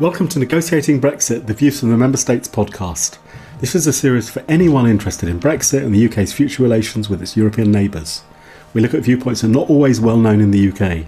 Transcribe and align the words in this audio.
Welcome 0.00 0.28
to 0.28 0.38
Negotiating 0.38 0.98
Brexit, 0.98 1.46
the 1.46 1.52
Views 1.52 1.80
from 1.80 1.90
the 1.90 1.96
Member 1.98 2.16
States 2.16 2.48
podcast. 2.48 3.18
This 3.58 3.74
is 3.74 3.86
a 3.86 3.92
series 3.92 4.30
for 4.30 4.42
anyone 4.48 4.86
interested 4.86 5.28
in 5.28 5.38
Brexit 5.38 5.84
and 5.84 5.94
the 5.94 6.06
UK's 6.08 6.32
future 6.32 6.62
relations 6.62 7.10
with 7.10 7.20
its 7.20 7.36
European 7.36 7.70
neighbours. 7.70 8.24
We 8.72 8.80
look 8.80 8.94
at 8.94 9.02
viewpoints 9.02 9.42
that 9.42 9.48
are 9.48 9.50
not 9.50 9.68
always 9.68 10.00
well 10.00 10.16
known 10.16 10.40
in 10.40 10.52
the 10.52 10.70
UK. 10.70 11.06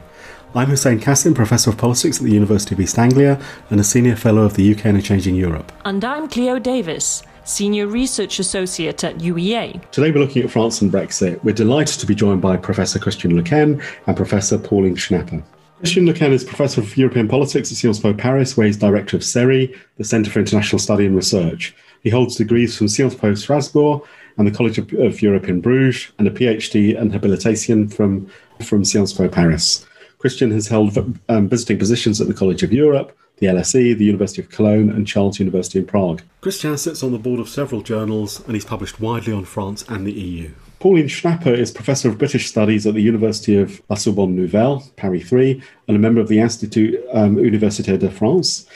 I'm 0.54 0.68
Hussein 0.68 1.00
Kassim, 1.00 1.32
Professor 1.32 1.70
of 1.70 1.78
Politics 1.78 2.18
at 2.18 2.24
the 2.24 2.32
University 2.32 2.74
of 2.74 2.80
East 2.82 2.98
Anglia 2.98 3.40
and 3.70 3.80
a 3.80 3.84
Senior 3.84 4.14
Fellow 4.14 4.42
of 4.42 4.56
the 4.56 4.74
UK 4.74 4.84
in 4.84 4.96
a 4.96 5.00
Changing 5.00 5.36
Europe. 5.36 5.72
And 5.86 6.04
I'm 6.04 6.28
Cleo 6.28 6.58
Davies, 6.58 7.22
Senior 7.44 7.86
Research 7.86 8.40
Associate 8.40 9.04
at 9.04 9.16
UEA. 9.16 9.90
Today 9.90 10.10
we're 10.10 10.20
looking 10.20 10.42
at 10.42 10.50
France 10.50 10.82
and 10.82 10.92
Brexit. 10.92 11.42
We're 11.42 11.54
delighted 11.54 11.98
to 11.98 12.06
be 12.06 12.14
joined 12.14 12.42
by 12.42 12.58
Professor 12.58 12.98
Christian 12.98 13.36
Lequesne 13.36 13.82
and 14.06 14.16
Professor 14.18 14.58
Pauline 14.58 14.96
Schnapper. 14.96 15.42
Christian 15.82 16.06
Lequesne 16.06 16.32
is 16.32 16.44
Professor 16.44 16.80
of 16.80 16.96
European 16.96 17.26
Politics 17.26 17.72
at 17.72 17.76
Sciences 17.76 18.00
Po 18.00 18.14
Paris, 18.14 18.56
where 18.56 18.68
he's 18.68 18.76
Director 18.76 19.16
of 19.16 19.24
CERI, 19.24 19.76
the 19.96 20.04
Centre 20.04 20.30
for 20.30 20.38
International 20.38 20.78
Study 20.78 21.06
and 21.06 21.16
Research. 21.16 21.74
He 22.04 22.08
holds 22.08 22.36
degrees 22.36 22.78
from 22.78 22.86
Sciences 22.86 23.18
Po 23.18 23.34
Strasbourg 23.34 24.00
and 24.36 24.46
the 24.46 24.52
College 24.52 24.78
of, 24.78 24.92
of 24.92 25.20
Europe 25.20 25.48
in 25.48 25.60
Bruges, 25.60 26.12
and 26.20 26.28
a 26.28 26.30
PhD 26.30 26.96
and 26.96 27.12
habilitation 27.12 27.88
from, 27.88 28.30
from 28.64 28.84
Sciences 28.84 29.18
Po 29.18 29.28
Paris. 29.28 29.84
Christian 30.18 30.52
has 30.52 30.68
held 30.68 30.96
um, 31.28 31.48
visiting 31.48 31.80
positions 31.80 32.20
at 32.20 32.28
the 32.28 32.34
College 32.34 32.62
of 32.62 32.72
Europe, 32.72 33.18
the 33.38 33.48
LSE, 33.48 33.98
the 33.98 34.04
University 34.04 34.40
of 34.40 34.50
Cologne, 34.50 34.88
and 34.88 35.04
Charles 35.04 35.40
University 35.40 35.80
in 35.80 35.86
Prague. 35.86 36.22
Christian 36.42 36.78
sits 36.78 37.02
on 37.02 37.10
the 37.10 37.18
board 37.18 37.40
of 37.40 37.48
several 37.48 37.82
journals 37.82 38.38
and 38.46 38.54
he's 38.54 38.64
published 38.64 39.00
widely 39.00 39.32
on 39.32 39.44
France 39.44 39.84
and 39.88 40.06
the 40.06 40.12
EU. 40.12 40.52
Pauline 40.82 41.06
Schnapper 41.06 41.54
is 41.54 41.70
Professor 41.70 42.08
of 42.08 42.18
British 42.18 42.48
Studies 42.48 42.88
at 42.88 42.94
the 42.94 43.00
University 43.00 43.56
of 43.56 43.80
La 43.88 43.94
Sorbonne 43.94 44.34
Nouvelle, 44.34 44.82
Paris 44.96 45.28
3, 45.28 45.62
and 45.86 45.96
a 45.96 46.00
member 46.00 46.20
of 46.20 46.26
the 46.26 46.40
Institut 46.40 47.00
um, 47.12 47.36
Universitaire 47.36 47.96
de 47.96 48.10
France. 48.10 48.66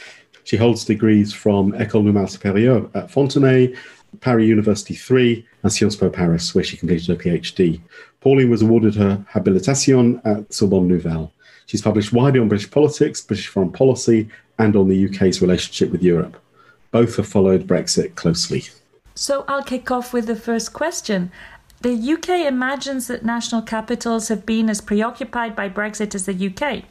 She 0.44 0.56
holds 0.56 0.84
degrees 0.84 1.32
from 1.32 1.72
École 1.72 2.04
Normale 2.04 2.26
Supérieure 2.26 2.88
at 2.94 3.10
Fontenay, 3.10 3.76
Paris 4.20 4.46
University 4.46 4.94
3, 4.94 5.44
and 5.64 5.72
Sciences 5.72 5.98
Po 5.98 6.08
Paris, 6.08 6.54
where 6.54 6.62
she 6.62 6.76
completed 6.76 7.08
her 7.08 7.16
PhD. 7.16 7.80
Pauline 8.20 8.50
was 8.50 8.62
awarded 8.62 8.94
her 8.94 9.26
habilitation 9.28 10.20
at 10.24 10.54
Sorbonne 10.54 10.86
Nouvelle. 10.86 11.32
She's 11.66 11.82
published 11.82 12.12
widely 12.12 12.38
on 12.38 12.46
British 12.46 12.70
politics, 12.70 13.20
British 13.20 13.48
foreign 13.48 13.72
policy, 13.72 14.28
and 14.60 14.76
on 14.76 14.86
the 14.86 15.08
UK's 15.08 15.42
relationship 15.42 15.90
with 15.90 16.04
Europe. 16.04 16.40
Both 16.92 17.16
have 17.16 17.26
followed 17.26 17.66
Brexit 17.66 18.14
closely. 18.14 18.62
So 19.16 19.46
I'll 19.48 19.62
kick 19.62 19.90
off 19.90 20.12
with 20.12 20.26
the 20.26 20.36
first 20.36 20.74
question. 20.74 21.32
The 21.80 22.12
UK 22.14 22.46
imagines 22.46 23.06
that 23.08 23.24
national 23.24 23.62
capitals 23.62 24.28
have 24.28 24.46
been 24.46 24.70
as 24.70 24.80
preoccupied 24.80 25.54
by 25.54 25.68
Brexit 25.68 26.14
as 26.14 26.26
the 26.26 26.46
UK. 26.48 26.84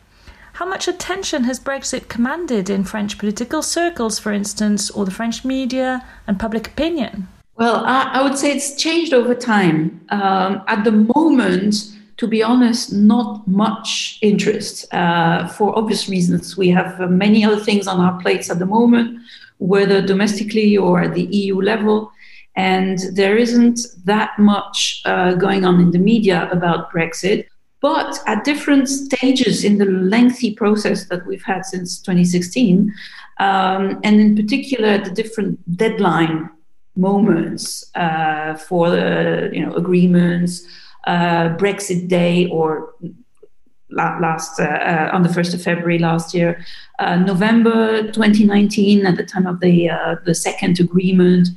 How 0.53 0.65
much 0.65 0.87
attention 0.87 1.43
has 1.45 1.59
Brexit 1.59 2.07
commanded 2.07 2.69
in 2.69 2.85
French 2.85 3.17
political 3.17 3.61
circles, 3.61 4.19
for 4.19 4.31
instance, 4.31 4.89
or 4.89 5.03
the 5.03 5.11
French 5.11 5.43
media 5.43 6.05
and 6.27 6.39
public 6.39 6.67
opinion? 6.67 7.27
Well, 7.57 7.83
I, 7.85 8.11
I 8.13 8.23
would 8.23 8.37
say 8.37 8.55
it's 8.55 8.75
changed 8.75 9.13
over 9.13 9.35
time. 9.35 10.05
Um, 10.09 10.61
at 10.67 10.83
the 10.83 10.91
moment, 10.91 11.75
to 12.17 12.27
be 12.27 12.41
honest, 12.41 12.93
not 12.93 13.45
much 13.47 14.19
interest 14.21 14.93
uh, 14.93 15.47
for 15.47 15.77
obvious 15.77 16.07
reasons. 16.07 16.55
We 16.55 16.69
have 16.69 17.01
uh, 17.01 17.07
many 17.07 17.43
other 17.43 17.59
things 17.59 17.87
on 17.87 17.99
our 17.99 18.19
plates 18.21 18.49
at 18.49 18.59
the 18.59 18.65
moment, 18.65 19.19
whether 19.57 20.01
domestically 20.01 20.77
or 20.77 21.01
at 21.01 21.13
the 21.13 21.23
EU 21.23 21.61
level. 21.61 22.11
And 22.55 22.99
there 23.13 23.37
isn't 23.37 23.79
that 24.05 24.37
much 24.39 25.01
uh, 25.05 25.33
going 25.33 25.65
on 25.65 25.79
in 25.79 25.91
the 25.91 25.99
media 25.99 26.49
about 26.51 26.91
Brexit. 26.91 27.47
But 27.81 28.17
at 28.25 28.43
different 28.43 28.89
stages 28.89 29.63
in 29.63 29.77
the 29.77 29.85
lengthy 29.85 30.55
process 30.55 31.05
that 31.09 31.25
we've 31.27 31.43
had 31.43 31.65
since 31.65 31.99
2016, 31.99 32.93
um, 33.39 33.99
and 34.03 34.19
in 34.19 34.35
particular 34.35 34.97
the 34.97 35.11
different 35.11 35.59
deadline 35.77 36.49
moments 36.95 37.91
uh, 37.95 38.55
for 38.55 38.89
the 38.89 39.49
you 39.53 39.63
know 39.63 39.73
agreements, 39.75 40.65
uh, 41.05 41.49
Brexit 41.57 42.07
Day 42.07 42.47
or 42.47 42.95
last 43.95 44.59
uh, 44.59 44.63
uh, 44.63 45.09
on 45.13 45.23
the 45.23 45.33
first 45.33 45.53
of 45.53 45.61
February 45.61 45.99
last 45.99 46.33
year, 46.33 46.65
uh, 46.99 47.15
November 47.17 48.03
2019 48.11 49.05
at 49.05 49.15
the 49.15 49.23
time 49.23 49.47
of 49.47 49.59
the 49.59 49.89
uh, 49.89 50.15
the 50.25 50.35
second 50.35 50.79
agreement, 50.79 51.49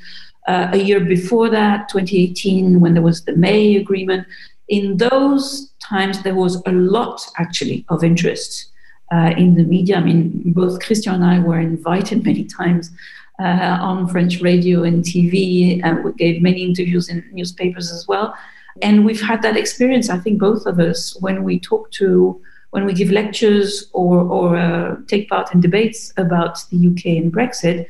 uh, 0.48 0.70
a 0.72 0.78
year 0.78 0.98
before 0.98 1.50
that, 1.50 1.88
2018, 1.90 2.80
when 2.80 2.94
there 2.94 3.02
was 3.02 3.24
the 3.24 3.36
May 3.36 3.76
agreement. 3.76 4.26
In 4.68 4.96
those 4.96 5.70
times, 5.82 6.22
there 6.22 6.34
was 6.34 6.62
a 6.66 6.72
lot 6.72 7.20
actually 7.36 7.84
of 7.90 8.02
interest 8.02 8.70
uh, 9.12 9.34
in 9.36 9.54
the 9.54 9.64
media. 9.64 9.96
I 9.96 10.00
mean, 10.00 10.42
both 10.46 10.82
Christian 10.82 11.14
and 11.14 11.24
I 11.24 11.38
were 11.38 11.60
invited 11.60 12.24
many 12.30 12.44
times 12.44 12.90
uh, 13.38 13.78
on 13.80 14.08
French 14.08 14.40
radio 14.40 14.84
and 14.84 15.04
TV, 15.04 15.80
and 15.84 16.02
we 16.02 16.12
gave 16.14 16.40
many 16.40 16.64
interviews 16.64 17.10
in 17.10 17.22
newspapers 17.30 17.92
as 17.92 18.08
well. 18.08 18.34
And 18.80 19.04
we've 19.04 19.20
had 19.20 19.42
that 19.42 19.56
experience, 19.56 20.08
I 20.08 20.18
think, 20.18 20.38
both 20.38 20.64
of 20.64 20.78
us, 20.80 21.14
when 21.20 21.44
we 21.44 21.60
talk 21.60 21.90
to, 21.92 22.40
when 22.70 22.86
we 22.86 22.94
give 22.94 23.10
lectures 23.10 23.90
or, 23.92 24.20
or 24.22 24.56
uh, 24.56 24.96
take 25.08 25.28
part 25.28 25.52
in 25.52 25.60
debates 25.60 26.12
about 26.16 26.58
the 26.70 26.88
UK 26.88 27.22
and 27.22 27.32
Brexit. 27.32 27.86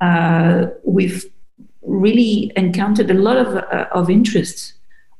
Uh, 0.00 0.68
we've 0.84 1.24
really 1.90 2.52
encountered 2.56 3.10
a 3.10 3.14
lot 3.14 3.36
of, 3.36 3.56
uh, 3.56 3.86
of 3.92 4.08
interest 4.08 4.74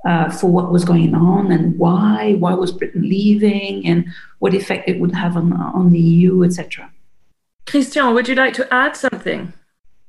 uh, 0.06 0.30
for 0.30 0.50
what 0.50 0.72
was 0.72 0.84
going 0.84 1.14
on 1.14 1.52
and 1.52 1.78
why, 1.78 2.34
why 2.38 2.54
was 2.54 2.72
Britain 2.72 3.02
leaving, 3.02 3.86
and 3.86 4.06
what 4.38 4.54
effect 4.54 4.88
it 4.88 4.98
would 4.98 5.14
have 5.14 5.36
on, 5.36 5.52
on 5.52 5.90
the 5.90 5.98
EU, 5.98 6.44
etc. 6.44 6.90
Christian, 7.66 8.14
would 8.14 8.28
you 8.28 8.34
like 8.34 8.54
to 8.54 8.72
add 8.72 8.96
something? 8.96 9.52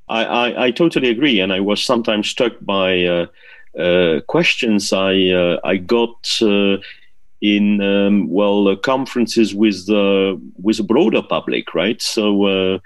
I, 0.07 0.23
I, 0.23 0.65
I 0.65 0.71
totally 0.71 1.09
agree, 1.09 1.39
and 1.39 1.51
I 1.51 1.59
was 1.59 1.83
sometimes 1.83 2.29
struck 2.29 2.53
by 2.61 3.05
uh, 3.05 3.25
uh, 3.79 4.19
questions 4.27 4.91
I 4.91 5.29
uh, 5.29 5.59
I 5.63 5.77
got 5.77 6.27
uh, 6.41 6.77
in 7.41 7.81
um, 7.81 8.29
well 8.29 8.75
conferences 8.75 9.55
with 9.55 9.85
the 9.87 10.39
with 10.61 10.79
a 10.79 10.83
broader 10.83 11.21
public, 11.21 11.73
right? 11.73 12.01
So 12.01 12.79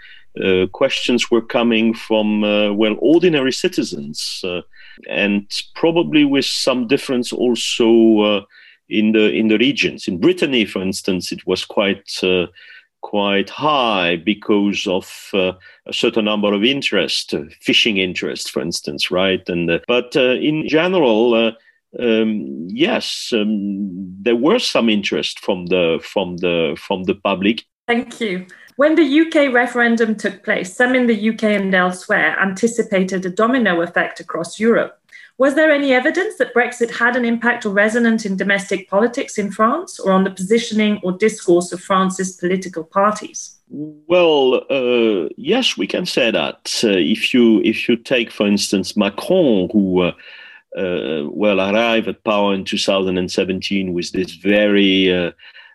uh, 0.43 0.67
questions 0.67 1.31
were 1.31 1.41
coming 1.41 1.93
from 1.93 2.43
uh, 2.43 2.73
well 2.73 2.95
ordinary 2.99 3.51
citizens, 3.51 4.41
uh, 4.43 4.61
and 5.09 5.49
probably 5.75 6.25
with 6.25 6.45
some 6.45 6.87
difference 6.87 7.31
also 7.31 8.45
in 8.89 9.13
the 9.13 9.31
in 9.31 9.47
the 9.47 9.57
regions. 9.57 10.07
In 10.07 10.19
Brittany, 10.19 10.65
for 10.65 10.81
instance, 10.81 11.31
it 11.31 11.45
was 11.47 11.63
quite 11.65 12.21
quite 13.01 13.49
high 13.51 14.15
because 14.15 14.87
of 14.87 15.29
uh, 15.33 15.51
a 15.85 15.93
certain 15.93 16.25
number 16.25 16.51
of 16.53 16.63
interest, 16.63 17.35
uh, 17.35 17.43
fishing 17.61 17.97
interest, 17.97 18.49
for 18.49 18.61
instance, 18.61 19.11
right? 19.11 19.47
And 19.47 19.69
uh, 19.69 19.79
but 19.87 20.15
in 20.15 20.67
general. 20.67 21.53
Um, 21.97 22.67
yes, 22.69 23.29
um, 23.31 23.87
there 24.21 24.35
was 24.35 24.69
some 24.69 24.89
interest 24.89 25.39
from 25.39 25.67
the 25.67 26.01
from 26.03 26.35
the 26.37 26.75
from 26.77 27.03
the 27.03 27.15
public. 27.15 27.63
Thank 27.87 28.19
you. 28.19 28.47
When 28.77 28.95
the 28.95 29.21
UK 29.21 29.53
referendum 29.53 30.15
took 30.15 30.43
place, 30.43 30.75
some 30.75 30.95
in 30.95 31.07
the 31.07 31.29
UK 31.29 31.43
and 31.43 31.73
elsewhere 31.73 32.37
anticipated 32.41 33.25
a 33.25 33.29
domino 33.29 33.81
effect 33.81 34.19
across 34.19 34.59
Europe. 34.59 34.99
Was 35.37 35.55
there 35.55 35.71
any 35.71 35.93
evidence 35.93 36.37
that 36.37 36.53
Brexit 36.53 36.91
had 36.91 37.15
an 37.15 37.25
impact 37.25 37.65
or 37.65 37.69
resonance 37.69 38.25
in 38.25 38.37
domestic 38.37 38.89
politics 38.89 39.37
in 39.37 39.51
France 39.51 39.99
or 39.99 40.11
on 40.11 40.23
the 40.23 40.31
positioning 40.31 40.99
or 41.03 41.11
discourse 41.11 41.71
of 41.73 41.81
France's 41.81 42.37
political 42.37 42.83
parties? 42.83 43.57
Well, 43.69 44.63
uh, 44.69 45.29
yes, 45.37 45.77
we 45.77 45.87
can 45.87 46.05
say 46.05 46.31
that. 46.31 46.81
Uh, 46.83 46.89
if 46.89 47.33
you 47.33 47.61
if 47.63 47.89
you 47.89 47.97
take, 47.97 48.31
for 48.31 48.45
instance, 48.45 48.95
Macron, 48.95 49.69
who 49.71 50.01
uh, 50.01 50.11
uh 50.77 51.27
well 51.29 51.59
arrived 51.59 52.07
at 52.07 52.23
power 52.23 52.53
in 52.53 52.63
2017 52.63 53.93
with 53.93 54.11
this 54.11 54.31
very 54.35 55.11
uh, 55.11 55.31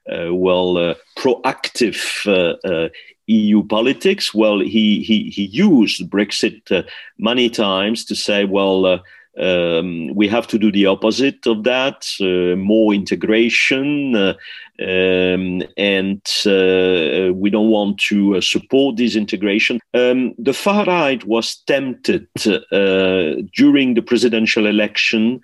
well 0.08 0.76
uh, 0.76 0.94
proactive 1.16 2.26
uh, 2.26 2.88
EU 3.26 3.64
politics. 3.64 4.34
Well, 4.34 4.60
he 4.60 5.02
he 5.02 5.30
he 5.30 5.44
used 5.44 6.10
Brexit 6.10 6.84
many 7.18 7.50
times 7.50 8.04
to 8.06 8.14
say, 8.14 8.44
well. 8.44 9.02
Um, 9.38 10.12
we 10.16 10.26
have 10.26 10.48
to 10.48 10.58
do 10.58 10.72
the 10.72 10.86
opposite 10.86 11.46
of 11.46 11.62
that 11.62 12.04
uh, 12.20 12.56
more 12.56 12.92
integration 12.92 14.16
uh, 14.16 14.34
um, 14.82 15.62
and 15.76 16.20
uh, 16.44 17.32
we 17.32 17.48
don't 17.48 17.70
want 17.70 18.00
to 18.08 18.40
support 18.40 18.96
this 18.96 19.14
integration 19.14 19.78
um, 19.94 20.34
the 20.36 20.52
far 20.52 20.84
right 20.84 21.24
was 21.24 21.62
tempted 21.68 22.26
during 22.34 23.94
the 23.94 24.02
presidential 24.04 24.66
election 24.66 25.40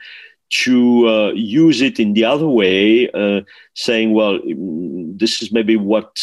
to 0.49 1.09
uh, 1.09 1.33
use 1.33 1.83
it 1.83 1.99
in 1.99 2.13
the 2.15 2.25
other 2.25 2.47
way, 2.47 3.11
uh, 3.11 3.41
saying, 3.75 4.13
well, 4.13 4.39
this 4.45 5.43
is 5.43 5.53
maybe 5.53 5.77
what 5.77 6.17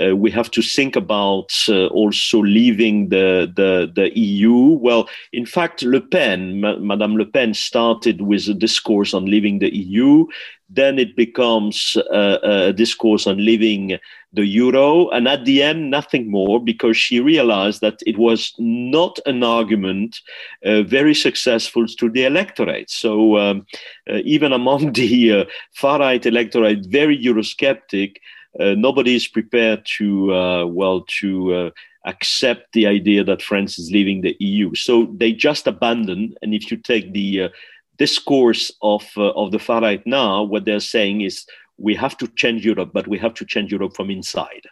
uh, 0.00 0.16
we 0.16 0.30
have 0.30 0.50
to 0.50 0.62
think 0.62 0.96
about 0.96 1.52
uh, 1.68 1.86
also 1.86 2.40
leaving 2.40 3.08
the, 3.10 3.50
the, 3.54 3.90
the, 3.94 4.18
EU. 4.18 4.52
Well, 4.52 5.08
in 5.32 5.46
fact, 5.46 5.82
Le 5.82 6.00
Pen, 6.00 6.60
Ma- 6.60 6.78
Madame 6.78 7.16
Le 7.16 7.26
Pen, 7.26 7.54
started 7.54 8.22
with 8.22 8.48
a 8.48 8.54
discourse 8.54 9.14
on 9.14 9.26
leaving 9.26 9.60
the 9.60 9.74
EU. 9.74 10.26
Then 10.68 10.98
it 10.98 11.14
becomes 11.14 11.96
uh, 12.12 12.38
a 12.42 12.72
discourse 12.72 13.26
on 13.26 13.36
leaving 13.36 13.98
the 14.32 14.44
euro, 14.44 15.08
and 15.10 15.28
at 15.28 15.44
the 15.44 15.62
end, 15.62 15.90
nothing 15.90 16.28
more, 16.28 16.62
because 16.62 16.96
she 16.96 17.20
realized 17.20 17.80
that 17.80 18.00
it 18.04 18.18
was 18.18 18.52
not 18.58 19.20
an 19.26 19.44
argument 19.44 20.20
uh, 20.64 20.82
very 20.82 21.14
successful 21.14 21.86
to 21.86 22.10
the 22.10 22.24
electorate. 22.24 22.90
So 22.90 23.38
um, 23.38 23.66
uh, 24.10 24.18
even 24.24 24.52
among 24.52 24.92
the 24.94 25.32
uh, 25.32 25.44
far 25.72 26.00
right 26.00 26.24
electorate, 26.26 26.86
very 26.86 27.16
Eurosceptic, 27.16 28.16
nobody 28.58 29.16
is 29.16 29.26
prepared 29.26 29.86
to 29.98 30.34
uh, 30.34 30.66
well 30.66 31.04
to 31.20 31.54
uh, 31.54 31.70
accept 32.06 32.72
the 32.72 32.86
idea 32.86 33.24
that 33.24 33.42
France 33.42 33.78
is 33.78 33.90
leaving 33.90 34.20
the 34.20 34.36
EU. 34.40 34.74
So 34.74 35.06
they 35.16 35.32
just 35.32 35.66
abandon. 35.66 36.34
And 36.42 36.54
if 36.54 36.70
you 36.70 36.76
take 36.76 37.12
the 37.12 37.50
discourse 37.98 38.72
of 38.82 39.04
of 39.16 39.52
the 39.52 39.58
far 39.58 39.80
right 39.80 40.04
now, 40.06 40.42
what 40.42 40.64
they're 40.64 40.80
saying 40.80 41.22
is 41.22 41.46
we 41.78 41.94
have 41.94 42.16
to 42.18 42.28
change 42.28 42.64
Europe, 42.64 42.90
but 42.92 43.08
we 43.08 43.18
have 43.18 43.34
to 43.34 43.44
change 43.44 43.72
Europe 43.72 43.96
from 43.96 44.10
inside. 44.10 44.66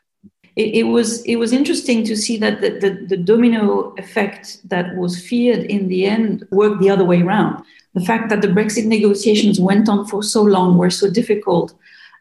It, 0.55 0.75
it 0.75 0.83
was 0.85 1.23
it 1.23 1.37
was 1.37 1.53
interesting 1.53 2.05
to 2.05 2.17
see 2.17 2.37
that 2.39 2.61
the, 2.61 2.71
the, 2.79 2.91
the, 3.07 3.17
domino 3.17 3.95
effect 3.97 4.59
that 4.69 4.97
was 4.97 5.19
feared 5.19 5.65
in 5.65 5.89
the 5.89 6.05
end 6.05 6.47
worked 6.51 6.81
the 6.81 6.91
other 6.91 7.05
way 7.05 7.23
around. 7.23 7.65
The 7.95 8.05
fact 8.05 8.29
that 8.29 8.43
the 8.43 8.49
Brexit 8.49 8.85
negotiations 8.85 9.59
went 9.59 9.89
on 9.89 10.07
for 10.07 10.23
so 10.23 10.43
long 10.43 10.77
were 10.77 10.91
so 10.91 11.11
difficult. 11.11 11.75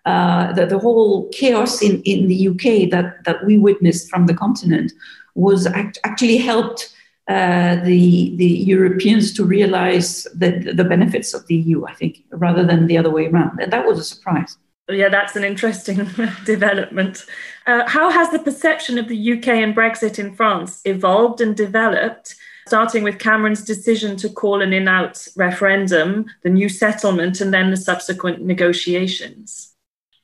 Uh, 0.05 0.51
that 0.53 0.69
the 0.69 0.79
whole 0.79 1.29
chaos 1.29 1.79
in, 1.83 2.01
in 2.03 2.27
the 2.27 2.47
UK 2.47 2.89
that, 2.89 3.23
that 3.23 3.45
we 3.45 3.55
witnessed 3.59 4.09
from 4.09 4.25
the 4.25 4.33
continent 4.33 4.91
was 5.35 5.67
act- 5.67 5.99
actually 6.03 6.37
helped 6.37 6.91
uh, 7.27 7.75
the 7.83 8.35
the 8.35 8.45
Europeans 8.45 9.31
to 9.31 9.45
realize 9.45 10.27
the, 10.35 10.73
the 10.73 10.83
benefits 10.83 11.33
of 11.33 11.45
the 11.47 11.55
EU, 11.55 11.85
I 11.85 11.93
think, 11.93 12.23
rather 12.31 12.65
than 12.65 12.87
the 12.87 12.97
other 12.97 13.11
way 13.11 13.27
around. 13.27 13.59
And 13.59 13.71
that 13.71 13.85
was 13.85 13.99
a 13.99 14.03
surprise. 14.03 14.57
Yeah, 14.89 15.09
that's 15.09 15.35
an 15.35 15.43
interesting 15.43 15.97
development. 16.45 17.25
Uh, 17.67 17.87
how 17.87 18.09
has 18.09 18.29
the 18.31 18.39
perception 18.39 18.97
of 18.97 19.07
the 19.07 19.33
UK 19.33 19.47
and 19.49 19.75
Brexit 19.75 20.19
in 20.19 20.35
France 20.35 20.81
evolved 20.83 21.39
and 21.39 21.55
developed, 21.55 22.35
starting 22.67 23.03
with 23.03 23.19
Cameron's 23.19 23.63
decision 23.63 24.17
to 24.17 24.27
call 24.27 24.61
an 24.61 24.73
in 24.73 24.87
out 24.87 25.25
referendum, 25.37 26.25
the 26.43 26.49
new 26.49 26.67
settlement, 26.67 27.39
and 27.39 27.53
then 27.53 27.69
the 27.69 27.77
subsequent 27.77 28.41
negotiations? 28.41 29.70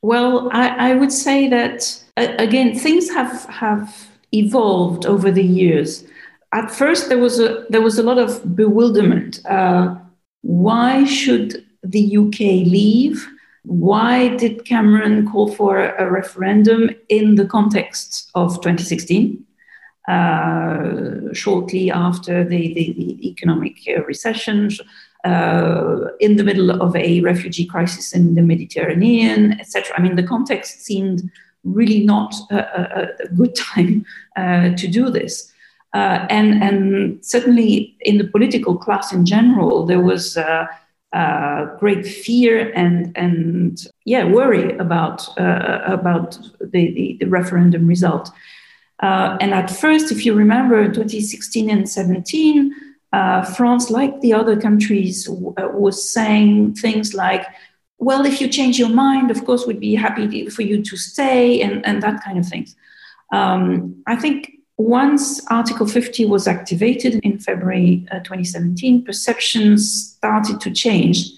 Well, 0.08 0.48
I, 0.54 0.92
I 0.92 0.94
would 0.94 1.12
say 1.12 1.50
that, 1.50 2.02
again, 2.16 2.80
things 2.80 3.10
have, 3.10 3.44
have 3.50 4.08
evolved 4.32 5.06
over 5.06 5.30
the 5.32 5.44
years. 5.44 6.06
At 6.54 6.72
first, 6.72 7.10
there 7.10 7.18
was 7.18 7.42
a, 7.42 7.66
there 7.70 7.82
was 7.82 8.00
a 8.00 8.04
lot 8.04 8.18
of 8.18 8.56
bewilderment. 8.56 9.46
Uh, 9.46 9.96
why 10.44 11.04
should 11.04 11.66
the 11.84 12.16
UK 12.16 12.40
leave? 12.40 13.28
Why 13.64 14.30
did 14.38 14.64
Cameron 14.64 15.30
call 15.30 15.54
for 15.54 15.78
a 15.78 16.10
referendum 16.10 16.90
in 17.10 17.36
the 17.36 17.46
context 17.46 18.32
of 18.34 18.62
2016, 18.62 19.44
uh, 20.08 21.34
shortly 21.34 21.92
after 21.92 22.46
the, 22.46 22.74
the, 22.76 22.94
the 22.94 23.30
economic 23.30 23.76
uh, 23.90 24.06
recession, 24.06 24.70
uh, 25.24 26.08
in 26.20 26.36
the 26.36 26.44
middle 26.44 26.82
of 26.82 26.96
a 26.96 27.22
refugee 27.22 27.66
crisis 27.66 28.14
in 28.14 28.36
the 28.36 28.42
Mediterranean, 28.42 29.60
etc.? 29.60 29.98
I 29.98 30.02
mean, 30.02 30.16
the 30.16 30.24
context 30.24 30.82
seemed 30.82 31.30
really 31.64 32.06
not 32.06 32.34
a, 32.52 33.10
a, 33.24 33.28
good 33.36 33.56
time 33.70 34.06
uh, 34.36 34.70
to 34.76 34.88
do 34.88 35.10
this. 35.10 35.52
Uh, 35.94 36.28
and, 36.30 36.62
and 36.64 37.26
certainly 37.26 37.96
in 38.02 38.18
the 38.18 38.28
political 38.28 38.78
class 38.78 39.12
in 39.12 39.26
general, 39.26 39.86
there 39.86 40.02
was 40.02 40.38
uh, 40.38 40.68
uh, 41.14 41.66
great 41.78 42.06
fear 42.06 42.72
and 42.76 43.18
and 43.18 43.88
yeah 44.04 44.26
worry 44.26 44.78
about 44.78 45.28
uh, 45.40 45.80
about 45.86 46.38
the, 46.60 46.92
the, 46.92 47.18
the, 47.22 47.26
referendum 47.26 47.88
result. 47.88 48.30
And 49.00 49.54
at 49.54 49.70
first, 49.70 50.12
if 50.12 50.26
you 50.26 50.34
remember, 50.34 50.86
2016 50.86 51.70
and 51.70 51.90
17, 51.90 52.74
uh, 53.14 53.44
France, 53.44 53.90
like 53.90 54.20
the 54.22 54.34
other 54.34 54.60
countries, 54.60 55.26
w- 55.26 55.54
uh, 55.58 55.70
was 55.74 56.10
saying 56.10 56.76
things 56.76 57.14
like, 57.14 57.46
"Well, 58.00 58.26
if 58.26 58.42
you 58.42 58.48
change 58.48 58.78
your 58.78 58.90
mind, 58.90 59.32
of 59.32 59.46
course, 59.46 59.66
we'd 59.66 59.80
be 59.80 59.96
happy 59.96 60.50
for 60.50 60.62
you 60.62 60.84
to 60.84 60.98
stay," 60.98 61.62
and 61.62 61.86
and 61.86 62.02
that 62.04 62.24
kind 62.24 62.38
of 62.38 62.46
things. 62.46 62.76
Um, 63.32 64.04
I 64.08 64.16
think 64.16 64.58
once 64.78 65.46
Article 65.48 65.88
50 65.88 66.26
was 66.26 66.48
activated 66.48 67.16
in 67.24 67.40
February 67.40 68.06
uh, 68.12 68.20
2017, 68.20 69.04
perceptions 69.04 70.16
started 70.18 70.62
to 70.62 70.72
change. 70.72 71.32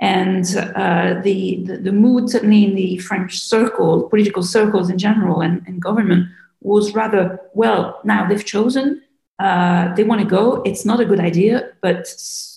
And 0.00 0.44
uh, 0.56 1.20
the, 1.22 1.62
the, 1.64 1.76
the, 1.78 1.92
mood, 1.92 2.28
certainly 2.28 2.64
in 2.64 2.74
the 2.74 2.98
French 2.98 3.38
circle, 3.38 4.08
political 4.08 4.42
circles 4.42 4.90
in 4.90 4.98
general, 4.98 5.40
and, 5.40 5.62
and 5.68 5.80
government, 5.80 6.28
was 6.60 6.94
rather 6.94 7.40
well, 7.54 8.00
now 8.02 8.26
they've 8.26 8.44
chosen, 8.44 9.00
uh, 9.38 9.94
they 9.94 10.04
want 10.04 10.20
to 10.20 10.26
go. 10.26 10.62
It's 10.62 10.84
not 10.84 11.00
a 11.00 11.04
good 11.04 11.20
idea, 11.20 11.70
but 11.80 12.06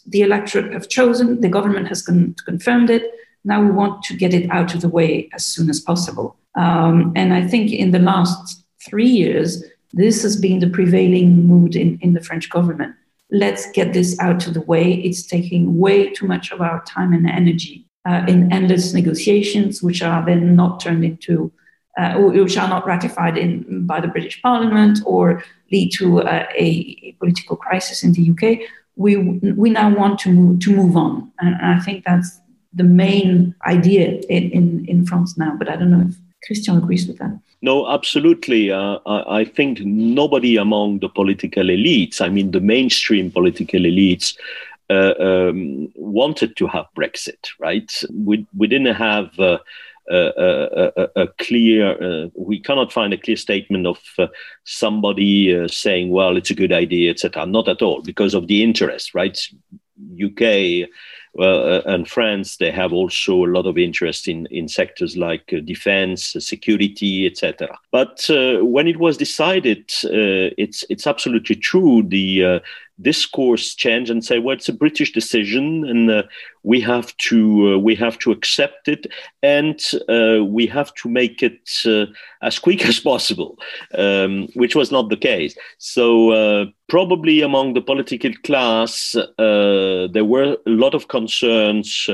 the 0.05 0.21
electorate 0.21 0.73
have 0.73 0.89
chosen, 0.89 1.41
the 1.41 1.49
government 1.49 1.87
has 1.87 2.01
con- 2.01 2.35
confirmed 2.45 2.89
it. 2.89 3.11
Now 3.43 3.61
we 3.61 3.71
want 3.71 4.03
to 4.03 4.15
get 4.15 4.33
it 4.33 4.49
out 4.49 4.73
of 4.73 4.81
the 4.81 4.89
way 4.89 5.29
as 5.33 5.45
soon 5.45 5.69
as 5.69 5.79
possible. 5.79 6.37
Um, 6.55 7.13
and 7.15 7.33
I 7.33 7.47
think 7.47 7.71
in 7.71 7.91
the 7.91 7.99
last 7.99 8.63
three 8.87 9.07
years, 9.07 9.63
this 9.93 10.21
has 10.23 10.35
been 10.35 10.59
the 10.59 10.69
prevailing 10.69 11.47
mood 11.47 11.75
in, 11.75 11.97
in 12.01 12.13
the 12.13 12.21
French 12.21 12.49
government. 12.49 12.95
Let's 13.31 13.69
get 13.71 13.93
this 13.93 14.19
out 14.19 14.47
of 14.47 14.53
the 14.53 14.61
way. 14.61 14.93
It's 14.93 15.25
taking 15.25 15.77
way 15.77 16.09
too 16.11 16.27
much 16.27 16.51
of 16.51 16.61
our 16.61 16.83
time 16.85 17.13
and 17.13 17.29
energy 17.29 17.85
uh, 18.07 18.23
in 18.27 18.51
endless 18.51 18.93
negotiations, 18.93 19.83
which 19.83 20.01
are 20.01 20.25
then 20.25 20.55
not 20.55 20.79
turned 20.79 21.03
into, 21.03 21.51
uh, 21.97 22.15
which 22.15 22.57
are 22.57 22.69
not 22.69 22.85
ratified 22.85 23.37
in, 23.37 23.85
by 23.85 23.99
the 23.99 24.07
British 24.07 24.41
Parliament 24.41 24.99
or 25.05 25.43
lead 25.71 25.91
to 25.93 26.21
uh, 26.21 26.45
a, 26.57 26.97
a, 27.03 27.15
political 27.19 27.55
crisis 27.55 28.03
in 28.03 28.13
the 28.13 28.31
UK. 28.31 28.67
We, 28.95 29.17
we 29.17 29.69
now 29.69 29.95
want 29.95 30.19
to 30.19 30.29
move, 30.29 30.59
to 30.61 30.75
move 30.75 30.95
on. 30.95 31.31
And 31.39 31.55
I 31.55 31.79
think 31.79 32.03
that's 32.05 32.39
the 32.73 32.83
main 32.83 33.55
idea 33.65 34.21
in, 34.29 34.51
in, 34.51 34.85
in 34.85 35.05
France 35.05 35.37
now. 35.37 35.55
But 35.57 35.69
I 35.69 35.75
don't 35.75 35.91
know 35.91 36.05
if 36.07 36.15
Christian 36.45 36.77
agrees 36.77 37.07
with 37.07 37.17
that. 37.19 37.39
No, 37.61 37.87
absolutely. 37.87 38.71
Uh, 38.71 38.99
I, 39.05 39.39
I, 39.39 39.45
think 39.45 39.81
nobody 39.81 40.57
among 40.57 40.99
the 40.99 41.09
political 41.09 41.63
elites, 41.63 42.21
I 42.21 42.29
mean, 42.29 42.51
the 42.51 42.59
mainstream 42.59 43.31
political 43.31 43.81
elites, 43.81 44.37
uh, 44.89 45.13
um, 45.19 45.91
wanted 45.95 46.55
to 46.57 46.67
have 46.67 46.85
Brexit, 46.95 47.49
right? 47.59 47.91
We, 48.13 48.45
we 48.55 48.67
didn't 48.67 48.95
have. 48.95 49.37
Uh, 49.39 49.59
a, 50.09 51.09
a, 51.15 51.27
clear, 51.39 51.91
uh, 52.01 52.29
we 52.35 52.59
cannot 52.59 52.91
find 52.91 53.13
a 53.13 53.17
clear 53.17 53.35
statement 53.37 53.85
of 53.87 53.99
uh, 54.17 54.27
somebody 54.63 55.55
uh, 55.55 55.67
saying, 55.67 56.09
well, 56.09 56.37
it's 56.37 56.49
a 56.49 56.55
good 56.55 56.71
idea, 56.71 57.11
etc. 57.11 57.45
Not 57.45 57.67
at 57.67 57.81
all, 57.81 58.01
because 58.01 58.33
of 58.33 58.47
the 58.47 58.63
interest, 58.63 59.13
right? 59.13 59.37
UK 60.23 60.87
well, 61.37 61.75
uh, 61.75 61.81
and 61.85 62.09
France, 62.09 62.57
they 62.57 62.71
have 62.71 62.91
also 62.91 63.45
a 63.45 63.53
lot 63.53 63.67
of 63.67 63.77
interest 63.77 64.27
in, 64.27 64.47
in 64.47 64.67
sectors 64.67 65.15
like 65.15 65.53
uh, 65.53 65.59
defense, 65.59 66.35
uh, 66.35 66.39
security, 66.39 67.27
etc. 67.27 67.77
But 67.91 68.25
when 68.27 68.87
it 68.87 68.97
was 68.97 69.17
decided, 69.17 69.91
it's 70.03 70.83
it's 70.89 71.05
absolutely 71.05 71.55
true. 71.55 72.03
The 72.03 72.61
discourse 73.01 73.75
change 73.75 74.09
and 74.09 74.23
say, 74.23 74.39
well, 74.39 74.55
it's 74.55 74.69
a 74.69 74.73
British 74.73 75.13
decision, 75.13 75.87
and 75.87 76.09
uh, 76.09 76.23
we 76.63 76.81
have 76.81 77.15
to 77.17 77.73
uh, 77.73 77.77
we 77.77 77.95
have 77.95 78.17
to 78.19 78.31
accept 78.31 78.87
it, 78.87 79.07
and 79.43 79.79
uh, 80.09 80.43
we 80.43 80.65
have 80.65 80.93
to 80.95 81.09
make 81.09 81.43
it 81.43 81.69
as 82.41 82.59
quick 82.59 82.85
as 82.87 82.99
possible, 82.99 83.57
um, 83.97 84.47
which 84.55 84.75
was 84.75 84.91
not 84.91 85.09
the 85.09 85.17
case. 85.17 85.55
So 85.77 86.71
probably 86.89 87.41
among 87.41 87.73
the 87.73 87.81
political 87.81 88.31
class, 88.43 89.15
there 89.37 90.25
were 90.25 90.57
a 90.65 90.69
lot 90.69 90.95
of 90.95 91.07
concerns 91.27 92.09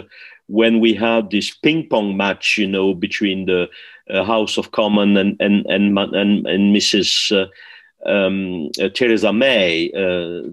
when 0.48 0.80
we 0.80 0.94
had 0.94 1.30
this 1.30 1.52
ping 1.52 1.88
pong 1.90 2.18
match, 2.18 2.58
you 2.58 2.68
know, 2.68 2.94
between 2.94 3.46
the 3.46 3.70
House 4.26 4.58
of 4.58 4.72
Commons 4.72 5.18
and 5.18 5.38
and 5.40 5.66
and 5.68 5.98
and, 5.98 6.48
and 6.48 6.76
Mrs 6.76 7.48
um, 8.06 8.70
uh, 8.82 8.90
Theresa 8.90 9.32
May, 9.32 9.92
uh, 9.92 10.50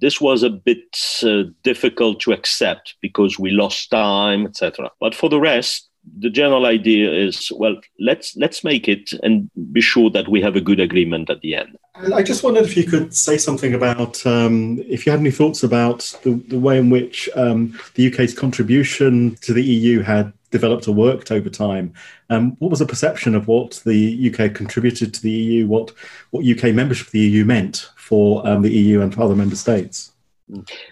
this 0.00 0.20
was 0.20 0.42
a 0.42 0.50
bit 0.50 0.96
uh, 1.24 1.44
difficult 1.62 2.20
to 2.20 2.32
accept 2.32 2.94
because 3.00 3.38
we 3.38 3.50
lost 3.50 3.90
time, 3.90 4.46
etc. 4.46 4.90
But 5.00 5.14
for 5.14 5.28
the 5.28 5.40
rest, 5.40 5.88
the 6.18 6.30
general 6.30 6.66
idea 6.66 7.10
is 7.10 7.52
well 7.56 7.76
let's 8.00 8.36
let's 8.36 8.64
make 8.64 8.88
it 8.88 9.12
and 9.22 9.50
be 9.72 9.80
sure 9.80 10.10
that 10.10 10.28
we 10.28 10.40
have 10.40 10.56
a 10.56 10.60
good 10.60 10.80
agreement 10.80 11.30
at 11.30 11.40
the 11.40 11.54
end 11.54 11.76
i 12.12 12.22
just 12.22 12.42
wondered 12.42 12.64
if 12.64 12.76
you 12.76 12.84
could 12.84 13.14
say 13.14 13.38
something 13.38 13.74
about 13.74 14.24
um, 14.26 14.82
if 14.88 15.06
you 15.06 15.12
had 15.12 15.20
any 15.20 15.30
thoughts 15.30 15.62
about 15.62 15.98
the, 16.22 16.34
the 16.48 16.58
way 16.58 16.78
in 16.78 16.90
which 16.90 17.28
um, 17.36 17.78
the 17.94 18.12
uk's 18.12 18.34
contribution 18.34 19.36
to 19.36 19.52
the 19.52 19.62
eu 19.62 20.02
had 20.02 20.32
developed 20.52 20.86
or 20.86 20.94
worked 20.94 21.32
over 21.32 21.50
time. 21.50 21.92
Um, 22.30 22.52
what 22.60 22.70
was 22.70 22.78
the 22.78 22.86
perception 22.86 23.34
of 23.34 23.48
what 23.48 23.82
the 23.84 24.30
UK 24.30 24.54
contributed 24.54 25.12
to 25.14 25.22
the 25.22 25.30
EU? 25.30 25.66
What 25.66 25.92
what 26.30 26.46
UK 26.46 26.72
membership 26.72 27.08
of 27.08 27.12
the 27.12 27.20
EU 27.20 27.44
meant 27.44 27.90
for 27.96 28.46
um, 28.46 28.62
the 28.62 28.70
EU 28.70 29.00
and 29.00 29.12
for 29.12 29.22
other 29.22 29.34
member 29.34 29.56
states? 29.56 30.12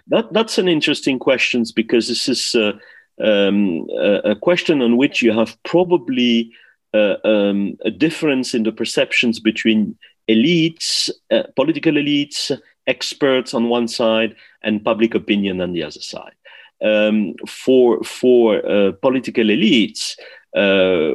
That 0.08 0.32
that's 0.32 0.58
an 0.58 0.66
interesting 0.66 1.20
question 1.20 1.64
because 1.76 2.08
this 2.08 2.28
is 2.28 2.54
uh, 2.56 2.72
um, 3.22 3.86
a, 4.24 4.34
question 4.34 4.82
on 4.82 4.96
which 4.96 5.22
you 5.22 5.32
have 5.32 5.56
probably 5.64 6.52
uh, 6.94 7.16
um, 7.24 7.76
a 7.84 7.90
difference 7.90 8.54
in 8.54 8.62
the 8.62 8.72
perceptions 8.72 9.40
between 9.40 9.96
elites, 10.28 11.10
uh, 11.30 11.42
political 11.56 11.92
elites, 11.92 12.56
experts 12.86 13.54
on 13.54 13.68
one 13.68 13.88
side, 13.88 14.34
and 14.62 14.84
public 14.84 15.14
opinion 15.14 15.60
on 15.60 15.72
the 15.72 15.82
other 15.82 16.00
side. 16.00 16.34
Um, 16.82 17.34
for 17.46 18.02
for 18.02 18.64
uh, 18.66 18.92
political 19.02 19.44
elites, 19.44 20.16
uh, 20.56 21.12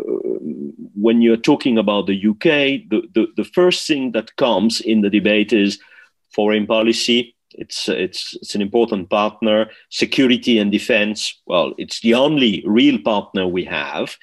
when 0.96 1.22
you're 1.22 1.38
talking 1.38 1.78
about 1.78 2.08
the 2.08 2.28
UK, 2.30 2.88
the, 2.90 3.02
the, 3.14 3.28
the, 3.36 3.44
first 3.44 3.86
thing 3.86 4.14
that 4.14 4.36
comes 4.38 4.80
in 4.80 5.02
the 5.02 5.10
debate 5.10 5.52
is 5.52 5.80
foreign 6.30 6.66
policy. 6.66 7.35
It's, 7.58 7.90
it's, 7.90 8.36
it's 8.42 8.56
an 8.56 8.62
important 8.62 9.10
partner. 9.10 9.70
Security 9.90 10.58
and 10.60 10.72
defense, 10.72 11.42
well, 11.46 11.74
it's 11.78 12.02
the 12.02 12.14
only 12.14 12.64
real 12.66 13.00
partner 13.00 13.48
we 13.48 13.64
have. 13.66 14.16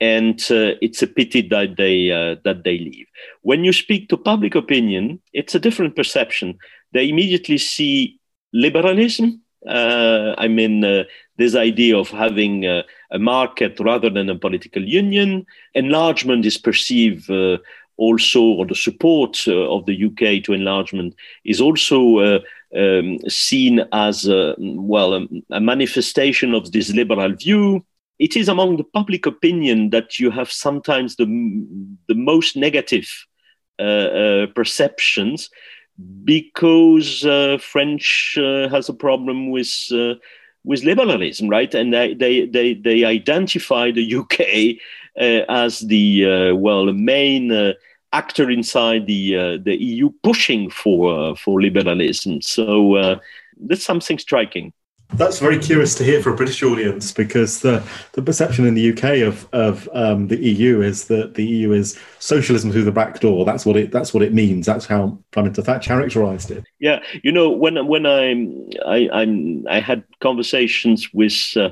And 0.00 0.40
uh, 0.50 0.74
it's 0.82 1.02
a 1.02 1.06
pity 1.06 1.42
that 1.48 1.76
they, 1.76 2.10
uh, 2.10 2.36
that 2.44 2.64
they 2.64 2.78
leave. 2.78 3.06
When 3.42 3.64
you 3.64 3.72
speak 3.72 4.08
to 4.08 4.16
public 4.16 4.54
opinion, 4.56 5.20
it's 5.32 5.54
a 5.54 5.60
different 5.60 5.94
perception. 5.94 6.58
They 6.92 7.08
immediately 7.08 7.58
see 7.58 8.18
liberalism. 8.52 9.42
Uh, 9.66 10.34
I 10.38 10.48
mean, 10.48 10.84
uh, 10.84 11.04
this 11.38 11.54
idea 11.54 11.96
of 11.96 12.08
having 12.08 12.64
a, 12.66 12.82
a, 13.12 13.18
market 13.18 13.78
rather 13.78 14.10
than 14.10 14.28
a 14.28 14.38
political 14.38 14.82
union. 14.82 15.46
Enlargement 15.74 16.44
is 16.44 16.58
perceived 16.58 17.30
uh, 17.30 17.58
also, 17.96 18.42
or 18.42 18.66
the 18.66 18.74
support 18.74 19.38
uh, 19.46 19.70
of 19.70 19.86
the 19.86 20.04
UK 20.06 20.42
to 20.44 20.52
enlargement 20.52 21.14
is 21.44 21.60
also 21.60 22.18
uh, 22.18 22.40
um, 22.76 23.18
seen 23.28 23.84
as 23.92 24.26
a, 24.26 24.54
well 24.58 25.14
a, 25.14 25.26
a 25.50 25.60
manifestation 25.60 26.54
of 26.54 26.72
this 26.72 26.92
liberal 26.92 27.34
view. 27.34 27.84
It 28.18 28.36
is 28.36 28.48
among 28.48 28.76
the 28.76 28.84
public 28.84 29.26
opinion 29.26 29.90
that 29.90 30.18
you 30.18 30.30
have 30.30 30.50
sometimes 30.50 31.16
the, 31.16 31.26
the 32.08 32.14
most 32.14 32.56
negative 32.56 33.08
uh, 33.78 33.82
uh, 33.82 34.46
perceptions 34.54 35.50
because 36.24 37.24
uh, 37.24 37.58
French 37.60 38.36
uh, 38.38 38.68
has 38.68 38.88
a 38.88 38.94
problem 38.94 39.50
with 39.50 39.88
uh, 39.92 40.14
with 40.64 40.84
liberalism, 40.84 41.48
right? 41.48 41.74
And 41.74 41.92
they 41.92 42.14
they 42.14 42.46
they, 42.46 42.74
they 42.74 43.04
identify 43.04 43.90
the 43.90 44.16
UK 44.16 44.78
uh, 45.20 45.44
as 45.48 45.80
the 45.80 46.26
uh, 46.26 46.54
well 46.54 46.92
main 46.92 47.52
uh, 47.52 47.72
actor 48.12 48.50
inside 48.50 49.06
the 49.06 49.36
uh, 49.36 49.58
the 49.62 49.76
EU 49.80 50.10
pushing 50.22 50.70
for 50.70 51.30
uh, 51.30 51.34
for 51.34 51.60
liberalism. 51.60 52.42
So 52.42 52.96
uh, 52.96 53.18
that's 53.60 53.84
something 53.84 54.18
striking. 54.18 54.72
That's 55.14 55.40
very 55.40 55.58
curious 55.58 55.94
to 55.96 56.04
hear 56.04 56.22
for 56.22 56.32
a 56.32 56.36
British 56.36 56.62
audience 56.62 57.12
because 57.12 57.60
the, 57.60 57.86
the 58.12 58.22
perception 58.22 58.66
in 58.66 58.74
the 58.74 58.92
UK 58.92 59.26
of 59.26 59.46
of 59.52 59.88
um, 59.92 60.28
the 60.28 60.38
EU 60.38 60.80
is 60.80 61.06
that 61.08 61.34
the 61.34 61.44
EU 61.44 61.72
is 61.72 61.98
socialism 62.18 62.72
through 62.72 62.84
the 62.84 62.92
back 62.92 63.20
door. 63.20 63.44
That's 63.44 63.66
what 63.66 63.76
it 63.76 63.90
that's 63.90 64.14
what 64.14 64.22
it 64.22 64.32
means. 64.32 64.64
That's 64.64 64.86
how 64.86 65.18
Prime 65.30 65.52
Thatcher 65.52 65.86
characterised 65.86 66.50
it. 66.50 66.64
Yeah, 66.78 67.00
you 67.22 67.32
know 67.32 67.50
when 67.50 67.86
when 67.86 68.06
I'm 68.06 68.70
I 68.86 69.08
I'm 69.12 69.66
I 69.68 69.80
had 69.80 70.04
conversations 70.20 71.12
with 71.12 71.56
uh, 71.56 71.70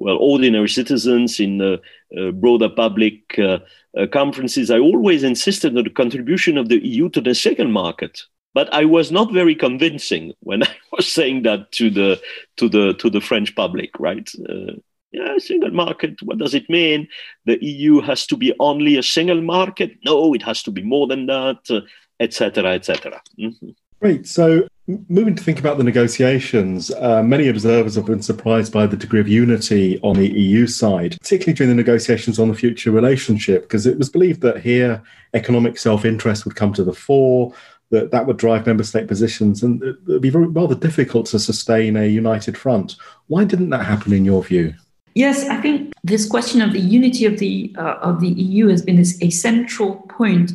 well 0.00 0.16
ordinary 0.16 0.68
citizens 0.68 1.38
in 1.38 1.58
the 1.58 1.80
uh, 2.18 2.30
broader 2.32 2.68
public 2.68 3.38
uh, 3.38 3.58
uh, 3.96 4.06
conferences, 4.12 4.70
I 4.70 4.78
always 4.78 5.22
insisted 5.22 5.76
on 5.76 5.84
the 5.84 5.90
contribution 5.90 6.58
of 6.58 6.68
the 6.68 6.84
EU 6.84 7.08
to 7.10 7.20
the 7.20 7.34
single 7.34 7.68
market 7.68 8.22
but 8.54 8.72
I 8.72 8.84
was 8.84 9.12
not 9.12 9.32
very 9.32 9.54
convincing 9.54 10.32
when 10.40 10.62
I 10.64 10.76
was 10.92 11.12
saying 11.12 11.42
that 11.42 11.72
to 11.72 11.90
the 11.90 12.20
to 12.56 12.68
the 12.68 12.94
to 12.94 13.10
the 13.10 13.20
French 13.20 13.54
public, 13.54 13.90
right? 13.98 14.28
Uh, 14.48 14.74
yeah, 15.12 15.38
single 15.38 15.70
market. 15.70 16.22
What 16.22 16.38
does 16.38 16.54
it 16.54 16.70
mean? 16.70 17.08
The 17.44 17.62
EU 17.64 18.00
has 18.00 18.26
to 18.26 18.36
be 18.36 18.54
only 18.60 18.96
a 18.96 19.02
single 19.02 19.42
market? 19.42 19.92
No, 20.04 20.34
it 20.34 20.42
has 20.42 20.62
to 20.64 20.70
be 20.70 20.82
more 20.82 21.08
than 21.08 21.26
that, 21.26 21.84
etc., 22.20 22.64
uh, 22.64 22.74
etc. 22.74 23.20
Et 23.38 23.42
mm-hmm. 23.42 23.70
Great. 24.00 24.26
So, 24.26 24.68
moving 25.08 25.34
to 25.34 25.42
think 25.42 25.58
about 25.58 25.78
the 25.78 25.84
negotiations, 25.84 26.90
uh, 26.90 27.22
many 27.22 27.48
observers 27.48 27.94
have 27.94 28.06
been 28.06 28.22
surprised 28.22 28.72
by 28.72 28.86
the 28.86 28.96
degree 28.96 29.20
of 29.20 29.28
unity 29.28 30.00
on 30.02 30.16
the 30.16 30.28
EU 30.28 30.66
side, 30.66 31.16
particularly 31.20 31.54
during 31.54 31.70
the 31.70 31.76
negotiations 31.76 32.38
on 32.38 32.48
the 32.48 32.54
future 32.54 32.90
relationship, 32.90 33.62
because 33.62 33.86
it 33.86 33.98
was 33.98 34.08
believed 34.08 34.40
that 34.40 34.60
here 34.60 35.02
economic 35.34 35.78
self 35.78 36.04
interest 36.04 36.44
would 36.44 36.56
come 36.56 36.72
to 36.72 36.84
the 36.84 36.92
fore, 36.92 37.52
that 37.90 38.10
that 38.10 38.26
would 38.26 38.36
drive 38.36 38.66
member 38.66 38.84
state 38.84 39.08
positions, 39.08 39.62
and 39.62 39.82
it 39.82 39.96
would 40.06 40.22
be 40.22 40.30
very, 40.30 40.46
rather 40.46 40.74
difficult 40.74 41.26
to 41.26 41.38
sustain 41.38 41.96
a 41.96 42.06
united 42.06 42.56
front. 42.56 42.96
Why 43.26 43.44
didn't 43.44 43.70
that 43.70 43.84
happen 43.84 44.12
in 44.12 44.24
your 44.24 44.42
view? 44.42 44.74
Yes, 45.14 45.48
I 45.48 45.60
think 45.60 45.92
this 46.04 46.28
question 46.28 46.62
of 46.62 46.72
the 46.72 46.80
unity 46.80 47.24
of 47.26 47.38
the 47.38 47.74
uh, 47.76 47.96
of 48.00 48.20
the 48.20 48.28
EU 48.28 48.68
has 48.68 48.82
been 48.82 48.98
a 48.98 49.30
central 49.30 49.96
point, 50.08 50.52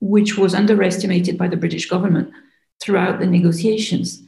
which 0.00 0.38
was 0.38 0.54
underestimated 0.54 1.36
by 1.36 1.48
the 1.48 1.56
British 1.56 1.88
government 1.88 2.32
throughout 2.80 3.18
the 3.18 3.26
negotiations. 3.26 4.22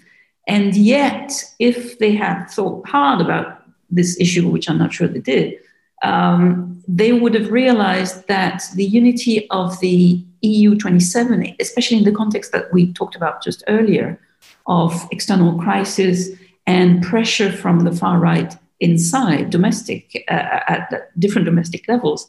And 0.46 0.74
yet, 0.74 1.32
if 1.58 1.98
they 1.98 2.14
had 2.14 2.46
thought 2.46 2.88
hard 2.88 3.20
about 3.20 3.62
this 3.90 4.18
issue, 4.20 4.48
which 4.48 4.68
I'm 4.68 4.78
not 4.78 4.92
sure 4.92 5.08
they 5.08 5.20
did, 5.20 5.58
um, 6.02 6.82
they 6.88 7.12
would 7.12 7.34
have 7.34 7.50
realized 7.50 8.26
that 8.28 8.64
the 8.74 8.84
unity 8.84 9.48
of 9.50 9.78
the 9.80 10.24
EU 10.42 10.74
27, 10.74 11.54
especially 11.60 11.98
in 11.98 12.04
the 12.04 12.12
context 12.12 12.52
that 12.52 12.72
we 12.72 12.92
talked 12.92 13.14
about 13.14 13.42
just 13.42 13.62
earlier 13.68 14.18
of 14.66 15.06
external 15.10 15.58
crisis 15.58 16.30
and 16.66 17.02
pressure 17.02 17.52
from 17.52 17.80
the 17.80 17.92
far 17.92 18.18
right 18.18 18.56
inside 18.80 19.50
domestic 19.50 20.24
uh, 20.28 20.60
at 20.68 21.10
different 21.18 21.44
domestic 21.44 21.86
levels, 21.88 22.28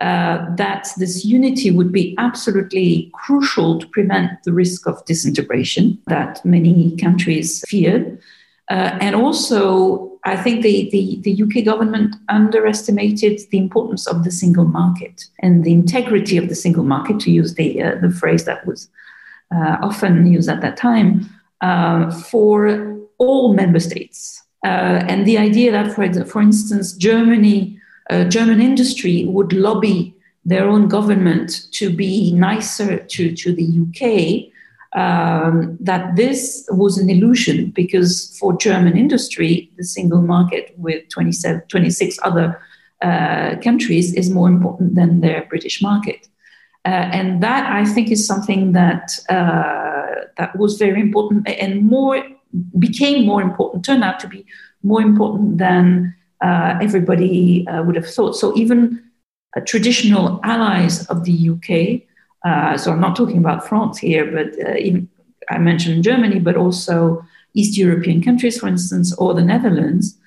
uh, 0.00 0.46
that 0.56 0.88
this 0.96 1.24
unity 1.24 1.70
would 1.70 1.92
be 1.92 2.14
absolutely 2.18 3.10
crucial 3.14 3.78
to 3.78 3.86
prevent 3.88 4.42
the 4.44 4.52
risk 4.52 4.86
of 4.86 5.04
disintegration 5.04 5.98
that 6.06 6.44
many 6.44 6.96
countries 6.96 7.62
feared. 7.68 8.18
Uh, 8.70 8.98
and 9.00 9.14
also 9.14 10.12
I 10.24 10.36
think 10.36 10.62
the, 10.62 10.88
the, 10.90 11.18
the, 11.22 11.42
UK 11.42 11.64
government 11.64 12.14
underestimated 12.28 13.40
the 13.50 13.58
importance 13.58 14.06
of 14.06 14.22
the 14.22 14.30
single 14.30 14.64
market 14.64 15.24
and 15.40 15.64
the 15.64 15.72
integrity 15.72 16.36
of 16.36 16.48
the 16.48 16.54
single 16.54 16.84
market, 16.84 17.18
to 17.20 17.32
use 17.32 17.54
the, 17.54 17.82
uh, 17.82 17.96
the 18.00 18.10
phrase 18.10 18.44
that 18.44 18.64
was 18.64 18.88
uh, 19.52 19.78
often 19.82 20.26
used 20.26 20.48
at 20.48 20.60
that 20.60 20.76
time, 20.76 21.28
uh, 21.60 22.10
for 22.10 23.00
all 23.18 23.54
member 23.54 23.80
states. 23.80 24.42
Uh, 24.64 25.02
and 25.08 25.26
the 25.26 25.38
idea 25.38 25.72
that, 25.72 25.92
for, 25.92 26.24
for 26.24 26.40
instance, 26.40 26.92
Germany, 26.92 27.78
uh, 28.10 28.24
German 28.24 28.60
industry 28.60 29.24
would 29.26 29.52
lobby 29.52 30.14
their 30.44 30.68
own 30.68 30.88
government 30.88 31.70
to 31.72 31.90
be 31.90 32.32
nicer 32.32 32.98
to, 32.98 33.34
to 33.34 33.52
the 33.52 33.66
UK 33.84 34.52
um, 34.94 35.76
that 35.80 36.16
this 36.16 36.68
was 36.70 36.98
an 36.98 37.08
illusion 37.08 37.70
because 37.70 38.36
for 38.38 38.56
German 38.58 38.96
industry, 38.96 39.70
the 39.76 39.84
single 39.84 40.20
market 40.20 40.74
with 40.76 41.08
27, 41.08 41.62
26 41.68 42.18
other 42.22 42.60
uh, 43.00 43.56
countries 43.62 44.12
is 44.14 44.30
more 44.30 44.48
important 44.48 44.94
than 44.94 45.20
their 45.20 45.46
British 45.48 45.80
market. 45.80 46.28
Uh, 46.84 46.88
and 46.88 47.42
that 47.42 47.70
I 47.70 47.84
think 47.84 48.10
is 48.10 48.26
something 48.26 48.72
that 48.72 49.18
uh, 49.28 50.26
that 50.36 50.56
was 50.56 50.78
very 50.78 51.00
important 51.00 51.48
and 51.48 51.82
more 51.82 52.22
became 52.78 53.24
more 53.24 53.40
important, 53.40 53.84
turned 53.84 54.04
out 54.04 54.18
to 54.20 54.28
be 54.28 54.44
more 54.82 55.00
important 55.00 55.58
than 55.58 56.14
uh, 56.42 56.78
everybody 56.82 57.66
uh, 57.68 57.82
would 57.82 57.96
have 57.96 58.06
thought. 58.06 58.36
So 58.36 58.56
even 58.56 59.02
uh, 59.56 59.60
traditional 59.60 60.40
allies 60.42 61.06
of 61.06 61.24
the 61.24 61.50
UK 61.50 62.08
uh, 62.44 62.76
so 62.76 62.92
I'm 62.92 63.00
not 63.00 63.16
talking 63.16 63.38
about 63.38 63.68
France 63.68 63.98
here, 63.98 64.30
but 64.30 64.58
uh, 64.66 64.74
even, 64.74 65.08
I 65.50 65.58
mentioned 65.58 66.04
Germany, 66.04 66.40
but 66.40 66.56
also 66.56 67.24
East 67.54 67.78
European 67.78 68.22
countries, 68.22 68.58
for 68.58 68.66
instance, 68.66 69.14
or 69.14 69.34
the 69.34 69.42
Netherlands, 69.42 70.18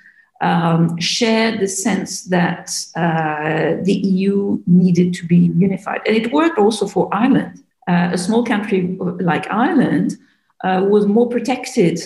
um, 0.42 0.96
the 0.96 1.68
sense 1.68 2.24
that 2.26 2.68
the 2.96 3.94
EU 3.94 4.62
needed 4.68 5.14
to 5.16 5.26
be 5.26 5.38
unified. 5.38 6.02
And 6.06 6.16
it 6.16 6.32
worked 6.32 6.60
also 6.60 6.88
for 6.88 7.14
Ireland. 7.14 7.64
A 7.88 8.18
small 8.18 8.44
country 8.44 8.98
like 9.20 9.50
Ireland 9.52 10.18
was 10.64 11.06
more 11.06 11.30
protected 11.30 12.00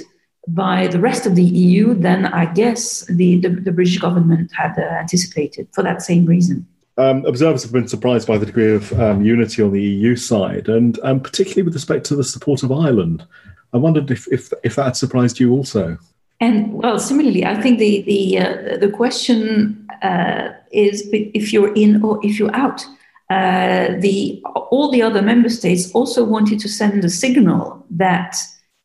by 0.54 0.88
the 0.88 1.00
rest 1.00 1.26
of 1.26 1.36
the 1.36 1.44
EU 1.44 1.94
than 1.94 2.26
I 2.26 2.46
guess 2.54 3.06
the, 3.06 3.40
the, 3.40 3.50
the 3.50 3.72
British 3.72 3.98
government 3.98 4.52
had 4.52 4.78
anticipated 4.78 5.68
for 5.72 5.84
that 5.84 6.02
same 6.02 6.26
reason 6.26 6.68
um, 7.00 7.26
observers 7.26 7.64
have 7.64 7.72
been 7.72 7.88
surprised 7.88 8.28
by 8.28 8.38
the 8.38 8.46
degree 8.46 8.76
of 8.76 8.92
um, 9.00 9.24
unity 9.24 9.64
on 9.64 9.72
the 9.72 9.82
EU 9.82 10.18
side, 10.18 10.68
and 10.68 11.00
um, 11.04 11.22
particularly 11.22 11.64
with 11.64 11.74
respect 11.74 12.06
to 12.08 12.16
the 12.16 12.24
support 12.24 12.62
of 12.62 12.72
Ireland. 12.72 13.26
I 13.74 13.78
wondered 13.78 14.12
if 14.12 14.28
if, 14.32 14.52
if 14.64 14.76
that 14.76 14.98
surprised 14.98 15.40
you 15.40 15.54
also. 15.54 15.98
And 16.42 16.74
well, 16.74 17.00
similarly, 17.00 17.46
I 17.46 17.62
think 17.62 17.80
the 17.80 18.02
the 18.02 18.40
uh, 18.40 18.78
the 18.78 18.90
question 18.90 19.88
uh, 20.02 20.50
is 20.72 21.08
if 21.12 21.54
you're 21.54 21.74
in 21.74 22.04
or 22.04 22.20
if 22.24 22.38
you're 22.38 22.56
out. 22.56 22.86
Uh, 23.30 23.96
the 24.00 24.42
all 24.72 24.90
the 24.92 25.04
other 25.04 25.22
member 25.22 25.50
states 25.50 25.92
also 25.92 26.24
wanted 26.24 26.60
to 26.60 26.68
send 26.68 27.06
a 27.06 27.10
signal 27.10 27.86
that 27.92 28.36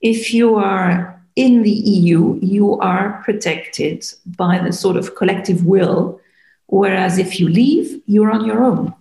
if 0.03 0.35
you 0.35 0.57
are 0.57 1.14
in 1.37 1.63
the 1.63 1.71
EU, 1.71 2.39
you 2.41 2.79
are 2.81 3.21
protected 3.25 4.05
by 4.37 4.59
the 4.59 4.73
sort 4.73 4.97
of 4.97 5.15
collective 5.17 5.65
will 5.65 6.21
Whereas 6.67 7.19
if 7.19 7.39
you 7.39 7.49
leave, 7.49 8.01
you're 8.07 8.31
on 8.31 8.45
your 8.45 8.65
own. 8.65 8.95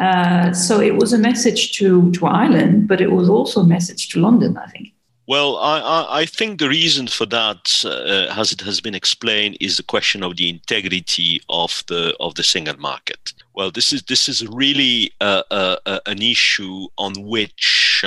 Uh, 0.00 0.52
so 0.52 0.80
it 0.80 0.96
was 0.96 1.12
a 1.12 1.18
message 1.18 1.76
to, 1.78 2.10
to 2.12 2.26
Ireland, 2.26 2.88
but 2.88 3.00
it 3.00 3.12
was 3.12 3.28
also 3.28 3.60
a 3.60 3.66
message 3.66 4.08
to 4.10 4.20
London, 4.20 4.56
I 4.56 4.66
think. 4.66 4.88
Well, 5.26 5.58
I, 5.58 6.22
I, 6.22 6.26
think 6.26 6.58
the 6.58 6.68
reason 6.68 7.06
for 7.06 7.24
that, 7.26 7.84
uh, 7.84 8.34
as 8.36 8.50
it 8.50 8.62
has 8.62 8.80
been 8.80 8.96
explained, 8.96 9.58
is 9.60 9.76
the 9.76 9.84
question 9.84 10.24
of 10.24 10.36
the 10.36 10.48
integrity 10.48 11.40
of 11.48 11.84
the 11.86 12.16
of 12.18 12.34
the 12.34 12.42
single 12.42 12.76
market. 12.78 13.32
Well, 13.54 13.70
this 13.70 13.92
is 13.92 14.02
this 14.02 14.28
is 14.28 14.44
really 14.48 15.12
uh, 15.20 15.44
uh, 15.52 16.00
an 16.06 16.20
issue 16.20 16.88
on 16.98 17.12
which. 17.22 18.04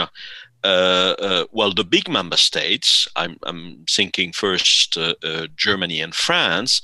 Uh, 0.64 1.16
uh, 1.20 1.46
well, 1.52 1.74
the 1.74 1.84
big 1.84 2.08
member 2.08 2.38
states, 2.38 3.08
I'm, 3.16 3.38
I'm 3.44 3.86
thinking 3.90 4.32
first 4.32 4.98
uh, 4.98 5.48
Germany 5.58 6.02
and 6.02 6.16
France, 6.16 6.82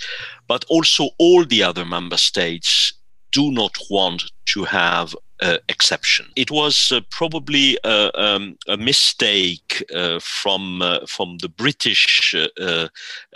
but 0.47 0.65
also 0.69 1.09
all 1.17 1.45
the 1.45 1.63
other 1.63 1.85
member 1.85 2.17
states 2.17 2.93
do 3.31 3.51
not 3.51 3.77
want 3.89 4.23
to 4.47 4.65
have 4.65 5.15
uh, 5.41 5.57
exception. 5.69 6.25
It 6.35 6.51
was 6.51 6.91
uh, 6.91 7.01
probably 7.09 7.77
a, 7.85 8.11
um, 8.21 8.57
a 8.67 8.75
mistake 8.75 9.83
from 10.19 10.83
from 11.07 11.37
the 11.37 11.47
British 11.47 12.35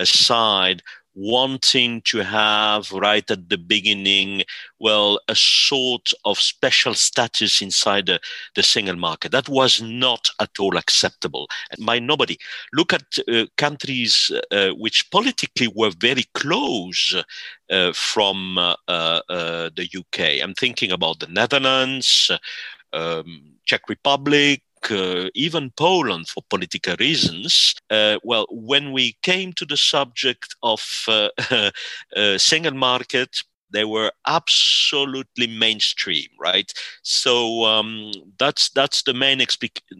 side 0.03 0.83
wanting 1.15 2.01
to 2.05 2.19
have 2.19 2.91
right 2.91 3.29
at 3.29 3.49
the 3.49 3.57
beginning, 3.57 4.43
well, 4.79 5.19
a 5.27 5.35
sort 5.35 6.11
of 6.25 6.39
special 6.39 6.93
status 6.93 7.61
inside 7.61 8.07
the, 8.07 8.19
the 8.55 8.63
single 8.63 8.95
market. 8.95 9.31
That 9.31 9.49
was 9.49 9.81
not 9.81 10.29
at 10.39 10.51
all 10.59 10.77
acceptable 10.77 11.47
by 11.85 11.99
nobody. 11.99 12.37
Look 12.73 12.93
at 12.93 13.03
uh, 13.31 13.45
countries 13.57 14.31
uh, 14.51 14.69
which 14.71 15.09
politically 15.11 15.67
were 15.67 15.91
very 15.99 16.25
close 16.33 17.15
uh, 17.69 17.93
from 17.93 18.57
uh, 18.57 18.75
uh, 18.87 19.21
the 19.75 19.87
UK. 19.95 20.43
I'm 20.43 20.53
thinking 20.53 20.91
about 20.91 21.19
the 21.19 21.27
Netherlands, 21.27 22.31
um, 22.91 23.43
Czech 23.65 23.89
Republic, 23.89 24.61
uh, 24.91 25.29
even 25.33 25.71
Poland 25.71 26.27
for 26.27 26.43
political 26.49 26.95
reasons. 26.99 27.75
Uh, 27.89 28.17
well, 28.23 28.45
when 28.49 28.91
we 28.91 29.15
came 29.21 29.53
to 29.53 29.65
the 29.65 29.77
subject 29.77 30.55
of 30.61 30.81
uh, 31.07 31.29
uh 32.15 32.37
single 32.37 32.73
market, 32.73 33.37
they 33.71 33.85
were 33.85 34.11
absolutely 34.27 35.47
mainstream, 35.47 36.27
right? 36.39 36.71
So 37.01 37.65
um, 37.65 38.11
that's 38.39 38.69
that's 38.69 39.03
the 39.03 39.13
main 39.13 39.41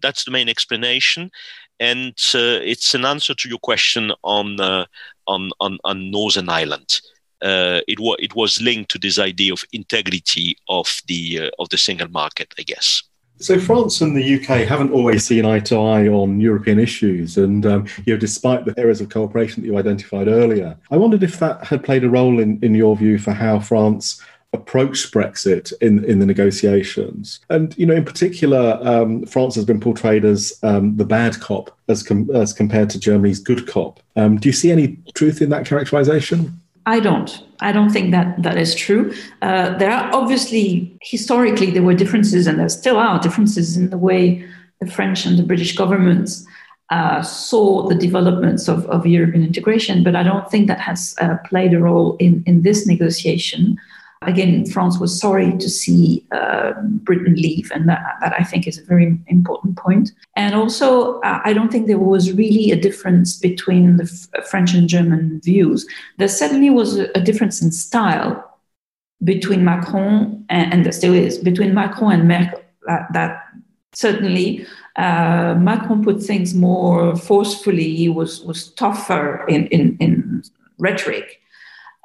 that's 0.02 0.25
the 0.25 0.32
main 0.32 0.50
explanation, 0.50 1.32
and 1.80 2.13
uh, 2.36 2.62
it's 2.63 2.94
an 2.94 3.06
answer 3.06 3.34
to 3.34 3.50
your 3.50 3.60
question 3.60 4.12
on 4.24 4.60
uh, 4.60 4.86
on, 5.28 5.52
on 5.60 5.80
on 5.84 6.12
Northern 6.12 6.50
Ireland. 6.50 7.02
it 7.42 8.00
was 8.00 8.18
it 8.20 8.36
was 8.36 8.62
linked 8.62 8.92
to 8.92 9.00
this 9.00 9.20
idea 9.20 9.54
of 9.54 9.63
integrity 9.72 10.56
of 10.68 11.02
the 11.08 11.52
of 11.60 11.70
the 11.70 11.78
single 11.78 12.10
market, 12.10 12.54
I 12.60 12.63
guess. 12.63 13.04
So 13.44 13.60
France 13.60 14.00
and 14.00 14.16
the 14.16 14.36
UK 14.36 14.66
haven't 14.66 14.92
always 14.92 15.26
seen 15.26 15.46
eye 15.46 15.60
to 15.60 15.76
eye 15.76 16.08
on 16.08 16.40
European 16.40 16.80
issues, 16.80 17.38
and 17.38 17.66
um, 17.66 17.88
you 18.06 18.14
know, 18.14 18.20
despite 18.20 18.64
the 18.64 18.74
areas 18.78 19.02
of 19.02 19.10
cooperation 19.10 19.62
that 19.62 19.68
you 19.68 19.78
identified 19.78 20.30
earlier, 20.30 20.78
I 20.92 20.96
wondered 20.96 21.24
if 21.24 21.40
that 21.40 21.66
had 21.66 21.84
played 21.84 22.06
a 22.06 22.10
role 22.10 22.40
in, 22.40 22.58
in 22.64 22.74
your 22.74 22.96
view 22.96 23.20
for 23.20 23.34
how 23.34 23.60
France 23.60 24.22
approached 24.54 25.14
Brexit 25.14 25.74
in 25.82 26.06
in 26.06 26.20
the 26.20 26.26
negotiations. 26.26 27.42
And 27.50 27.78
you 27.78 27.86
know, 27.86 27.96
in 27.96 28.06
particular, 28.06 28.80
um, 28.82 29.26
France 29.26 29.56
has 29.56 29.66
been 29.66 29.82
portrayed 29.82 30.24
as 30.24 30.58
um, 30.64 30.96
the 30.96 31.06
bad 31.06 31.42
cop 31.42 31.78
as 31.90 32.02
com- 32.02 32.32
as 32.34 32.54
compared 32.54 32.90
to 32.92 33.00
Germany's 33.00 33.40
good 33.40 33.68
cop. 33.68 34.00
Um, 34.16 34.38
do 34.38 34.48
you 34.48 34.54
see 34.54 34.72
any 34.72 35.00
truth 35.16 35.42
in 35.42 35.50
that 35.50 35.66
characterization? 35.66 36.62
I 36.86 37.02
don't. 37.02 37.44
I 37.63 37.72
don't 37.72 37.89
think 37.89 38.12
that 38.12 38.41
that 38.43 38.58
is 38.58 38.75
true. 38.75 39.13
Uh, 39.41 39.77
there 39.77 39.91
are 39.91 40.13
obviously 40.13 40.96
historically 41.01 41.72
there 41.72 41.84
were 41.84 41.93
differences, 41.93 42.48
and 42.48 42.60
there 42.60 42.70
still 42.70 42.98
are 42.98 43.20
differences 43.20 43.77
in 43.77 43.89
the 43.89 43.98
way 43.98 44.46
the 44.79 44.91
French 44.91 45.25
and 45.25 45.38
the 45.39 45.43
British 45.43 45.75
governments 45.75 46.46
uh, 46.89 47.22
saw 47.22 47.88
the 47.88 47.96
developments 47.96 48.68
of, 48.68 48.85
of 48.88 49.07
European 49.07 49.44
integration. 49.44 50.03
But 50.03 50.16
I 50.16 50.24
don't 50.24 50.50
think 50.51 50.68
that 50.68 50.79
has 50.79 51.16
uh, 51.22 51.38
played 51.46 51.74
a 51.74 51.79
role 51.79 52.18
in 52.18 52.44
in 52.46 52.61
this 52.61 52.85
negotiation 52.85 53.77
again, 54.27 54.66
France 54.66 55.00
was 55.00 55.20
sorry 55.20 55.57
to 55.57 55.70
see 55.70 56.25
uh, 56.31 56.74
Britain 56.81 57.36
leave, 57.36 57.72
and 57.74 57.88
that, 57.90 58.01
that, 58.22 58.33
I 58.40 58.44
think 58.44 58.68
is 58.68 58.77
a 58.77 58.83
very 58.83 59.18
important 59.27 59.77
point. 59.77 60.12
And 60.36 60.55
also, 60.55 61.20
uh, 61.22 61.42
I 61.44 61.53
don't 61.53 61.72
think 61.72 61.88
there 61.88 62.00
was 62.00 62.31
really 62.31 62.72
a 62.72 62.75
difference 62.75 63.38
between 63.38 63.98
the 63.98 64.03
F- 64.03 64.48
French 64.48 64.74
and 64.74 64.88
German 64.88 65.42
views. 65.42 65.88
There 66.18 66.27
certainly 66.27 66.70
was 66.70 66.98
a, 66.98 67.09
a 67.16 67.22
difference 67.22 67.62
in 67.62 67.72
style 67.72 68.59
between 69.24 69.64
Macron, 69.64 70.46
and, 70.50 70.74
and, 70.74 70.86
there 70.86 70.92
still 70.92 71.14
is, 71.14 71.38
between 71.38 71.74
Macron 71.74 72.12
and 72.12 72.27
Merkel. 72.27 72.62
That, 72.88 73.07
that 73.14 73.44
certainly 73.94 74.66
uh, 74.98 75.55
Macron 75.57 76.03
put 76.03 76.22
things 76.22 76.53
more 76.53 77.16
forcefully, 77.16 77.96
he 77.96 78.09
was, 78.09 78.44
was 78.44 78.72
tougher 78.74 79.46
in, 79.48 79.68
in, 79.68 79.98
in 80.00 80.44
rhetoric 80.77 81.40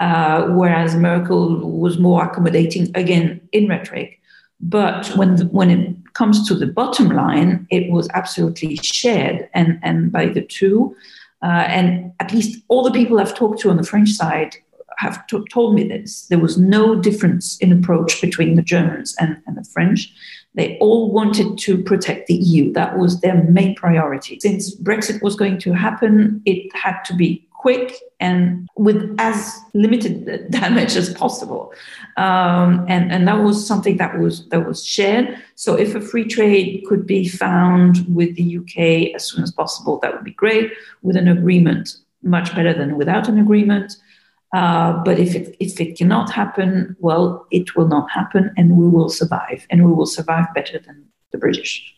uh, 0.00 0.46
whereas 0.48 0.94
Merkel 0.94 1.58
was 1.68 1.98
more 1.98 2.24
accommodating, 2.24 2.90
again, 2.94 3.40
in 3.52 3.68
rhetoric. 3.68 4.20
But 4.60 5.08
when, 5.16 5.36
the, 5.36 5.46
when 5.46 5.70
it 5.70 5.96
comes 6.14 6.46
to 6.48 6.54
the 6.54 6.66
bottom 6.66 7.10
line, 7.10 7.66
it 7.70 7.90
was 7.90 8.08
absolutely 8.14 8.76
shared 8.76 9.48
and, 9.54 9.78
and 9.82 10.10
by 10.10 10.26
the 10.26 10.42
two. 10.42 10.96
Uh, 11.42 11.64
and 11.68 12.12
at 12.18 12.32
least 12.32 12.62
all 12.68 12.82
the 12.82 12.90
people 12.90 13.20
I've 13.20 13.34
talked 13.34 13.60
to 13.60 13.70
on 13.70 13.76
the 13.76 13.84
French 13.84 14.10
side 14.10 14.56
have 14.98 15.24
t- 15.28 15.44
told 15.50 15.74
me 15.74 15.86
this. 15.86 16.26
There 16.26 16.40
was 16.40 16.58
no 16.58 16.96
difference 16.96 17.56
in 17.58 17.72
approach 17.72 18.20
between 18.20 18.56
the 18.56 18.62
Germans 18.62 19.14
and, 19.20 19.40
and 19.46 19.56
the 19.56 19.64
French. 19.64 20.12
They 20.54 20.76
all 20.78 21.12
wanted 21.12 21.56
to 21.58 21.82
protect 21.84 22.26
the 22.26 22.34
EU. 22.34 22.72
That 22.72 22.98
was 22.98 23.20
their 23.20 23.44
main 23.44 23.76
priority. 23.76 24.40
Since 24.40 24.74
Brexit 24.74 25.22
was 25.22 25.36
going 25.36 25.58
to 25.58 25.72
happen, 25.72 26.42
it 26.46 26.74
had 26.74 27.00
to 27.04 27.14
be 27.14 27.47
quick 27.58 27.96
and 28.20 28.68
with 28.76 29.14
as 29.18 29.60
limited 29.74 30.50
damage 30.50 30.96
as 30.96 31.12
possible. 31.12 31.72
Um, 32.16 32.86
and, 32.88 33.12
and 33.12 33.28
that 33.28 33.42
was 33.42 33.66
something 33.66 33.98
that 33.98 34.18
was 34.18 34.48
that 34.48 34.66
was 34.66 34.84
shared. 34.84 35.36
So 35.56 35.74
if 35.74 35.94
a 35.94 36.00
free 36.00 36.24
trade 36.24 36.84
could 36.88 37.06
be 37.06 37.28
found 37.28 38.06
with 38.08 38.36
the 38.36 38.58
UK 38.58 39.14
as 39.14 39.28
soon 39.28 39.42
as 39.42 39.50
possible, 39.50 39.98
that 40.00 40.14
would 40.14 40.24
be 40.24 40.32
great. 40.32 40.72
With 41.02 41.16
an 41.16 41.28
agreement, 41.28 41.96
much 42.22 42.54
better 42.54 42.72
than 42.72 42.96
without 42.96 43.28
an 43.28 43.38
agreement. 43.38 43.96
Uh, 44.54 44.92
but 45.04 45.18
if 45.18 45.34
it, 45.34 45.54
if 45.60 45.78
it 45.78 45.98
cannot 45.98 46.32
happen, 46.32 46.96
well, 47.00 47.46
it 47.50 47.76
will 47.76 47.86
not 47.86 48.10
happen, 48.10 48.50
and 48.56 48.78
we 48.78 48.88
will 48.88 49.10
survive, 49.10 49.66
and 49.68 49.84
we 49.84 49.92
will 49.92 50.06
survive 50.06 50.46
better 50.54 50.78
than 50.78 51.04
the 51.32 51.38
British. 51.38 51.94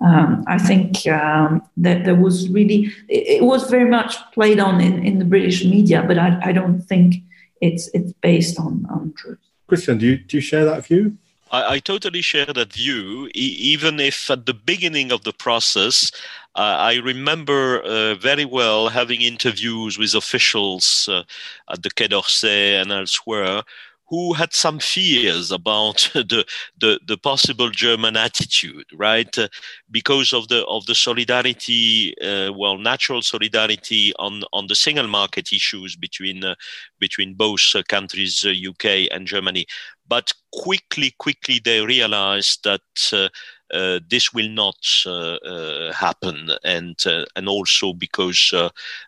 Um, 0.00 0.44
I 0.46 0.58
think 0.58 1.06
um, 1.08 1.62
that 1.76 2.04
there 2.04 2.14
was 2.14 2.48
really, 2.50 2.92
it, 3.08 3.40
it, 3.40 3.42
was 3.42 3.68
very 3.68 3.88
much 3.88 4.16
played 4.32 4.60
on 4.60 4.80
in, 4.80 5.04
in 5.04 5.18
the 5.18 5.24
British 5.24 5.64
media, 5.64 6.04
but 6.06 6.18
I, 6.18 6.38
I 6.42 6.52
don't 6.52 6.80
think 6.80 7.16
it's 7.60 7.88
it's 7.92 8.12
based 8.12 8.60
on, 8.60 8.86
on 8.90 9.12
truth. 9.16 9.38
Christian, 9.66 9.98
do 9.98 10.06
you, 10.06 10.16
do 10.16 10.36
you 10.36 10.40
share 10.40 10.64
that 10.64 10.86
view? 10.86 11.18
I, 11.50 11.74
I 11.74 11.78
totally 11.80 12.22
share 12.22 12.46
that 12.46 12.72
view, 12.72 13.26
e- 13.34 13.56
even 13.58 14.00
if 14.00 14.30
at 14.30 14.46
the 14.46 14.54
beginning 14.54 15.12
of 15.12 15.24
the 15.24 15.32
process, 15.32 16.12
uh, 16.54 16.76
I 16.78 16.96
remember 16.96 17.80
uh, 17.80 18.14
very 18.14 18.44
well 18.44 18.88
having 18.88 19.22
interviews 19.22 19.98
with 19.98 20.14
officials 20.14 21.08
uh, 21.10 21.22
at 21.70 21.82
the 21.82 21.90
Quai 21.90 22.08
d'Orsay 22.08 22.80
and 22.80 22.90
elsewhere 22.92 23.62
who 24.08 24.32
had 24.32 24.54
some 24.54 24.78
fears 24.78 25.52
about 25.52 26.10
the, 26.14 26.44
the, 26.80 26.98
the 27.06 27.18
possible 27.18 27.70
German 27.70 28.16
attitude, 28.16 28.86
right? 28.94 29.36
Uh, 29.38 29.48
because 29.90 30.32
of 30.32 30.48
the 30.48 30.64
of 30.66 30.86
the 30.86 30.94
solidarity, 30.94 32.14
uh, 32.20 32.52
well, 32.52 32.78
natural 32.78 33.22
solidarity 33.22 34.12
on 34.18 34.42
on 34.52 34.66
the 34.66 34.74
single 34.74 35.06
market 35.06 35.52
issues 35.52 35.96
between 35.96 36.44
uh, 36.44 36.54
between 36.98 37.34
both 37.34 37.60
uh, 37.74 37.82
countries, 37.88 38.44
UK 38.44 38.84
uh, 38.84 39.14
and 39.14 39.26
Germany. 39.26 39.66
But 40.08 40.32
quickly, 40.52 41.14
quickly, 41.18 41.60
they 41.62 41.84
realized 41.84 42.64
that 42.64 42.80
uh, 43.12 43.28
this 43.70 44.32
will 44.32 44.48
not 44.48 44.76
uh, 45.06 45.34
uh, 45.36 45.92
happen, 45.92 46.50
and 46.64 46.96
and 47.36 47.48
also 47.48 47.92
because 47.92 48.50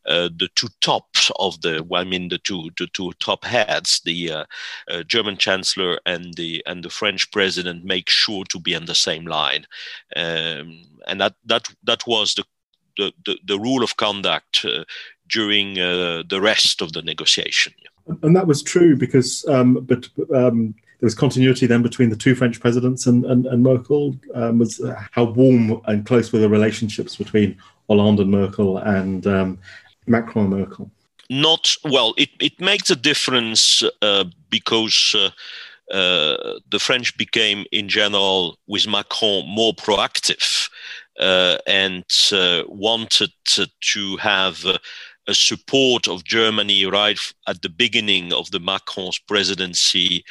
the 0.04 0.48
two 0.54 0.68
tops 0.80 1.30
of 1.38 1.60
the, 1.60 1.84
well, 1.88 2.02
I 2.02 2.04
mean 2.04 2.28
the 2.28 2.38
two 2.38 2.70
the 2.78 2.86
two 2.88 3.12
top 3.20 3.44
heads, 3.44 4.00
the 4.04 4.46
German 5.06 5.36
Chancellor 5.36 5.98
and 6.06 6.34
the 6.34 6.62
and 6.66 6.84
the 6.84 6.90
French 6.90 7.30
President, 7.30 7.84
make 7.84 8.08
sure 8.08 8.44
to 8.44 8.60
be 8.60 8.74
on 8.74 8.86
the 8.86 8.94
same 8.94 9.26
line, 9.26 9.66
um, 10.16 10.82
and 11.06 11.20
that 11.20 11.34
that 11.46 11.68
that 11.84 12.06
was 12.06 12.34
the 12.34 12.44
the, 12.96 13.12
the, 13.24 13.38
the 13.46 13.58
rule 13.58 13.82
of 13.82 13.96
conduct 13.96 14.64
uh, 14.64 14.84
during 15.28 15.78
uh, 15.78 16.22
the 16.28 16.40
rest 16.40 16.82
of 16.82 16.92
the 16.92 17.02
negotiation. 17.02 17.72
And 18.22 18.34
that 18.34 18.46
was 18.46 18.62
true 18.62 18.96
because, 18.96 19.44
um, 19.48 19.84
but 19.88 20.08
um, 20.34 20.74
there 21.00 21.06
was 21.06 21.14
continuity 21.14 21.66
then 21.66 21.82
between 21.82 22.10
the 22.10 22.16
two 22.16 22.34
French 22.34 22.60
presidents 22.60 23.06
and, 23.06 23.24
and, 23.24 23.46
and 23.46 23.62
Merkel. 23.62 24.14
Um, 24.34 24.58
was 24.58 24.80
uh, 24.80 25.02
how 25.12 25.24
warm 25.24 25.80
and 25.86 26.04
close 26.04 26.30
were 26.30 26.38
the 26.38 26.48
relationships 26.48 27.16
between 27.16 27.56
Hollande 27.88 28.20
and 28.20 28.30
Merkel 28.30 28.76
and 28.78 29.26
um, 29.26 29.58
Macron 30.06 30.52
and 30.52 30.60
Merkel? 30.60 30.90
Not 31.30 31.74
well. 31.84 32.12
It 32.18 32.28
it 32.38 32.60
makes 32.60 32.90
a 32.90 32.96
difference 32.96 33.82
uh, 34.02 34.24
because. 34.48 35.14
Uh, 35.16 35.30
uh, 35.90 36.60
the 36.70 36.78
French 36.78 37.18
became, 37.18 37.64
in 37.72 37.88
general, 37.88 38.56
with 38.68 38.86
Macron, 38.86 39.44
more 39.48 39.74
proactive 39.74 40.70
uh, 41.18 41.58
and 41.66 42.04
uh, 42.30 42.62
wanted 42.68 43.32
to 43.46 44.16
have 44.18 44.64
a 45.26 45.34
support 45.34 46.08
of 46.08 46.24
Germany 46.24 46.86
right 46.86 47.18
at 47.46 47.62
the 47.62 47.68
beginning 47.68 48.32
of 48.32 48.50
the 48.50 48.60
Macron's 48.60 49.18
presidency 49.18 50.24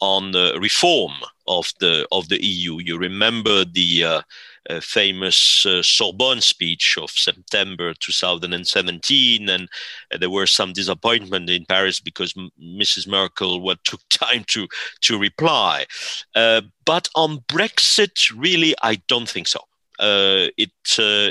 on 0.00 0.32
the 0.32 0.58
reform 0.60 1.12
of 1.46 1.72
the 1.80 2.06
of 2.10 2.28
the 2.28 2.44
EU. 2.44 2.78
You 2.80 2.98
remember 2.98 3.64
the 3.64 4.04
uh, 4.04 4.22
uh, 4.68 4.80
famous 4.80 5.66
uh, 5.66 5.82
Sorbonne 5.82 6.40
speech 6.40 6.98
of 7.00 7.10
September 7.10 7.94
2017, 7.94 9.48
and 9.48 9.68
uh, 10.12 10.18
there 10.18 10.30
were 10.30 10.46
some 10.46 10.72
disappointment 10.72 11.50
in 11.50 11.64
Paris 11.66 12.00
because 12.00 12.34
M- 12.36 12.50
Mrs. 12.60 13.08
Merkel 13.08 13.60
what 13.60 13.82
took 13.84 14.00
time 14.08 14.44
to 14.48 14.68
to 15.02 15.18
reply. 15.18 15.86
Uh, 16.34 16.62
but 16.84 17.08
on 17.14 17.38
Brexit, 17.48 18.32
really, 18.36 18.74
I 18.82 18.96
don't 19.08 19.28
think 19.28 19.48
so. 19.48 19.60
Uh, 19.98 20.48
it 20.56 20.72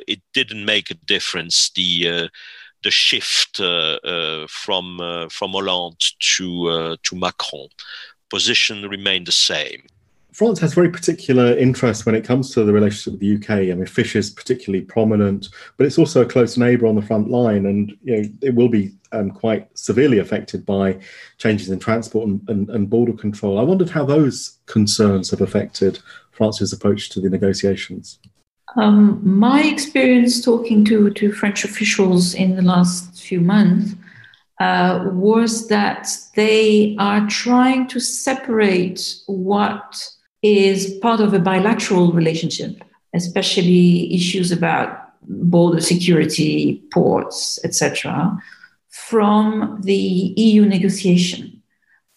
it 0.08 0.22
didn't 0.34 0.66
make 0.66 0.92
a 0.92 0.96
difference. 0.96 1.72
The 1.72 2.30
the 2.84 2.92
shift 2.92 3.58
from 3.58 5.30
from 5.30 5.52
Hollande 5.52 6.06
to 6.36 6.98
to 6.98 7.16
Macron. 7.16 7.70
Position 8.30 8.88
remained 8.88 9.26
the 9.26 9.32
same. 9.32 9.84
France 10.34 10.60
has 10.60 10.74
very 10.74 10.90
particular 10.90 11.58
interest 11.58 12.06
when 12.06 12.16
it 12.16 12.24
comes 12.24 12.54
to 12.54 12.64
the 12.64 12.72
relationship 12.72 13.14
with 13.14 13.20
the 13.20 13.36
UK. 13.36 13.72
I 13.72 13.74
mean, 13.74 13.86
fish 13.86 14.16
is 14.16 14.30
particularly 14.30 14.86
prominent, 14.86 15.50
but 15.76 15.86
it's 15.86 15.98
also 15.98 16.22
a 16.22 16.26
close 16.26 16.58
neighbour 16.58 16.88
on 16.88 16.96
the 16.96 17.02
front 17.02 17.30
line, 17.30 17.66
and 17.66 17.98
you 18.04 18.16
know 18.16 18.30
it 18.42 18.54
will 18.54 18.70
be 18.70 18.92
um, 19.12 19.32
quite 19.32 19.68
severely 19.78 20.20
affected 20.20 20.66
by 20.66 21.00
changes 21.40 21.70
in 21.70 21.80
transport 21.80 22.28
and, 22.28 22.42
and, 22.48 22.70
and, 22.70 22.90
border 22.90 23.14
control. 23.14 23.60
I 23.60 23.64
wondered 23.64 23.90
how 23.90 24.06
those 24.06 24.60
concerns 24.68 25.32
have 25.32 25.42
affected 25.42 26.00
France's 26.32 26.72
approach 26.72 27.10
to 27.10 27.20
the 27.20 27.30
negotiations. 27.30 28.20
Um, 28.76 29.20
my 29.24 29.64
experience 29.64 30.42
talking 30.42 30.86
to, 30.86 31.10
to 31.10 31.32
French 31.32 31.66
officials 31.66 32.36
in 32.36 32.56
the 32.56 32.62
last 32.62 33.20
few 33.20 33.42
months 33.42 33.96
uh, 34.60 35.10
was 35.12 35.68
that 35.70 36.08
they 36.36 36.96
are 37.00 37.26
trying 37.28 37.88
to 37.88 38.00
separate 38.00 39.16
what 39.28 40.06
is 40.42 40.98
part 41.02 41.20
of 41.20 41.34
a 41.34 41.40
bilateral 41.40 42.12
relationship, 42.12 42.84
especially 43.14 44.14
issues 44.14 44.52
about 44.52 45.14
border 45.22 45.82
security, 45.82 46.84
ports, 46.92 47.60
etc., 47.64 48.38
from 48.90 49.80
the 49.82 50.34
EU 50.38 50.66
negotiation. 50.66 51.62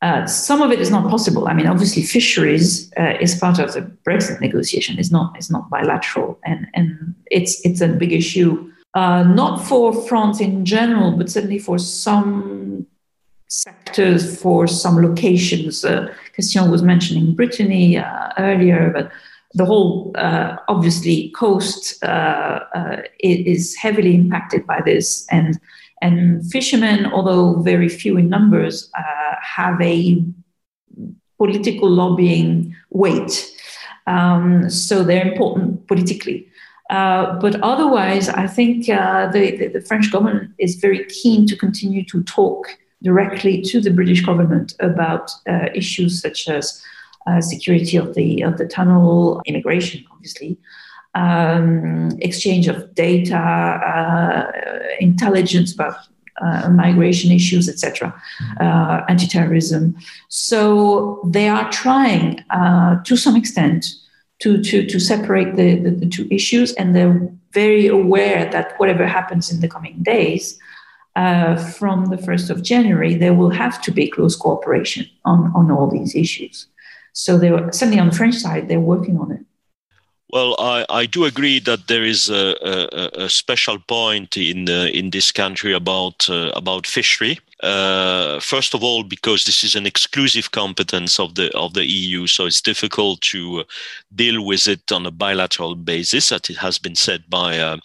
Uh, 0.00 0.26
some 0.26 0.62
of 0.62 0.72
it 0.72 0.80
is 0.80 0.90
not 0.90 1.08
possible. 1.08 1.46
I 1.46 1.54
mean, 1.54 1.68
obviously, 1.68 2.02
fisheries 2.02 2.92
uh, 2.98 3.14
is 3.20 3.36
part 3.36 3.60
of 3.60 3.72
the 3.72 3.82
Brexit 4.04 4.40
negotiation. 4.40 4.98
It's 4.98 5.12
not. 5.12 5.36
It's 5.36 5.50
not 5.50 5.70
bilateral, 5.70 6.40
and 6.44 6.66
and 6.74 7.14
it's 7.30 7.64
it's 7.64 7.80
a 7.80 7.86
big 7.86 8.12
issue, 8.12 8.68
uh, 8.94 9.22
not 9.22 9.58
for 9.58 9.92
France 10.06 10.40
in 10.40 10.64
general, 10.64 11.12
but 11.12 11.30
certainly 11.30 11.58
for 11.58 11.78
some 11.78 12.86
sectors, 13.48 14.40
for 14.40 14.66
some 14.66 14.96
locations. 15.02 15.84
Uh, 15.84 16.12
Christian 16.34 16.70
was 16.70 16.82
mentioning 16.82 17.34
Brittany 17.34 17.98
uh, 17.98 18.30
earlier, 18.38 18.90
but 18.92 19.10
the 19.54 19.64
whole 19.64 20.12
uh, 20.16 20.56
obviously 20.68 21.30
coast 21.30 22.02
is 23.20 23.76
heavily 23.76 24.14
impacted 24.14 24.66
by 24.66 24.80
this, 24.84 25.26
and 25.30 25.60
and 26.02 26.44
fishermen, 26.50 27.06
although 27.06 27.60
very 27.62 27.88
few 27.88 28.16
in 28.16 28.28
numbers, 28.28 28.90
uh, 28.98 29.36
have 29.40 29.80
a 29.80 30.24
political 31.38 31.88
lobbying 31.88 32.74
weight. 32.90 33.48
Um, 34.06 34.68
so 34.68 35.04
they're 35.04 35.30
important 35.32 35.86
politically. 35.86 36.48
Uh, 36.92 37.38
but 37.40 37.58
otherwise, 37.62 38.28
I 38.28 38.46
think 38.46 38.86
uh, 38.90 39.26
the, 39.32 39.68
the, 39.68 39.80
French 39.80 40.12
government 40.12 40.52
is 40.58 40.74
very 40.74 41.06
keen 41.06 41.46
to 41.46 41.56
continue 41.56 42.04
to 42.04 42.22
talk 42.24 42.66
directly 43.02 43.62
to 43.62 43.80
the 43.80 43.90
British 43.90 44.20
government 44.20 44.74
about 44.78 45.30
uh, 45.48 45.68
issues 45.74 46.20
such 46.20 46.48
as 46.48 46.82
uh, 47.26 47.40
security 47.40 47.96
of 47.96 48.14
the 48.14 48.42
of 48.42 48.58
the 48.58 48.66
tunnel, 48.66 49.40
immigration, 49.46 50.04
obviously, 50.12 50.58
um, 51.14 52.10
exchange 52.20 52.68
of 52.68 52.94
data, 52.94 53.38
uh, 53.38 54.52
intelligence 55.00 55.72
about 55.72 55.96
uh, 56.42 56.68
migration 56.68 57.32
issues, 57.32 57.70
etc., 57.70 58.12
uh, 58.60 59.00
anti-terrorism. 59.08 59.96
So 60.28 61.22
they 61.24 61.48
are 61.48 61.70
trying, 61.70 62.44
uh, 62.50 63.02
to 63.04 63.16
some 63.16 63.36
extent, 63.36 63.86
to 64.42 64.62
to 64.62 64.86
to 64.86 64.98
separate 64.98 65.56
the, 65.56 65.76
the, 65.78 65.90
the, 65.90 66.06
two 66.06 66.26
issues, 66.30 66.72
and 66.74 66.94
they're 66.94 67.28
very 67.52 67.86
aware 67.86 68.50
that 68.50 68.74
whatever 68.78 69.06
happens 69.06 69.50
in 69.52 69.60
the 69.60 69.68
coming 69.68 70.02
days. 70.02 70.58
Uh, 71.14 71.56
from 71.56 72.06
the 72.06 72.16
1st 72.16 72.48
of 72.48 72.62
January, 72.62 73.14
there 73.14 73.34
will 73.34 73.50
have 73.50 73.82
to 73.82 73.90
be 73.92 74.08
close 74.08 74.34
cooperation 74.34 75.04
on, 75.26 75.52
on 75.54 75.70
all 75.70 75.86
these 75.86 76.14
issues. 76.14 76.66
So, 77.12 77.36
they 77.36 77.50
were, 77.50 77.70
certainly 77.70 78.00
on 78.00 78.08
the 78.08 78.16
French 78.16 78.36
side, 78.36 78.68
they're 78.68 78.80
working 78.80 79.18
on 79.18 79.30
it. 79.30 79.44
Well, 80.30 80.56
I, 80.58 80.86
I 80.88 81.04
do 81.04 81.26
agree 81.26 81.60
that 81.60 81.86
there 81.88 82.04
is 82.04 82.30
a, 82.30 82.56
a, 82.62 83.24
a 83.24 83.28
special 83.28 83.78
point 83.78 84.38
in 84.38 84.70
uh, 84.70 84.88
in 84.90 85.10
this 85.10 85.30
country 85.30 85.74
about 85.74 86.30
uh, 86.30 86.50
about 86.56 86.86
fishery. 86.86 87.38
Uh, 87.62 88.40
first 88.40 88.74
of 88.74 88.82
all, 88.82 89.04
because 89.04 89.44
this 89.44 89.62
is 89.62 89.76
an 89.76 89.86
exclusive 89.86 90.50
competence 90.50 91.20
of 91.20 91.36
the 91.36 91.50
of 91.56 91.74
the 91.74 91.86
EU, 91.86 92.26
so 92.26 92.46
it's 92.46 92.60
difficult 92.60 93.20
to 93.20 93.64
deal 94.14 94.44
with 94.44 94.66
it 94.66 94.90
on 94.90 95.06
a 95.06 95.10
bilateral 95.10 95.76
basis, 95.76 96.32
as 96.32 96.50
it 96.50 96.56
has 96.56 96.78
been 96.78 96.96
said 96.96 97.22
by 97.28 97.58
uh, 97.58 97.76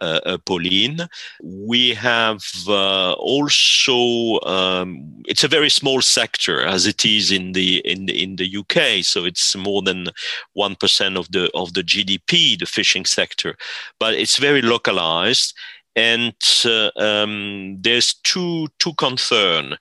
uh, 0.00 0.38
Pauline. 0.44 1.08
We 1.42 1.94
have 1.94 2.44
uh, 2.68 3.12
also 3.14 4.40
um, 4.46 5.22
it's 5.26 5.44
a 5.44 5.48
very 5.48 5.70
small 5.70 6.00
sector 6.00 6.62
as 6.62 6.86
it 6.86 7.04
is 7.04 7.30
in 7.30 7.52
the 7.52 7.78
in 7.78 8.06
the, 8.06 8.22
in 8.22 8.36
the 8.36 8.56
UK, 8.58 9.04
so 9.04 9.24
it's 9.24 9.56
more 9.56 9.82
than 9.82 10.08
one 10.52 10.76
percent 10.76 11.16
of 11.16 11.30
the 11.32 11.50
of 11.54 11.74
the 11.74 11.82
GDP, 11.82 12.58
the 12.58 12.66
fishing 12.66 13.04
sector, 13.04 13.56
but 13.98 14.14
it's 14.14 14.36
very 14.36 14.62
localized. 14.62 15.54
And 15.98 16.36
uh, 16.64 16.90
um, 16.96 17.76
there's 17.80 18.14
two 18.22 18.68
two 18.78 18.94
concern. 18.94 19.76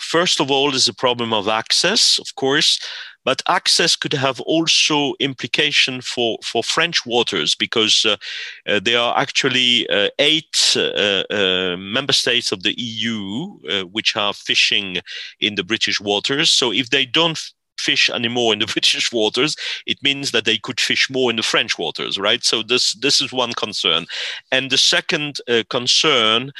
First 0.00 0.38
of 0.38 0.50
all, 0.50 0.70
there's 0.70 0.88
a 0.88 0.94
problem 0.94 1.32
of 1.32 1.48
access, 1.48 2.18
of 2.18 2.34
course. 2.34 2.78
But 3.24 3.42
access 3.48 3.96
could 3.96 4.12
have 4.12 4.40
also 4.40 5.14
implication 5.20 6.00
for, 6.00 6.38
for 6.44 6.62
French 6.62 7.06
waters 7.06 7.54
because 7.54 8.04
uh, 8.04 8.16
uh, 8.66 8.80
there 8.80 8.98
are 8.98 9.16
actually 9.16 9.88
uh, 9.88 10.08
eight 10.18 10.74
uh, 10.76 11.22
uh, 11.30 11.76
member 11.78 12.12
states 12.12 12.50
of 12.52 12.64
the 12.64 12.74
EU 12.76 13.84
which 13.92 14.16
are 14.16 14.34
fishing 14.34 14.98
in 15.40 15.54
the 15.54 15.64
British 15.64 16.00
waters. 16.00 16.50
So 16.50 16.72
if 16.72 16.90
they 16.90 17.06
don't 17.06 17.38
fish 17.78 18.10
anymore 18.10 18.52
in 18.52 18.58
the 18.58 18.66
British 18.72 19.12
waters, 19.12 19.56
it 19.86 20.02
means 20.02 20.30
that 20.30 20.44
they 20.44 20.58
could 20.58 20.80
fish 20.80 21.10
more 21.10 21.30
in 21.30 21.36
the 21.36 21.42
French 21.42 21.78
waters, 21.78 22.18
right? 22.18 22.44
So 22.44 22.62
this 22.62 22.94
this 22.94 23.20
is 23.20 23.32
one 23.32 23.52
concern, 23.52 24.06
and 24.50 24.70
the 24.70 24.78
second 24.78 25.38
uh, 25.48 25.62
concern, 25.70 26.52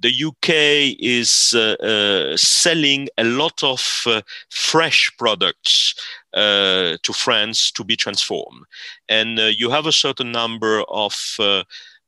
the 0.00 0.24
UK 0.28 0.96
is 0.98 1.54
uh, 1.54 1.74
uh, 1.82 2.36
selling 2.36 3.08
a 3.18 3.24
lot 3.24 3.62
of 3.62 4.02
uh, 4.06 4.22
fresh 4.50 5.12
products. 5.18 5.94
Uh, 6.36 6.96
to 7.04 7.12
France 7.12 7.70
to 7.70 7.84
be 7.84 7.94
transformed, 7.94 8.64
and 9.08 9.38
uh, 9.38 9.44
you 9.44 9.70
have 9.70 9.86
a 9.86 9.92
certain 9.92 10.32
number 10.32 10.82
of 10.88 11.14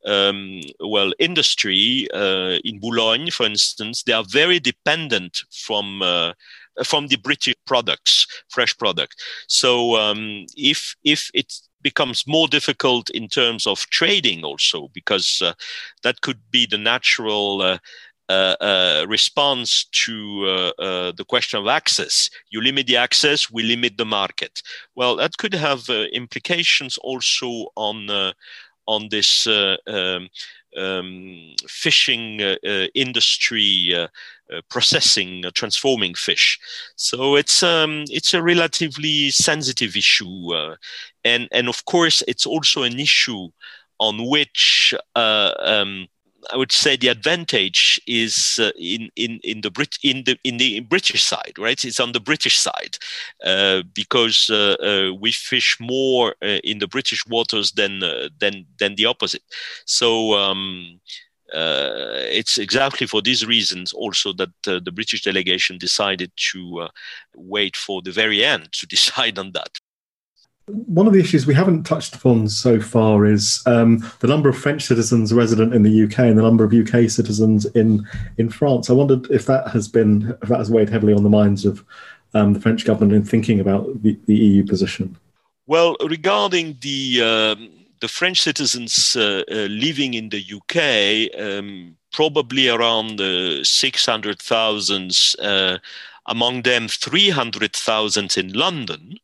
um, 0.05 0.61
well, 0.81 1.13
industry 1.21 2.09
in 2.65 2.81
Boulogne, 2.81 3.31
for 3.31 3.47
instance, 3.47 4.03
they 4.03 4.13
are 4.13 4.25
very 4.29 4.59
dependent 4.59 5.43
from 5.53 6.03
from 6.85 7.09
the 7.09 7.17
British 7.17 7.55
products, 7.67 8.27
fresh 8.49 8.77
product. 8.77 9.23
So 9.49 9.97
um, 9.97 10.47
if 10.57 10.95
if 11.05 11.31
it 11.35 11.53
becomes 11.83 12.27
more 12.27 12.49
difficult 12.49 13.11
in 13.11 13.29
terms 13.29 13.67
of 13.67 13.87
trading, 13.91 14.45
also 14.45 14.89
because 14.93 15.41
uh, 15.43 15.53
that 16.03 16.21
could 16.21 16.41
be 16.51 16.67
the 16.67 16.79
natural. 16.79 17.63
Uh, 17.63 17.79
uh, 18.29 18.57
uh, 18.61 19.07
response 19.09 19.85
to 19.93 20.45
uh, 20.47 20.83
uh, 20.83 21.13
the 21.17 21.25
question 21.25 21.61
of 21.61 21.69
access. 21.69 22.29
You 22.51 22.61
limit 22.61 22.89
the 22.89 22.97
access, 22.97 23.53
we 23.53 23.63
limit 23.63 23.97
the 23.97 24.05
market. 24.05 24.63
Well, 24.97 25.15
that 25.15 25.37
could 25.39 25.55
have 25.55 25.89
uh, 25.89 26.07
implications 26.13 26.99
also 26.99 27.69
on 27.77 28.11
uh, 28.11 28.33
on 28.89 29.09
this 29.11 29.47
um, 29.47 30.29
um, 30.77 31.55
fishing 31.67 32.41
industry 32.95 34.09
uh, 34.49 34.61
processing, 34.71 35.45
uh, 35.45 35.51
transforming 35.55 36.15
fish. 36.15 36.57
So 36.95 37.35
it's 37.35 37.65
um, 37.65 38.05
it's 38.11 38.33
a 38.33 38.41
relatively 38.41 39.33
sensitive 39.33 39.97
issue, 39.97 40.55
uh, 40.55 40.77
and 41.25 41.49
and 41.51 41.69
of 41.69 41.85
course 41.85 42.23
it's 42.29 42.47
also 42.47 42.85
an 42.85 43.01
issue 43.01 43.49
on 43.99 44.29
which 44.29 44.95
uh, 45.17 45.53
um, 45.59 46.07
I 46.53 46.57
would 46.57 46.73
say 46.73 46.97
the 46.97 47.09
advantage 47.09 48.01
is 48.07 48.59
uh, 48.61 48.71
in 48.79 49.11
in 49.17 49.41
in 49.43 49.61
the 49.63 49.71
Brit 49.71 49.97
in 50.03 50.25
the 50.25 50.39
in 50.45 50.59
the 50.59 50.81
British 50.81 51.25
side, 51.25 51.55
right? 51.59 51.85
It's 51.85 52.01
on 52.01 52.13
the 52.13 52.21
British 52.21 52.59
side 52.59 52.99
uh, 53.45 53.83
because 53.95 54.51
uh, 54.51 54.77
uh 54.81 55.15
we 55.15 55.33
fish 55.33 55.77
more 55.81 56.35
uh, 56.43 56.61
in 56.63 56.79
the 56.79 56.89
British 56.89 57.27
waters 57.27 57.73
than 57.73 58.03
uh, 58.03 58.29
than 58.39 58.67
than 58.79 58.95
the 58.97 59.07
opposite. 59.07 59.43
So. 59.85 60.35
Um, 60.35 61.01
it's 62.29 62.59
exactly 62.59 63.07
for 63.07 63.23
these 63.23 63.47
reasons 63.47 63.93
also 63.93 64.33
that 64.33 64.51
the 64.65 64.93
British 64.93 65.23
delegation 65.23 65.79
decided 65.79 66.33
to 66.53 66.89
wait 67.37 67.77
for 67.77 68.03
the 68.03 68.11
very 68.11 68.45
end 68.45 68.69
to 68.73 68.87
decide 68.97 69.39
on 69.39 69.53
that. 69.53 69.79
One 70.69 71.07
of 71.07 71.13
the 71.13 71.21
issues 71.21 71.47
we 71.47 71.55
haven't 71.55 71.85
touched 71.85 72.17
upon 72.17 72.49
so 72.49 72.81
far 72.81 73.25
is 73.25 73.63
um, 73.67 73.99
the 74.19 74.27
number 74.27 74.49
of 74.49 74.59
French 74.59 74.83
citizens 74.85 75.33
resident 75.33 75.73
in 75.73 75.85
the 75.85 76.05
UK 76.05 76.19
and 76.21 76.37
the 76.37 76.43
number 76.43 76.65
of 76.65 76.73
UK 76.73 77.09
citizens 77.09 77.67
in 77.67 78.05
in 78.37 78.51
France. 78.51 78.91
I 78.91 78.95
wondered 78.95 79.31
if 79.31 79.47
that 79.47 79.69
has 79.69 79.87
been 79.87 80.37
if 80.43 80.49
that 80.49 80.59
has 80.59 80.71
weighed 80.71 80.89
heavily 80.89 81.13
on 81.13 81.23
the 81.23 81.31
minds 81.31 81.65
of 81.65 81.85
um, 82.35 82.53
the 82.53 82.61
French 82.61 82.85
government 82.85 83.15
in 83.15 83.25
thinking 83.25 83.61
about 83.61 84.03
the, 84.03 84.19
the 84.27 84.35
EU 84.35 84.67
position. 84.67 85.17
Well, 85.69 85.97
regarding 86.05 86.79
the 86.81 87.23
um, 87.23 87.71
the 88.01 88.09
French 88.09 88.43
citizens 88.43 89.17
uh, 89.17 89.45
uh, 89.51 89.69
living 89.71 90.15
in 90.15 90.31
the 90.31 90.43
UK, 90.59 91.41
um, 91.41 91.97
probably 92.13 92.69
around 92.69 93.21
uh, 93.21 93.63
six 93.63 94.07
hundred 94.07 94.41
thousand. 94.41 95.13
Uh, 95.39 95.79
among 96.29 96.63
them, 96.63 96.89
three 96.89 97.31
hundred 97.31 97.73
thousand 97.73 98.37
in 98.37 98.53
London. 98.53 99.17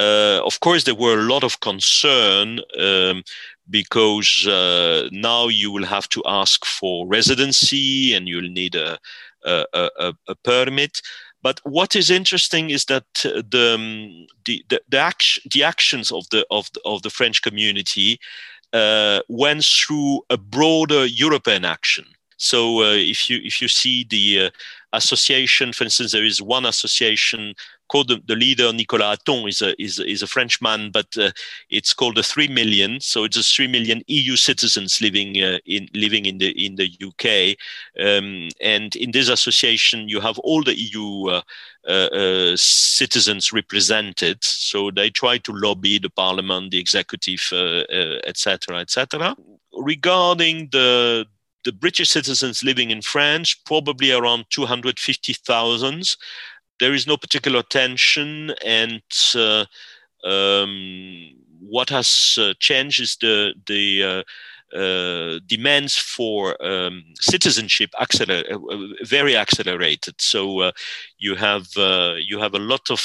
Uh, 0.00 0.40
of 0.44 0.60
course, 0.60 0.84
there 0.84 0.94
were 0.94 1.18
a 1.18 1.22
lot 1.22 1.42
of 1.42 1.60
concern 1.60 2.60
um, 2.78 3.24
because 3.68 4.46
uh, 4.46 5.08
now 5.10 5.48
you 5.48 5.72
will 5.72 5.84
have 5.84 6.08
to 6.08 6.22
ask 6.26 6.64
for 6.64 7.06
residency 7.06 8.14
and 8.14 8.28
you'll 8.28 8.50
need 8.50 8.74
a, 8.74 8.98
a, 9.44 9.64
a, 9.74 10.14
a 10.28 10.34
permit. 10.36 11.02
But 11.42 11.60
what 11.64 11.94
is 11.94 12.10
interesting 12.10 12.70
is 12.70 12.86
that 12.86 13.04
the 13.22 13.74
um, 13.74 14.26
the 14.44 14.64
the, 14.68 14.80
the, 14.88 14.98
action, 14.98 15.42
the 15.52 15.62
actions 15.62 16.10
of 16.10 16.28
the 16.30 16.44
of 16.50 16.70
the, 16.72 16.80
of 16.84 17.02
the 17.02 17.10
French 17.10 17.42
community 17.42 18.18
uh, 18.72 19.20
went 19.28 19.64
through 19.64 20.22
a 20.30 20.36
broader 20.36 21.06
European 21.06 21.64
action. 21.64 22.04
So 22.38 22.82
uh, 22.82 22.94
if 22.94 23.28
you 23.28 23.40
if 23.42 23.60
you 23.60 23.68
see 23.68 24.04
the 24.08 24.46
uh, 24.46 24.50
association, 24.92 25.72
for 25.72 25.84
instance, 25.84 26.12
there 26.12 26.24
is 26.24 26.40
one 26.40 26.64
association 26.64 27.54
called 27.88 28.08
the, 28.08 28.22
the 28.26 28.36
leader 28.36 28.72
Nicolas 28.72 29.18
Hatton 29.18 29.48
is 29.48 29.60
a 29.60 29.80
is, 29.82 29.98
is 29.98 30.22
a 30.22 30.26
Frenchman, 30.26 30.90
but 30.90 31.06
uh, 31.18 31.30
it's 31.68 31.92
called 31.92 32.16
the 32.16 32.22
three 32.22 32.48
million. 32.48 33.00
So 33.00 33.24
it's 33.24 33.36
a 33.36 33.42
three 33.42 33.66
million 33.66 34.02
EU 34.06 34.36
citizens 34.36 35.00
living 35.00 35.42
uh, 35.42 35.58
in 35.66 35.88
living 35.94 36.26
in 36.26 36.38
the 36.38 36.50
in 36.64 36.76
the 36.76 36.88
UK, 37.02 37.56
um, 38.06 38.48
and 38.60 38.94
in 38.94 39.10
this 39.10 39.28
association 39.28 40.08
you 40.08 40.20
have 40.20 40.38
all 40.38 40.62
the 40.62 40.78
EU. 40.78 41.28
Uh, 41.28 41.42
uh, 41.86 42.54
citizens 42.54 43.50
represented, 43.50 44.44
so 44.44 44.90
they 44.90 45.08
try 45.08 45.38
to 45.38 45.52
lobby 45.52 45.98
the 45.98 46.10
parliament, 46.10 46.70
the 46.70 46.78
executive, 46.78 47.40
etc., 48.26 48.80
etc. 48.80 49.30
Et 49.30 49.36
Regarding 49.72 50.68
the 50.70 51.26
the 51.64 51.72
British 51.72 52.10
citizens 52.10 52.62
living 52.62 52.90
in 52.90 53.02
France, 53.02 53.54
probably 53.54 54.12
around 54.12 54.46
250,000 54.50 56.16
there 56.78 56.94
is 56.94 57.06
no 57.06 57.16
particular 57.16 57.62
tension, 57.62 58.52
and 58.64 59.02
uh, 59.34 59.64
um, 60.24 61.30
what 61.60 61.90
has 61.90 62.38
uh, 62.40 62.54
changed 62.60 63.00
is 63.00 63.16
the 63.20 63.54
the 63.66 64.02
uh, 64.04 64.22
uh 64.76 65.40
demands 65.46 65.96
for 65.96 66.62
um, 66.64 67.02
citizenship 67.18 67.90
acceler- 68.00 68.44
uh, 68.52 69.04
very 69.04 69.34
accelerated. 69.36 70.14
So 70.18 70.60
uh, 70.60 70.72
you 71.18 71.34
have 71.34 71.66
you 72.18 72.38
have 72.38 72.54
a 72.54 72.58
lot 72.58 72.90
of 72.90 73.00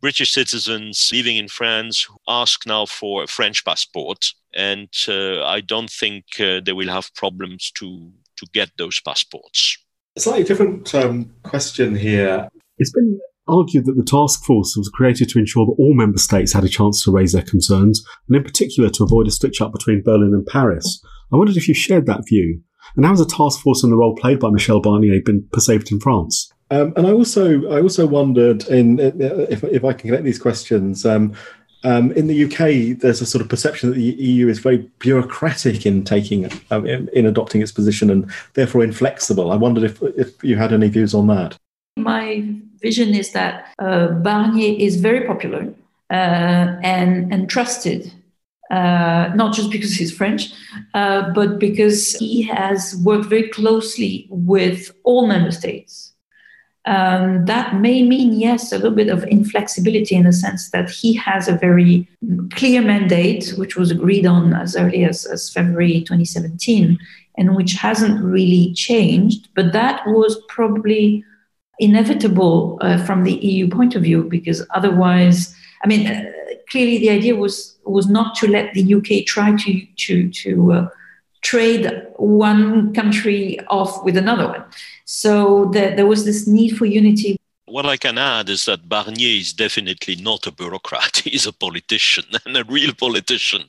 British 0.00 0.32
citizens 0.32 1.10
living 1.12 1.36
in 1.36 1.48
France 1.48 2.06
ask 2.28 2.66
now 2.66 2.86
for 2.86 3.22
a 3.22 3.26
French 3.26 3.64
passport, 3.64 4.32
and 4.54 4.88
I 5.08 5.62
don't 5.66 5.90
think 5.90 6.24
they 6.38 6.72
will 6.72 6.88
have 6.88 7.14
problems 7.14 7.70
to 7.78 8.12
to 8.36 8.46
get 8.52 8.70
those 8.76 9.00
passports. 9.00 9.78
A 10.16 10.20
slightly 10.20 10.44
different 10.44 10.94
um, 10.94 11.32
question 11.42 11.94
here. 11.96 12.48
It's 12.78 12.92
been 12.92 13.18
argued 13.48 13.86
that 13.86 13.96
the 13.96 14.04
task 14.04 14.44
force 14.44 14.74
was 14.76 14.90
created 14.90 15.28
to 15.30 15.38
ensure 15.38 15.66
that 15.66 15.76
all 15.78 15.94
member 15.94 16.18
states 16.18 16.52
had 16.52 16.64
a 16.64 16.68
chance 16.68 17.02
to 17.04 17.12
raise 17.12 17.32
their 17.32 17.42
concerns, 17.42 18.04
and 18.28 18.36
in 18.36 18.42
particular 18.42 18.90
to 18.90 19.04
avoid 19.04 19.26
a 19.26 19.30
stitch 19.30 19.60
up 19.60 19.72
between 19.72 20.02
Berlin 20.02 20.34
and 20.34 20.46
Paris. 20.46 21.02
I 21.32 21.36
wondered 21.36 21.56
if 21.56 21.68
you 21.68 21.74
shared 21.74 22.06
that 22.06 22.26
view, 22.28 22.60
and 22.94 23.04
how 23.04 23.12
has 23.12 23.20
the 23.20 23.26
task 23.26 23.60
force 23.60 23.82
and 23.82 23.92
the 23.92 23.96
role 23.96 24.16
played 24.16 24.40
by 24.40 24.50
Michel 24.50 24.80
Barnier 24.80 25.20
been 25.24 25.48
perceived 25.52 25.90
in 25.90 26.00
France? 26.00 26.52
Um, 26.70 26.92
and 26.96 27.06
I 27.06 27.12
also, 27.12 27.70
I 27.70 27.80
also 27.80 28.06
wondered, 28.06 28.64
in 28.68 28.98
if, 28.98 29.62
if 29.64 29.84
I 29.84 29.92
can 29.92 30.08
connect 30.08 30.24
these 30.24 30.38
questions, 30.38 31.06
um, 31.06 31.34
um, 31.84 32.10
in 32.12 32.26
the 32.26 32.44
UK, 32.44 32.98
there's 32.98 33.20
a 33.20 33.26
sort 33.26 33.42
of 33.42 33.48
perception 33.48 33.90
that 33.90 33.96
the 33.96 34.02
EU 34.02 34.48
is 34.48 34.58
very 34.58 34.78
bureaucratic 34.98 35.86
in 35.86 36.02
taking, 36.02 36.50
um, 36.72 36.84
in, 36.86 37.08
in, 37.12 37.26
adopting 37.26 37.62
its 37.62 37.70
position, 37.70 38.10
and 38.10 38.28
therefore 38.54 38.82
inflexible. 38.82 39.52
I 39.52 39.56
wondered 39.56 39.84
if 39.84 40.02
if 40.02 40.42
you 40.42 40.56
had 40.56 40.72
any 40.72 40.88
views 40.88 41.14
on 41.14 41.28
that. 41.28 41.56
My 41.96 42.44
vision 42.80 43.14
is 43.14 43.32
that 43.32 43.68
uh, 43.78 44.08
Barnier 44.08 44.76
is 44.78 44.96
very 44.96 45.26
popular 45.26 45.72
uh, 46.10 46.76
and, 46.82 47.32
and 47.32 47.48
trusted, 47.48 48.12
uh, 48.70 49.30
not 49.34 49.54
just 49.54 49.70
because 49.70 49.94
he's 49.94 50.14
French, 50.14 50.52
uh, 50.94 51.30
but 51.30 51.58
because 51.58 52.14
he 52.16 52.42
has 52.42 52.96
worked 53.04 53.26
very 53.26 53.48
closely 53.48 54.26
with 54.30 54.90
all 55.04 55.26
member 55.26 55.52
states. 55.52 56.12
Um, 56.86 57.46
that 57.46 57.80
may 57.80 58.02
mean, 58.02 58.38
yes, 58.38 58.70
a 58.70 58.76
little 58.76 58.92
bit 58.92 59.08
of 59.08 59.24
inflexibility 59.24 60.14
in 60.14 60.22
the 60.22 60.32
sense 60.32 60.70
that 60.70 60.88
he 60.88 61.14
has 61.14 61.48
a 61.48 61.56
very 61.56 62.08
clear 62.52 62.80
mandate, 62.80 63.52
which 63.56 63.76
was 63.76 63.90
agreed 63.90 64.24
on 64.24 64.52
as 64.52 64.76
early 64.76 65.04
as, 65.04 65.26
as 65.26 65.50
February 65.50 66.00
2017, 66.02 66.96
and 67.36 67.56
which 67.56 67.72
hasn't 67.72 68.22
really 68.22 68.72
changed. 68.74 69.48
But 69.56 69.72
that 69.72 70.06
was 70.06 70.40
probably 70.48 71.24
inevitable 71.80 72.78
uh, 72.80 73.04
from 73.04 73.24
the 73.24 73.34
EU 73.34 73.68
point 73.68 73.96
of 73.96 74.02
view 74.02 74.22
because 74.22 74.64
otherwise, 74.70 75.54
I 75.82 75.88
mean, 75.88 76.06
uh, 76.06 76.22
clearly 76.70 76.98
the 76.98 77.10
idea 77.10 77.34
was 77.34 77.76
was 77.84 78.08
not 78.08 78.34
to 78.36 78.48
let 78.48 78.74
the 78.74 78.94
UK 78.94 79.26
try 79.26 79.56
to 79.56 79.86
to 79.96 80.30
to 80.30 80.72
uh, 80.72 80.88
trade 81.42 82.06
one 82.16 82.92
country 82.94 83.58
off 83.68 84.04
with 84.04 84.16
another 84.16 84.46
one. 84.48 84.64
So 85.04 85.66
the, 85.66 85.92
there 85.94 86.06
was 86.06 86.24
this 86.24 86.46
need 86.46 86.76
for 86.76 86.86
unity 86.86 87.36
what 87.66 87.84
I 87.84 87.96
can 87.96 88.16
add 88.16 88.48
is 88.48 88.64
that 88.66 88.88
Barnier 88.88 89.40
is 89.40 89.52
definitely 89.52 90.16
not 90.16 90.46
a 90.46 90.52
bureaucrat. 90.52 91.16
He's 91.24 91.46
a 91.46 91.52
politician 91.52 92.24
and 92.46 92.56
a 92.56 92.64
real 92.64 92.94
politician, 92.94 93.64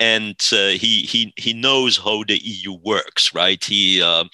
and 0.00 0.36
uh, 0.52 0.68
he 0.68 1.02
he 1.02 1.32
he 1.36 1.52
knows 1.52 1.98
how 1.98 2.24
the 2.24 2.38
EU 2.42 2.72
works. 2.72 3.34
Right? 3.34 3.62
He, 3.62 4.02
uh, 4.02 4.24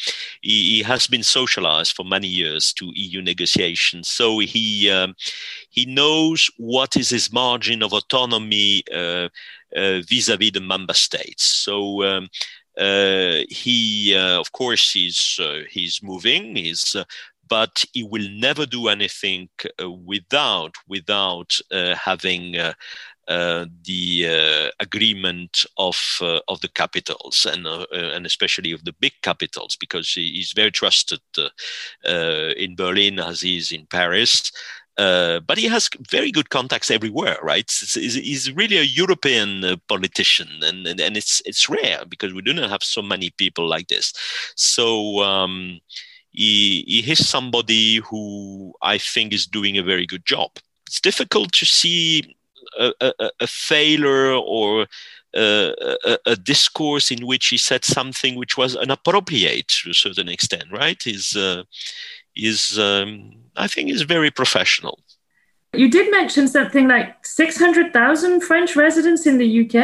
he, 0.42 0.76
he 0.76 0.82
has 0.84 1.06
been 1.06 1.24
socialized 1.24 1.96
for 1.96 2.04
many 2.04 2.28
years 2.28 2.72
to 2.74 2.92
EU 2.94 3.20
negotiations, 3.20 4.08
so 4.08 4.38
he 4.38 4.88
um, 4.88 5.14
he 5.70 5.86
knows 5.86 6.48
what 6.56 6.96
is 6.96 7.10
his 7.10 7.32
margin 7.32 7.82
of 7.82 7.92
autonomy 7.92 8.84
uh, 8.94 9.28
uh 9.76 10.00
vis-a-vis 10.08 10.52
the 10.52 10.60
member 10.60 10.94
states. 10.94 11.44
So. 11.44 12.04
Um, 12.04 12.28
he, 12.80 14.14
uh, 14.16 14.40
of 14.40 14.52
course, 14.52 14.92
he's 14.92 15.38
uh, 15.40 15.60
he's 15.68 16.02
moving. 16.02 16.56
He's 16.56 16.94
uh, 16.94 17.04
but 17.50 17.84
he 17.92 18.04
will 18.04 18.28
never 18.30 18.64
do 18.64 18.88
anything 18.88 19.50
uh, 19.82 19.90
without 19.90 20.72
without 20.88 21.58
uh, 21.70 21.94
having 21.96 22.56
uh, 22.56 22.72
uh 23.28 23.66
the 23.84 24.26
uh, 24.26 24.70
agreement 24.80 25.66
of 25.76 25.98
uh, 26.22 26.40
of 26.48 26.60
the 26.62 26.68
capitals 26.68 27.46
and 27.52 27.66
and 27.92 28.24
especially 28.24 28.72
of 28.72 28.84
the 28.84 28.94
big 29.00 29.12
capitals 29.22 29.76
because 29.76 30.08
he's 30.12 30.52
very 30.52 30.70
trusted 30.70 31.20
in 32.56 32.74
Berlin 32.76 33.18
as 33.18 33.42
he 33.42 33.58
is 33.58 33.72
in 33.72 33.86
Paris. 33.86 34.52
But 34.96 35.58
he 35.58 35.66
has 35.66 35.88
very 36.08 36.30
good 36.30 36.50
contacts 36.50 36.90
everywhere, 36.90 37.38
right? 37.42 37.70
He's, 37.70 38.14
he's 38.14 38.52
really 38.52 38.78
a 38.78 38.82
European 38.82 39.80
politician, 39.88 40.48
and, 40.62 40.86
and, 40.86 41.00
and 41.00 41.16
it's 41.16 41.42
it's 41.44 41.68
rare 41.68 42.04
because 42.08 42.32
we 42.32 42.42
do 42.42 42.52
not 42.52 42.70
have 42.70 42.82
so 42.82 43.02
many 43.02 43.30
people 43.30 43.66
like 43.66 43.88
this. 43.88 44.12
So 44.56 45.20
um, 45.22 45.80
he, 46.30 46.84
he 46.86 47.10
is 47.10 47.28
somebody 47.28 47.96
who 47.96 48.72
I 48.82 48.98
think 48.98 49.32
is 49.32 49.46
doing 49.46 49.78
a 49.78 49.82
very 49.82 50.06
good 50.06 50.24
job. 50.24 50.50
It's 50.86 51.00
difficult 51.00 51.52
to 51.52 51.66
see 51.66 52.36
a, 52.78 52.92
a, 53.00 53.30
a 53.40 53.46
failure 53.46 54.32
or 54.32 54.86
a, 55.34 56.18
a, 56.26 56.36
discourse 56.36 57.10
in 57.10 57.26
which 57.26 57.46
he 57.46 57.56
said 57.56 57.84
something 57.84 58.34
which 58.34 58.56
was 58.56 58.76
inappropriate 58.76 59.68
to 59.68 59.90
a 59.90 59.94
certain 59.94 60.28
extent, 60.28 60.64
right? 60.72 61.06
Is 61.06 61.36
uh, 61.36 61.62
is 62.36 62.78
um, 62.78 63.32
I 63.56 63.66
think 63.66 63.90
is 63.90 64.02
very 64.02 64.30
professional. 64.30 65.00
You 65.72 65.90
did 65.90 66.10
mention 66.10 66.48
something 66.48 66.88
like 66.88 67.24
six 67.24 67.56
hundred 67.58 67.92
thousand 67.92 68.40
French 68.42 68.74
residents 68.76 69.26
in 69.26 69.38
the 69.38 69.64
UK. 69.64 69.74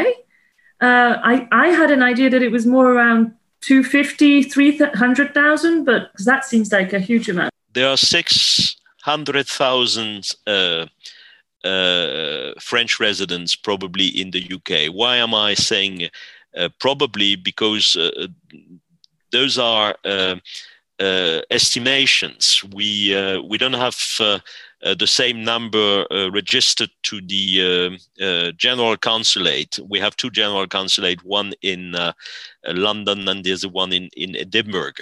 Uh, 0.81 1.16
I 1.22 1.46
I 1.52 1.68
had 1.68 1.90
an 1.90 2.02
idea 2.02 2.31
that 2.31 2.42
it 2.42 2.50
was 2.50 2.66
more 2.66 2.92
around 2.92 3.35
250, 3.62 4.42
300,000, 4.44 5.85
but 5.85 6.11
that 6.24 6.44
seems 6.44 6.70
like 6.70 6.92
a 6.92 7.00
huge 7.00 7.29
amount. 7.29 7.50
There 7.72 7.88
are 7.88 7.96
600,000 7.96 10.37
uh, 10.46 10.87
uh, 11.64 12.52
French 12.61 13.00
residents 13.00 13.57
probably 13.57 14.07
in 14.07 14.31
the 14.31 14.52
UK. 14.52 14.94
Why 14.94 15.16
am 15.16 15.35
I 15.35 15.55
saying 15.55 16.11
uh, 16.57 16.68
probably? 16.79 17.35
Because 17.35 17.96
uh, 17.96 18.29
those 19.33 19.59
are 19.59 19.96
uh, 20.05 20.37
estimations. 20.98 22.62
We 22.72 23.14
we 23.48 23.59
don't 23.59 23.74
have 23.74 23.96
uh, 24.87 24.94
the 24.94 25.06
same 25.06 25.42
number 25.42 26.06
uh, 26.11 26.30
registered 26.30 26.90
to 27.02 27.20
the 27.22 27.98
uh, 28.20 28.52
general 28.59 28.96
consulate. 28.96 29.78
We 29.88 29.98
have 30.00 30.16
two 30.16 30.30
general 30.30 30.66
consulate, 30.66 31.24
one 31.24 31.54
in 31.62 31.96
London 32.66 33.26
and 33.26 33.42
the 33.42 33.54
other 33.54 33.68
one 33.68 33.92
in, 33.92 34.11
in 34.16 34.37
Edinburgh. 34.37 34.92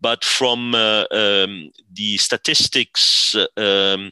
But 0.00 0.24
from 0.24 0.74
um, 0.74 1.70
the 1.92 2.16
statistics, 2.16 3.34
um, 3.34 3.46
uh, 3.56 4.08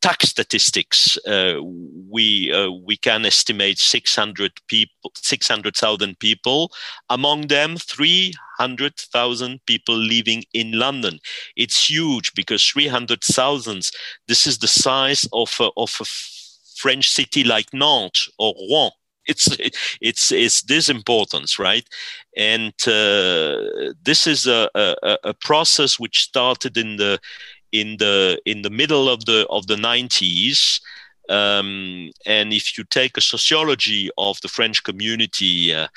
tax 0.00 0.30
statistics, 0.30 1.18
uh, 1.26 1.60
we 2.08 2.52
uh, 2.52 2.70
we 2.70 2.96
can 2.96 3.26
estimate 3.26 3.78
600 3.78 4.52
people, 4.68 5.10
600,000 5.16 6.18
people. 6.18 6.72
Among 7.10 7.48
them, 7.48 7.76
300,000 7.76 9.60
people 9.66 9.96
living 9.96 10.44
in 10.54 10.72
London. 10.72 11.18
It's 11.56 11.90
huge 11.90 12.32
because 12.34 12.64
300,000. 12.64 13.90
This 14.28 14.46
is 14.46 14.58
the 14.58 14.68
size 14.68 15.28
of 15.32 15.54
a, 15.60 15.70
of 15.76 15.94
a 16.00 16.04
French 16.76 17.10
city 17.10 17.44
like 17.44 17.72
Nantes 17.72 18.30
or 18.38 18.54
Rouen. 18.70 18.90
It's 19.26 19.48
it's 20.00 20.32
it's 20.32 20.62
this 20.62 20.88
importance, 20.88 21.58
right? 21.58 21.88
And 22.36 22.74
uh, 22.86 23.92
this 24.02 24.26
is 24.26 24.46
a, 24.46 24.68
a, 24.74 25.18
a 25.24 25.34
process 25.34 25.98
which 25.98 26.20
started 26.20 26.76
in 26.76 26.96
the 26.96 27.18
in 27.80 27.96
the 27.98 28.40
in 28.44 28.62
the 28.62 28.70
middle 28.70 29.06
of 29.08 29.24
the 29.24 29.46
of 29.50 29.66
the 29.66 29.76
90s 29.76 30.80
um, 31.28 32.10
and 32.26 32.52
if 32.52 32.76
you 32.76 32.84
take 32.84 33.16
a 33.16 33.20
sociology 33.20 34.10
of 34.18 34.40
the 34.42 34.48
French 34.48 34.82
community 34.82 35.74
uh, 35.74 35.88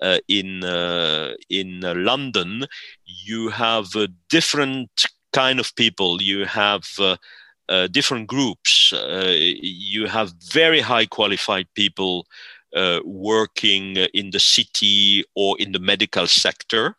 uh, 0.00 0.18
in 0.28 0.64
uh, 0.64 1.34
in 1.48 1.84
uh, 1.84 1.94
London, 1.94 2.66
you 3.04 3.50
have 3.50 3.94
a 3.94 4.08
different 4.28 4.90
kind 5.32 5.60
of 5.60 5.74
people. 5.76 6.20
You 6.20 6.44
have 6.44 6.88
uh, 6.98 7.16
uh, 7.68 7.86
different 7.86 8.26
groups. 8.26 8.92
you 8.92 10.08
have 10.08 10.32
very 10.52 10.80
high 10.80 11.06
qualified 11.06 11.68
people 11.74 12.26
working 13.04 13.96
in 14.12 14.30
the 14.30 14.40
city 14.40 15.24
or 15.36 15.56
in 15.60 15.72
the 15.72 15.78
medical 15.78 16.26
sector. 16.26 16.96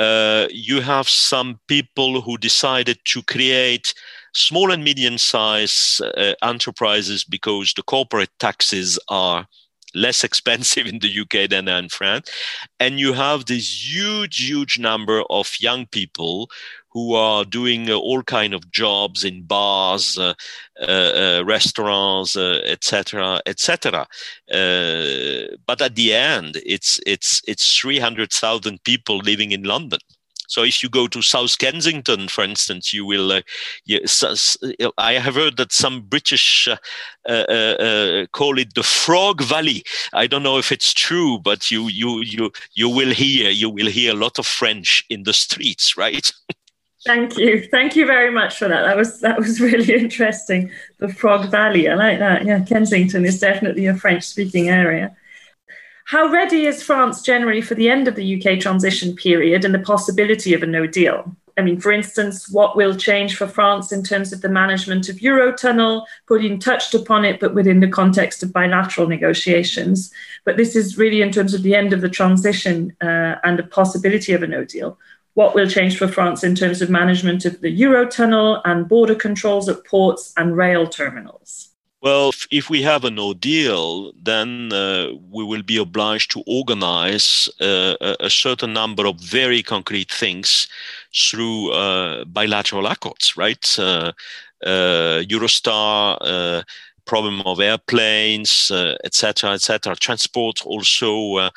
Uh, 0.00 0.48
you 0.50 0.80
have 0.80 1.06
some 1.06 1.60
people 1.68 2.22
who 2.22 2.38
decided 2.38 2.98
to 3.04 3.22
create 3.24 3.92
small 4.32 4.72
and 4.72 4.82
medium 4.82 5.18
sized 5.18 6.00
uh, 6.02 6.34
enterprises 6.42 7.22
because 7.22 7.74
the 7.74 7.82
corporate 7.82 8.30
taxes 8.38 8.98
are 9.08 9.46
less 9.94 10.24
expensive 10.28 10.86
in 10.86 10.98
the 10.98 11.20
UK 11.20 11.48
than 11.50 11.68
in 11.68 11.88
France. 11.88 12.30
And 12.78 12.98
you 12.98 13.12
have 13.12 13.46
this 13.46 13.94
huge, 13.94 14.38
huge 14.38 14.78
number 14.78 15.22
of 15.30 15.54
young 15.60 15.86
people 15.86 16.50
who 16.92 17.14
are 17.14 17.44
doing 17.44 17.88
uh, 17.88 17.94
all 17.94 18.22
kind 18.22 18.52
of 18.52 18.70
jobs 18.70 19.24
in 19.24 19.42
bars, 19.42 20.18
uh, 20.18 20.34
uh, 20.80 20.84
uh 20.84 21.42
restaurants, 21.46 22.36
etc., 22.36 23.40
etc. 23.46 24.06
but 24.48 25.80
at 25.80 25.94
the 25.94 26.12
end, 26.12 26.60
it's 26.66 27.00
it's 27.06 27.42
it's 27.46 27.76
three 27.76 27.98
hundred 27.98 28.32
thousand 28.32 28.82
people 28.84 29.18
living 29.18 29.52
in 29.52 29.62
London. 29.62 30.00
So 30.50 30.64
if 30.64 30.82
you 30.82 30.88
go 30.88 31.06
to 31.06 31.22
South 31.22 31.56
Kensington, 31.58 32.26
for 32.26 32.42
instance, 32.42 32.92
you 32.92 33.06
will. 33.06 33.30
Uh, 33.30 33.42
you, 33.84 34.00
I 34.98 35.12
have 35.12 35.36
heard 35.36 35.56
that 35.58 35.72
some 35.72 36.02
British 36.02 36.66
uh, 36.66 36.76
uh, 37.28 37.32
uh, 37.32 38.26
call 38.32 38.58
it 38.58 38.74
the 38.74 38.82
Frog 38.82 39.42
Valley. 39.42 39.84
I 40.12 40.26
don't 40.26 40.42
know 40.42 40.58
if 40.58 40.72
it's 40.72 40.92
true, 40.92 41.38
but 41.38 41.70
you 41.70 41.86
you 41.88 42.22
you 42.22 42.50
you 42.74 42.88
will 42.88 43.12
hear 43.12 43.48
you 43.50 43.70
will 43.70 43.86
hear 43.86 44.12
a 44.12 44.18
lot 44.18 44.40
of 44.40 44.46
French 44.46 45.04
in 45.08 45.22
the 45.22 45.32
streets, 45.32 45.96
right? 45.96 46.32
Thank 47.06 47.38
you. 47.38 47.66
Thank 47.70 47.94
you 47.94 48.04
very 48.04 48.32
much 48.32 48.58
for 48.58 48.66
that. 48.66 48.82
That 48.82 48.96
was 48.96 49.20
that 49.20 49.38
was 49.38 49.60
really 49.68 49.94
interesting. 49.94 50.72
The 50.98 51.08
Frog 51.08 51.48
Valley. 51.48 51.88
I 51.88 51.94
like 51.94 52.18
that. 52.18 52.44
Yeah, 52.44 52.60
Kensington 52.64 53.24
is 53.24 53.38
definitely 53.38 53.86
a 53.86 53.94
French 53.94 54.24
speaking 54.24 54.68
area. 54.68 55.16
How 56.06 56.28
ready 56.28 56.66
is 56.66 56.82
France 56.82 57.22
generally 57.22 57.60
for 57.60 57.74
the 57.74 57.88
end 57.88 58.08
of 58.08 58.16
the 58.16 58.42
UK 58.42 58.58
transition 58.58 59.14
period 59.14 59.64
and 59.64 59.74
the 59.74 59.78
possibility 59.78 60.54
of 60.54 60.62
a 60.62 60.66
no 60.66 60.86
deal? 60.86 61.36
I 61.56 61.62
mean, 61.62 61.78
for 61.78 61.92
instance, 61.92 62.48
what 62.50 62.74
will 62.74 62.94
change 62.94 63.36
for 63.36 63.46
France 63.46 63.92
in 63.92 64.02
terms 64.02 64.32
of 64.32 64.40
the 64.40 64.48
management 64.48 65.08
of 65.08 65.16
Eurotunnel? 65.16 66.04
Pauline 66.26 66.58
touched 66.58 66.94
upon 66.94 67.24
it, 67.24 67.38
but 67.38 67.54
within 67.54 67.80
the 67.80 67.88
context 67.88 68.42
of 68.42 68.52
bilateral 68.52 69.08
negotiations. 69.08 70.10
But 70.44 70.56
this 70.56 70.74
is 70.74 70.96
really 70.96 71.20
in 71.20 71.32
terms 71.32 71.52
of 71.52 71.62
the 71.62 71.74
end 71.74 71.92
of 71.92 72.00
the 72.00 72.08
transition 72.08 72.96
uh, 73.02 73.36
and 73.44 73.58
the 73.58 73.64
possibility 73.64 74.32
of 74.32 74.42
a 74.42 74.46
no 74.46 74.64
deal 74.64 74.98
what 75.34 75.54
will 75.54 75.68
change 75.68 75.96
for 75.96 76.08
France 76.08 76.42
in 76.42 76.54
terms 76.54 76.82
of 76.82 76.90
management 76.90 77.44
of 77.44 77.60
the 77.60 77.80
Eurotunnel 77.80 78.60
and 78.64 78.88
border 78.88 79.14
controls 79.14 79.68
at 79.68 79.84
ports 79.86 80.32
and 80.36 80.56
rail 80.56 80.86
terminals? 80.86 81.69
Well, 82.02 82.32
if 82.50 82.70
we 82.70 82.80
have 82.82 83.04
a 83.04 83.10
no 83.10 83.34
deal, 83.34 84.12
then 84.22 84.72
uh, 84.72 85.08
we 85.30 85.44
will 85.44 85.62
be 85.62 85.76
obliged 85.76 86.30
to 86.30 86.42
organize 86.46 87.46
uh, 87.60 87.94
a 88.20 88.30
certain 88.30 88.72
number 88.72 89.06
of 89.06 89.20
very 89.20 89.62
concrete 89.62 90.10
things 90.10 90.66
through 91.14 91.72
uh, 91.72 92.24
bilateral 92.24 92.86
accords, 92.86 93.36
right? 93.36 93.78
Uh, 93.78 94.12
uh, 94.64 95.22
Eurostar, 95.28 96.16
uh, 96.22 96.62
problem 97.04 97.42
of 97.42 97.60
airplanes, 97.60 98.70
etc., 99.04 99.52
etc. 99.52 99.94
Transport 99.96 100.64
also 100.64 101.50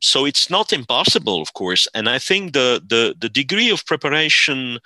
so 0.00 0.26
it's 0.26 0.50
not 0.50 0.72
impossible, 0.72 1.40
of 1.40 1.54
course. 1.54 1.88
And 1.94 2.08
I 2.08 2.18
think 2.18 2.52
the 2.52 2.82
the, 2.86 3.14
the 3.18 3.28
degree 3.28 3.70
of 3.70 3.86
preparation 3.86 4.78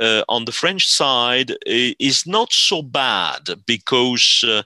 uh, 0.00 0.22
on 0.28 0.44
the 0.44 0.52
French 0.52 0.88
side 0.88 1.52
is 1.66 2.26
not 2.26 2.52
so 2.52 2.82
bad 2.82 3.50
because, 3.66 4.44
uh, 4.46 4.62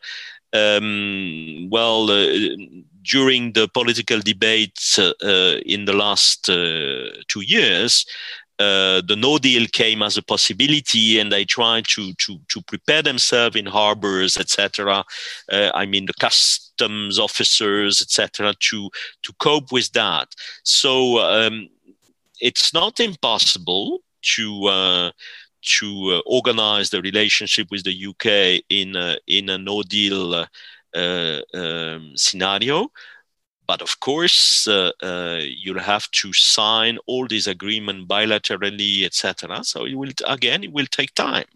um, 0.56 1.68
well, 1.70 2.10
uh, 2.10 2.56
during 3.02 3.52
the 3.52 3.68
political 3.68 4.20
debates 4.20 4.98
uh, 4.98 5.12
in 5.66 5.84
the 5.84 5.92
last 5.92 6.44
two 6.44 7.42
years, 7.42 8.06
uh, 8.60 9.02
the 9.06 9.16
no 9.16 9.36
deal 9.36 9.66
came 9.72 10.00
as 10.00 10.16
a 10.16 10.22
possibility 10.22 11.18
and 11.18 11.32
they 11.32 11.44
tried 11.44 11.84
to 11.88 12.14
to 12.14 12.38
to 12.48 12.62
prepare 12.62 13.02
themselves 13.02 13.56
in 13.56 13.66
harbors 13.66 14.36
etc 14.36 15.04
uh, 15.50 15.70
i 15.74 15.84
mean 15.84 16.06
the 16.06 16.14
customs 16.20 17.18
officers 17.18 18.00
etc 18.00 18.54
to 18.60 18.88
to 19.22 19.32
cope 19.40 19.72
with 19.72 19.90
that. 19.92 20.28
So 20.62 21.18
um, 21.18 21.68
it's 22.40 22.72
not 22.72 23.00
impossible 23.00 24.03
to 24.36 24.66
uh, 24.66 25.10
to 25.62 25.86
uh, 26.12 26.20
organize 26.26 26.90
the 26.90 27.00
relationship 27.00 27.68
with 27.70 27.84
the 27.84 28.06
UK 28.08 28.62
in 28.68 28.96
in 29.26 29.48
a 29.48 29.58
no 29.58 29.82
deal 29.82 30.34
uh, 30.34 31.40
um, 31.54 32.12
scenario 32.16 32.88
but 33.66 33.80
of 33.80 33.98
course, 34.00 34.66
you'll 34.66 35.78
have 35.78 36.10
to 36.10 36.32
sign 36.34 36.98
all 37.06 37.26
these 37.26 37.46
agreements 37.46 38.06
bilaterally, 38.06 39.06
etc. 39.06 39.64
So 39.64 39.86
it 39.86 39.94
will 39.94 40.10
again, 40.26 40.64
it 40.64 40.70
will 40.70 40.84
take 40.84 41.14
time, 41.14 41.46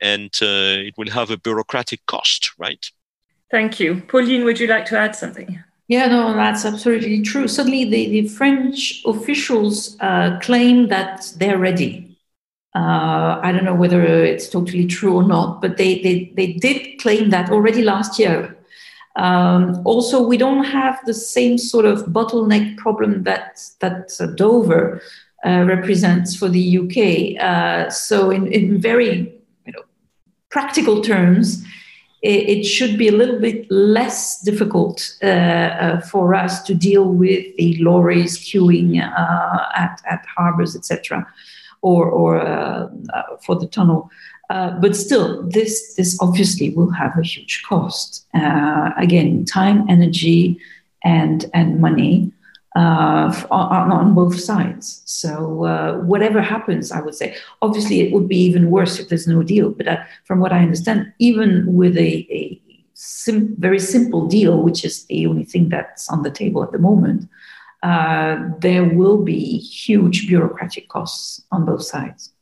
and 0.00 0.30
it 0.40 0.94
will 0.96 1.10
have 1.10 1.30
a 1.30 1.36
bureaucratic 1.36 2.06
cost, 2.06 2.52
right? 2.56 2.82
Thank 3.50 3.78
you, 3.78 4.00
Pauline. 4.08 4.46
Would 4.46 4.58
you 4.58 4.68
like 4.68 4.86
to 4.86 4.98
add 4.98 5.14
something? 5.14 5.62
Yeah, 5.88 6.06
no, 6.06 6.34
that's 6.34 6.64
absolutely 6.64 7.22
true. 7.22 7.46
Suddenly, 7.46 7.84
the, 7.84 8.08
the 8.22 8.28
French 8.28 9.02
officials 9.04 9.96
uh, 10.00 10.38
claim 10.40 10.88
that 10.88 11.30
they're 11.36 11.58
ready. 11.58 12.16
Uh, 12.74 13.38
I 13.42 13.52
don't 13.52 13.64
know 13.64 13.74
whether 13.74 14.02
it's 14.02 14.48
totally 14.48 14.86
true 14.86 15.14
or 15.14 15.22
not, 15.22 15.60
but 15.60 15.76
they, 15.76 16.00
they, 16.00 16.32
they 16.34 16.54
did 16.54 17.00
claim 17.00 17.30
that 17.30 17.50
already 17.50 17.82
last 17.82 18.18
year 18.18 18.56
um, 19.16 19.80
also, 19.84 20.26
we 20.26 20.36
don't 20.36 20.64
have 20.64 20.98
the 21.06 21.14
same 21.14 21.56
sort 21.56 21.84
of 21.84 22.06
bottleneck 22.06 22.76
problem 22.76 23.22
that 23.24 23.60
that 23.80 24.10
Dover 24.36 25.00
uh, 25.46 25.64
represents 25.66 26.34
for 26.34 26.48
the 26.48 26.78
UK. 26.78 27.40
Uh, 27.40 27.90
so, 27.90 28.30
in, 28.30 28.48
in 28.48 28.80
very 28.80 29.32
you 29.66 29.72
know, 29.72 29.82
practical 30.50 31.00
terms, 31.00 31.64
it, 32.24 32.58
it, 32.58 32.64
should 32.64 32.96
be 32.96 33.08
a 33.08 33.12
little 33.12 33.38
bit 33.38 33.70
less 33.70 34.40
difficult 34.42 35.16
uh, 35.22 35.26
uh, 35.26 36.00
for 36.00 36.34
us 36.34 36.62
to 36.62 36.74
deal 36.74 37.04
with 37.04 37.44
the 37.56 37.76
lorries 37.80 38.38
queuing 38.38 39.00
uh, 39.00 39.66
at, 39.76 40.00
at 40.10 40.24
harbors, 40.36 40.74
etc., 40.74 41.26
or, 41.82 42.08
or 42.08 42.90
for 43.44 43.56
the 43.56 43.66
tunnel. 43.66 44.10
Uh, 44.50 44.70
but 44.80 44.94
still, 44.94 45.42
this 45.48 45.94
this 45.94 46.18
obviously 46.20 46.70
will 46.70 46.90
have 46.90 47.16
a 47.18 47.22
huge 47.22 47.62
cost. 47.66 48.26
Uh, 48.34 48.90
again, 48.96 49.44
time, 49.44 49.88
energy, 49.88 50.58
and 51.02 51.50
and 51.54 51.80
money. 51.80 52.30
Uh, 52.74 53.32
on, 53.50 53.92
on, 53.92 54.14
both 54.14 54.38
sides. 54.38 55.02
So 55.04 55.64
uh, 55.64 55.98
whatever 55.98 56.40
happens, 56.40 56.90
I 56.90 57.00
would 57.00 57.14
say. 57.14 57.36
Obviously, 57.62 58.00
it 58.00 58.12
would 58.12 58.26
be 58.26 58.36
even 58.36 58.70
worse 58.70 58.98
if 58.98 59.08
there's 59.08 59.28
no 59.28 59.42
deal. 59.42 59.70
But 59.70 59.86
uh, 59.86 59.98
from 60.24 60.40
what 60.40 60.52
I 60.52 60.58
understand, 60.58 61.12
even 61.20 61.72
with 61.72 61.96
a, 61.96 62.26
a 62.30 62.60
sim- 62.94 63.54
very 63.58 63.78
simple 63.78 64.26
deal, 64.26 64.60
which 64.60 64.84
is 64.84 65.04
the 65.04 65.26
only 65.26 65.44
thing 65.44 65.68
that's 65.68 66.08
on 66.10 66.22
the 66.22 66.30
table 66.30 66.64
at 66.64 66.72
the 66.72 66.78
moment, 66.78 67.28
uh, 67.84 68.38
there 68.58 68.84
will 68.84 69.22
be 69.22 69.58
huge 69.58 70.26
bureaucratic 70.26 70.88
costs 70.88 71.42
on 71.52 71.64
both 71.64 71.84
sides. 71.84 72.32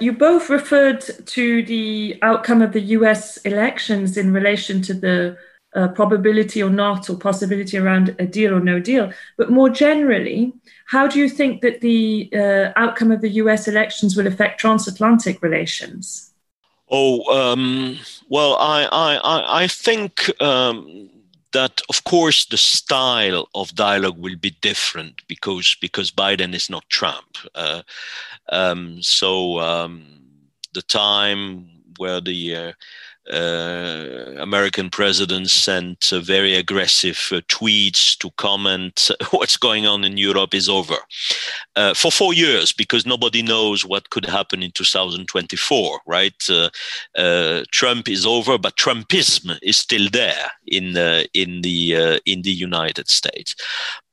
You 0.00 0.12
both 0.12 0.50
referred 0.50 1.02
to 1.26 1.62
the 1.62 2.18
outcome 2.22 2.60
of 2.60 2.72
the 2.72 2.80
US 2.80 3.36
elections 3.38 4.16
in 4.16 4.32
relation 4.32 4.82
to 4.82 4.94
the 4.94 5.36
uh, 5.76 5.88
probability 5.88 6.62
or 6.62 6.70
not, 6.70 7.08
or 7.10 7.16
possibility 7.16 7.76
around 7.76 8.16
a 8.18 8.26
deal 8.26 8.54
or 8.54 8.60
no 8.60 8.80
deal. 8.80 9.12
But 9.36 9.50
more 9.50 9.68
generally, 9.68 10.52
how 10.86 11.06
do 11.06 11.18
you 11.18 11.28
think 11.28 11.60
that 11.60 11.80
the 11.82 12.30
uh, 12.34 12.72
outcome 12.76 13.12
of 13.12 13.20
the 13.20 13.30
US 13.42 13.68
elections 13.68 14.16
will 14.16 14.26
affect 14.26 14.58
transatlantic 14.58 15.42
relations? 15.42 16.32
Oh, 16.88 17.24
um, 17.36 17.98
well, 18.28 18.56
I, 18.58 18.88
I, 18.90 19.64
I 19.64 19.66
think 19.66 20.30
um, 20.40 21.10
that, 21.52 21.82
of 21.88 22.04
course, 22.04 22.46
the 22.46 22.56
style 22.56 23.48
of 23.54 23.74
dialogue 23.74 24.18
will 24.18 24.36
be 24.36 24.56
different 24.62 25.22
because, 25.26 25.76
because 25.80 26.10
Biden 26.10 26.54
is 26.54 26.70
not 26.70 26.88
Trump. 26.88 27.36
Uh, 27.54 27.82
um, 28.50 29.02
so 29.02 29.58
um, 29.58 30.06
the 30.74 30.82
time 30.82 31.68
where 31.98 32.20
the 32.20 32.74
uh, 33.32 34.36
American 34.38 34.88
president 34.88 35.50
sent 35.50 36.12
uh, 36.12 36.20
very 36.20 36.54
aggressive 36.54 37.18
uh, 37.32 37.40
tweets 37.48 38.16
to 38.18 38.30
comment 38.36 39.10
what's 39.30 39.56
going 39.56 39.86
on 39.86 40.04
in 40.04 40.16
Europe 40.16 40.54
is 40.54 40.68
over 40.68 40.94
uh, 41.74 41.92
for 41.92 42.12
four 42.12 42.32
years 42.32 42.72
because 42.72 43.04
nobody 43.04 43.42
knows 43.42 43.84
what 43.84 44.10
could 44.10 44.24
happen 44.26 44.62
in 44.62 44.70
2024, 44.70 46.00
right? 46.06 46.48
Uh, 46.48 47.64
Trump 47.72 48.08
is 48.08 48.24
over, 48.24 48.58
but 48.58 48.76
Trumpism 48.76 49.58
is 49.62 49.76
still 49.76 50.08
there 50.12 50.50
in 50.66 50.96
in 51.34 51.62
the 51.62 52.20
in 52.26 52.42
the 52.42 52.52
United 52.52 53.08
States. 53.08 53.56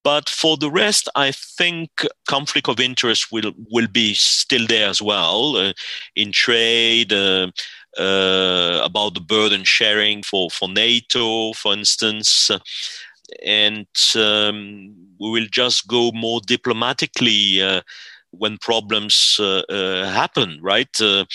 But 0.03 0.27
for 0.27 0.57
the 0.57 0.69
rest, 0.69 1.07
I 1.15 1.31
think 1.31 1.89
conflict 2.27 2.67
of 2.67 2.79
interest 2.79 3.31
will 3.31 3.53
will 3.69 3.87
be 3.87 4.15
still 4.15 4.67
there 4.67 4.89
as 4.89 5.01
well 5.01 5.71
in 6.15 6.31
trade 6.31 7.13
uh, 7.97 8.81
about 8.83 9.13
the 9.13 9.21
burden 9.21 9.63
sharing 9.63 10.23
for, 10.23 10.49
for 10.49 10.69
NATO, 10.69 11.53
for 11.53 11.73
instance. 11.73 12.51
And 13.45 13.87
um, 14.15 14.93
we 15.19 15.31
will 15.31 15.47
just 15.51 15.87
go 15.87 16.11
more 16.11 16.41
diplomatically 16.45 17.61
uh, 17.61 17.81
when 18.31 18.57
problems 18.57 19.37
uh, 19.39 19.61
uh 19.69 20.11
happen, 20.11 20.59
right? 20.61 21.01
Uh, 21.01 21.25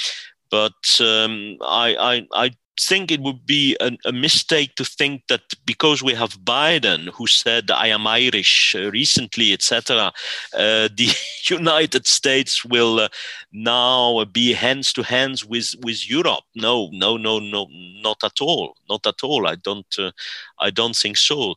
but 0.51 1.01
um, 1.01 1.57
I, 1.63 1.97
I, 2.33 2.47
I 2.47 2.51
think 2.81 3.11
it 3.11 3.21
would 3.21 3.47
be 3.47 3.77
a, 3.81 3.97
a, 4.05 4.13
mistake 4.13 4.75
to 4.77 4.85
think 4.85 5.23
that 5.29 5.43
because 5.67 6.03
we 6.03 6.15
have 6.15 6.39
Biden, 6.41 7.09
who 7.15 7.27
said 7.27 7.71
"I 7.71 7.89
am 7.89 8.07
Irish" 8.07 8.75
uh, 8.75 8.91
recently, 8.91 9.53
etc., 9.53 10.13
uh, 10.55 10.89
the 10.97 11.15
United 11.45 12.07
States 12.07 12.65
will 12.65 13.01
uh, 13.01 13.09
now 13.53 14.25
be 14.25 14.53
hands 14.53 14.93
to 14.95 15.03
hands 15.03 15.45
with 15.45 15.75
with 15.85 16.09
Europe. 16.09 16.45
No, 16.55 16.91
no, 16.93 17.17
no, 17.17 17.39
no, 17.39 17.67
not 18.03 18.23
at 18.25 18.41
all, 18.41 18.75
not 18.89 19.07
at 19.07 19.23
all. 19.23 19.47
I 19.47 19.57
don't, 19.57 19.95
uh, 19.99 20.11
I 20.59 20.71
don't 20.71 20.97
think 20.97 21.17
so. 21.17 21.55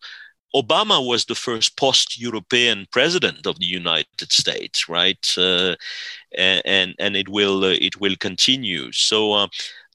Obama 0.53 1.05
was 1.05 1.25
the 1.25 1.35
first 1.35 1.77
post-European 1.77 2.85
president 2.91 3.47
of 3.47 3.57
the 3.59 3.65
United 3.65 4.31
States, 4.31 4.89
right? 4.89 5.33
Uh, 5.37 5.75
and 6.37 6.93
and 6.99 7.15
it 7.15 7.29
will 7.29 7.63
uh, 7.63 7.75
it 7.79 7.99
will 8.01 8.15
continue. 8.17 8.91
So 8.91 9.47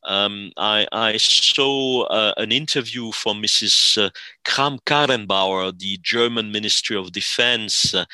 um, 0.07 0.52
I, 0.57 0.86
I, 0.92 1.16
saw 1.16 2.04
uh, 2.04 2.32
an 2.36 2.52
interview 2.52 3.11
from 3.11 3.42
Mrs. 3.42 4.07
Uh, 4.07 4.11
Kramp-Karrenbauer, 4.44 5.76
the 5.76 5.98
German 6.00 6.52
Ministry 6.52 6.96
of 6.96 7.11
Defense, 7.11 7.92
uh, 7.92 8.04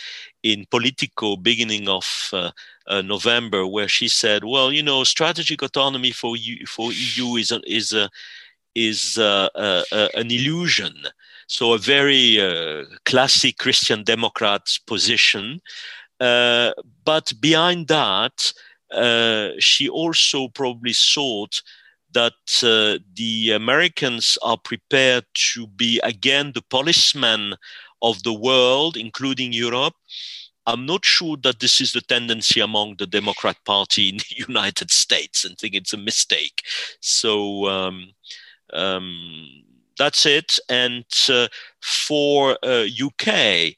in 0.43 0.65
Politico, 0.71 1.37
beginning 1.37 1.89
of 1.89 2.31
uh, 2.33 2.51
uh, 2.87 3.03
November, 3.03 3.67
where 3.67 3.89
she 3.89 4.09
said, 4.09 4.43
"Well, 4.43 4.73
you 4.73 4.83
know, 4.83 5.05
strategic 5.05 5.63
autonomy 5.63 6.13
for 6.13 6.35
EU, 6.37 6.65
for 6.67 6.91
EU 6.93 7.37
is 7.37 7.53
a, 7.53 7.61
is 7.67 7.93
a, 7.93 8.09
is 8.75 9.19
a, 9.19 9.85
an 10.15 10.31
illusion." 10.31 10.95
So 11.47 11.75
a 11.75 11.79
very 11.79 12.41
uh, 12.41 12.85
classic 13.05 13.59
Christian 13.59 14.03
Democrat 14.03 14.63
position, 14.87 15.61
but 16.19 17.33
behind 17.41 17.89
that. 17.89 18.53
she 19.59 19.89
also 19.89 20.49
probably 20.49 20.93
thought 20.93 21.63
that 22.15 22.63
uh, 22.63 22.99
the 23.15 23.53
Americans 23.53 24.39
are 24.43 24.59
prepared 24.59 25.25
to 25.53 25.67
be 25.67 26.01
again 26.05 26.53
the 26.55 26.63
policemen 26.63 27.55
of 28.03 28.23
the 28.23 28.33
world, 28.33 28.97
including 28.97 29.53
Europe. 29.53 29.95
I'm 30.67 30.87
not 30.87 31.05
sure 31.05 31.37
that 31.43 31.61
this 31.61 31.81
is 31.81 31.93
the 31.93 32.01
tendency 32.01 32.61
among 32.61 32.97
the 32.97 33.07
Democrat 33.07 33.57
Party 33.65 34.09
in 34.09 34.19
the 34.19 34.35
United 34.49 34.91
States 34.91 35.45
and 35.45 35.57
think 35.59 35.75
it's 35.75 35.93
a 35.93 35.97
mistake. 35.97 36.63
So 37.01 37.67
um, 37.69 38.13
um, 38.73 39.65
that's 39.99 40.27
it. 40.27 40.59
And 40.69 41.05
uh, 41.29 41.49
for 41.81 42.59
uh, 42.63 42.87
UK, 43.03 43.75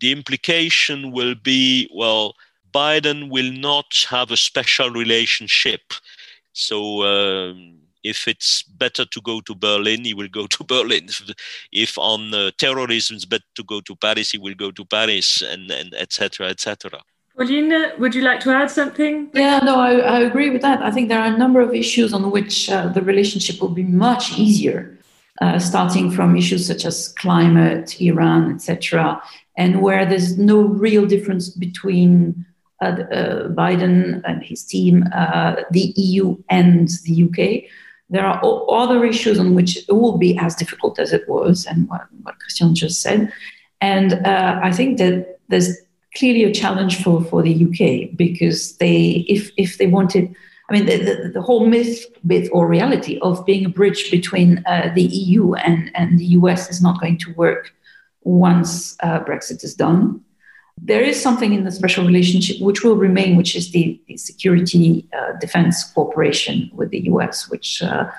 the 0.00 0.10
implication 0.12 1.12
will 1.12 1.34
be 1.34 1.88
well, 1.94 2.34
Biden 2.72 3.30
will 3.30 3.52
not 3.52 3.86
have 4.08 4.30
a 4.30 4.36
special 4.36 4.90
relationship 4.90 5.80
so 6.52 7.02
um, 7.04 7.78
if 8.02 8.26
it's 8.28 8.62
better 8.62 9.04
to 9.04 9.20
go 9.20 9.40
to 9.40 9.54
Berlin, 9.54 10.04
he 10.04 10.14
will 10.14 10.28
go 10.28 10.46
to 10.54 10.64
Berlin. 10.64 11.08
If 11.72 11.98
on 11.98 12.34
uh, 12.34 12.50
terrorism 12.58 13.16
it's 13.16 13.24
better 13.24 13.44
to 13.54 13.64
go 13.64 13.80
to 13.80 13.96
Paris, 13.96 14.32
he 14.32 14.38
will 14.38 14.54
go 14.54 14.70
to 14.70 14.84
Paris, 14.84 15.42
and 15.42 15.70
and 15.70 15.94
etc. 15.94 16.48
etc. 16.48 17.00
Pauline, 17.36 17.98
would 17.98 18.14
you 18.14 18.22
like 18.22 18.40
to 18.40 18.50
add 18.50 18.70
something? 18.70 19.30
Yeah, 19.32 19.60
no, 19.60 19.80
I, 19.80 19.92
I 19.94 20.18
agree 20.20 20.50
with 20.50 20.60
that. 20.62 20.82
I 20.82 20.90
think 20.90 21.08
there 21.08 21.18
are 21.18 21.32
a 21.32 21.38
number 21.38 21.60
of 21.60 21.74
issues 21.74 22.12
on 22.12 22.30
which 22.30 22.68
uh, 22.68 22.88
the 22.88 23.00
relationship 23.00 23.60
will 23.60 23.70
be 23.70 23.84
much 23.84 24.38
easier, 24.38 24.98
uh, 25.40 25.58
starting 25.58 26.10
from 26.10 26.36
issues 26.36 26.66
such 26.66 26.84
as 26.84 27.08
climate, 27.08 27.98
Iran, 28.00 28.52
etc., 28.54 29.22
and 29.56 29.80
where 29.80 30.04
there's 30.04 30.38
no 30.38 30.60
real 30.60 31.06
difference 31.06 31.48
between 31.48 32.44
Biden 33.54 34.22
and 34.24 34.42
his 34.42 34.64
team, 34.64 35.04
uh, 35.14 35.56
the 35.70 35.92
EU 35.96 36.36
and 36.48 36.88
the 37.04 37.24
UK. 37.24 37.70
There 38.10 38.24
are 38.24 38.42
other 38.68 39.04
issues 39.04 39.38
on 39.38 39.54
which 39.54 39.78
it 39.88 39.92
will 39.92 40.18
be 40.18 40.36
as 40.36 40.54
difficult 40.54 40.98
as 40.98 41.12
it 41.12 41.26
was, 41.28 41.64
and 41.66 41.88
what, 41.88 42.02
what 42.22 42.38
Christian 42.40 42.74
just 42.74 43.00
said. 43.00 43.32
And 43.80 44.14
I 44.26 44.70
think 44.70 44.98
that 44.98 45.38
there's 45.48 45.76
clearly 46.16 46.44
a 46.44 46.52
challenge 46.52 47.02
for, 47.02 47.24
for 47.24 47.42
the 47.42 47.54
UK 47.66 48.16
because 48.16 48.76
they, 48.76 49.24
if, 49.28 49.50
if 49.56 49.78
they 49.78 49.86
wanted, 49.86 50.34
I 50.68 50.72
mean, 50.74 50.86
the, 50.86 50.96
the, 50.98 51.30
the, 51.34 51.42
whole 51.42 51.66
myth, 51.66 52.04
myth 52.22 52.48
or 52.52 52.66
reality 52.66 53.18
of 53.20 53.44
being 53.46 53.64
a 53.64 53.70
bridge 53.70 54.10
between 54.10 54.62
uh, 54.66 54.92
the 54.94 55.02
EU 55.02 55.54
and, 55.54 55.90
and 55.94 56.18
the 56.18 56.26
US 56.26 56.70
is 56.70 56.82
not 56.82 57.00
going 57.00 57.18
to 57.18 57.32
work 57.34 57.72
once 58.22 58.96
uh, 59.02 59.20
Brexit 59.20 59.64
is 59.64 59.74
done. 59.74 60.20
There 60.78 61.02
is 61.02 61.20
something 61.20 61.52
in 61.52 61.64
the 61.64 61.70
special 61.70 62.06
relationship 62.06 62.60
which 62.60 62.82
will 62.82 62.96
remain, 62.96 63.36
which 63.36 63.54
is 63.54 63.70
the, 63.72 64.00
the 64.08 64.16
security 64.16 65.06
uh, 65.16 65.32
defense 65.38 65.84
cooperation 65.84 66.70
with 66.74 66.90
the 66.90 67.00
US, 67.10 67.48
which 67.48 67.82
uh, 67.82 68.10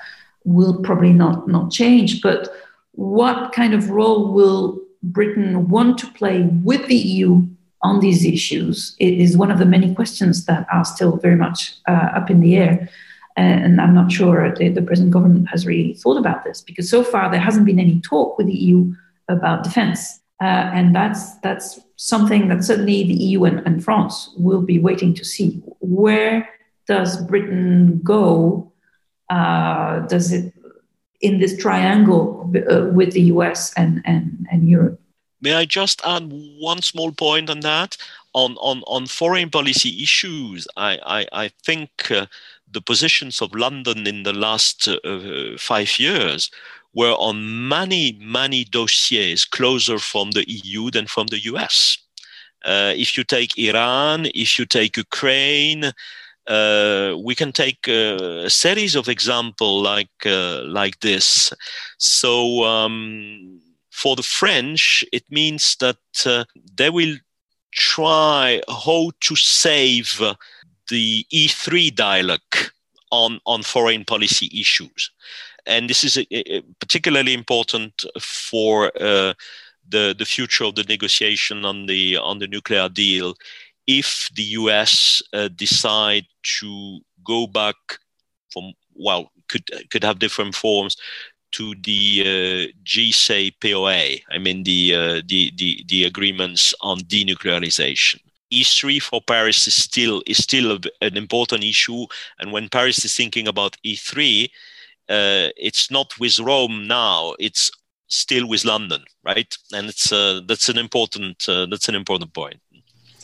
will 0.44 0.80
probably 0.82 1.12
not, 1.12 1.48
not 1.48 1.70
change. 1.70 2.22
But 2.22 2.48
what 2.92 3.52
kind 3.52 3.74
of 3.74 3.90
role 3.90 4.32
will 4.32 4.80
Britain 5.02 5.68
want 5.68 5.98
to 5.98 6.06
play 6.12 6.42
with 6.62 6.86
the 6.86 6.96
EU 6.96 7.46
on 7.82 8.00
these 8.00 8.24
issues? 8.24 8.96
It 8.98 9.14
is 9.14 9.36
one 9.36 9.50
of 9.50 9.58
the 9.58 9.66
many 9.66 9.94
questions 9.94 10.46
that 10.46 10.66
are 10.72 10.84
still 10.84 11.16
very 11.16 11.36
much 11.36 11.74
uh, 11.86 12.10
up 12.14 12.30
in 12.30 12.40
the 12.40 12.56
air. 12.56 12.88
And 13.36 13.80
I'm 13.80 13.94
not 13.94 14.12
sure 14.12 14.54
the, 14.54 14.68
the 14.68 14.82
present 14.82 15.10
government 15.10 15.48
has 15.48 15.66
really 15.66 15.94
thought 15.94 16.16
about 16.16 16.44
this 16.44 16.60
because 16.60 16.88
so 16.88 17.02
far 17.02 17.30
there 17.30 17.40
hasn't 17.40 17.66
been 17.66 17.80
any 17.80 18.00
talk 18.00 18.38
with 18.38 18.46
the 18.46 18.54
EU 18.54 18.94
about 19.28 19.64
defense. 19.64 20.20
Uh, 20.40 20.70
and 20.74 20.94
that's 20.94 21.36
that's 21.38 21.80
something 22.04 22.48
that 22.48 22.62
certainly 22.62 23.02
the 23.04 23.14
EU 23.14 23.44
and, 23.44 23.66
and, 23.66 23.82
France 23.82 24.28
will 24.36 24.60
be 24.60 24.78
waiting 24.78 25.14
to 25.14 25.24
see. 25.24 25.62
Where 25.80 26.46
does 26.86 27.24
Britain 27.24 28.00
go? 28.04 28.70
Uh, 29.30 30.00
does 30.00 30.30
it 30.30 30.52
in 31.22 31.38
this 31.38 31.56
triangle 31.56 32.52
uh, 32.70 32.84
with 32.92 33.12
the 33.12 33.22
US 33.34 33.72
and, 33.74 34.02
and, 34.04 34.46
and 34.52 34.68
Europe? 34.68 35.00
May 35.40 35.54
I 35.54 35.64
just 35.64 36.02
add 36.04 36.30
one 36.60 36.82
small 36.82 37.10
point 37.10 37.48
on 37.48 37.60
that? 37.60 37.96
On, 38.34 38.56
on, 38.56 38.82
on 38.86 39.06
foreign 39.06 39.48
policy 39.48 40.02
issues, 40.02 40.68
I, 40.76 40.98
I, 41.06 41.44
I 41.44 41.48
think 41.64 42.10
uh, 42.10 42.26
the 42.70 42.82
positions 42.82 43.40
of 43.40 43.54
London 43.54 44.06
in 44.06 44.24
the 44.24 44.32
last 44.34 44.88
uh, 44.88 45.56
five 45.56 45.98
years 45.98 46.50
were 46.94 47.14
on 47.14 47.68
many, 47.68 48.18
many 48.20 48.64
dossiers 48.64 49.44
closer 49.44 49.98
from 49.98 50.30
the 50.30 50.44
EU 50.48 50.90
than 50.90 51.06
from 51.06 51.26
the 51.28 51.40
US. 51.44 51.98
Uh, 52.64 52.92
if 52.96 53.16
you 53.16 53.24
take 53.24 53.58
Iran, 53.58 54.26
if 54.34 54.58
you 54.58 54.64
take 54.64 54.96
Ukraine, 54.96 55.92
uh, 56.46 57.14
we 57.22 57.34
can 57.34 57.52
take 57.52 57.88
a 57.88 58.48
series 58.48 58.94
of 58.94 59.08
examples 59.08 59.82
like 59.82 60.26
uh, 60.26 60.62
like 60.64 61.00
this. 61.00 61.52
So 61.98 62.64
um, 62.64 63.60
for 63.90 64.16
the 64.16 64.22
French, 64.22 65.04
it 65.12 65.24
means 65.30 65.76
that 65.76 65.96
uh, 66.26 66.44
they 66.74 66.90
will 66.90 67.16
try 67.72 68.60
how 68.68 69.10
to 69.20 69.36
save 69.36 70.20
the 70.90 71.26
E3 71.32 71.94
dialogue 71.94 72.40
on 73.10 73.40
on 73.46 73.62
foreign 73.62 74.04
policy 74.04 74.50
issues, 74.52 75.10
and 75.66 75.88
this 75.88 76.04
is 76.04 76.16
a, 76.16 76.26
a 76.30 76.62
particularly 76.80 77.34
important 77.34 78.04
for 78.20 78.86
uh, 79.00 79.34
the 79.88 80.14
the 80.18 80.24
future 80.24 80.64
of 80.64 80.74
the 80.74 80.84
negotiation 80.84 81.64
on 81.64 81.86
the 81.86 82.16
on 82.16 82.38
the 82.38 82.46
nuclear 82.46 82.88
deal 82.88 83.34
if 83.86 84.30
the 84.34 84.42
US 84.42 85.22
uh, 85.32 85.48
decide 85.48 86.26
to 86.60 87.00
go 87.24 87.46
back 87.46 87.76
from 88.50 88.72
well 88.94 89.30
could 89.48 89.64
could 89.90 90.04
have 90.04 90.18
different 90.18 90.54
forms 90.54 90.96
to 91.52 91.74
the 91.84 92.22
uh, 92.22 92.72
JCPOA. 92.84 94.22
I 94.30 94.38
mean 94.38 94.64
the, 94.64 94.94
uh, 94.94 95.22
the 95.26 95.52
the 95.56 95.84
the 95.88 96.04
agreements 96.04 96.74
on 96.80 96.98
denuclearization. 97.00 98.20
E3 98.52 99.00
for 99.02 99.20
Paris 99.22 99.66
is 99.66 99.74
still 99.74 100.22
is 100.26 100.38
still 100.38 100.78
an 101.00 101.16
important 101.16 101.64
issue, 101.64 102.06
and 102.38 102.52
when 102.52 102.68
Paris 102.68 103.04
is 103.04 103.16
thinking 103.16 103.48
about 103.48 103.76
E3, 103.84 104.48
uh, 105.08 105.50
it's 105.56 105.90
not 105.90 106.18
with 106.18 106.38
Rome 106.38 106.86
now; 106.86 107.34
it's 107.38 107.70
still 108.08 108.48
with 108.48 108.64
London, 108.64 109.04
right? 109.24 109.56
And 109.72 109.88
it's 109.88 110.12
uh, 110.12 110.40
that's 110.46 110.68
an 110.68 110.78
important 110.78 111.48
uh, 111.48 111.66
that's 111.66 111.88
an 111.88 111.94
important 111.94 112.32
point. 112.32 112.60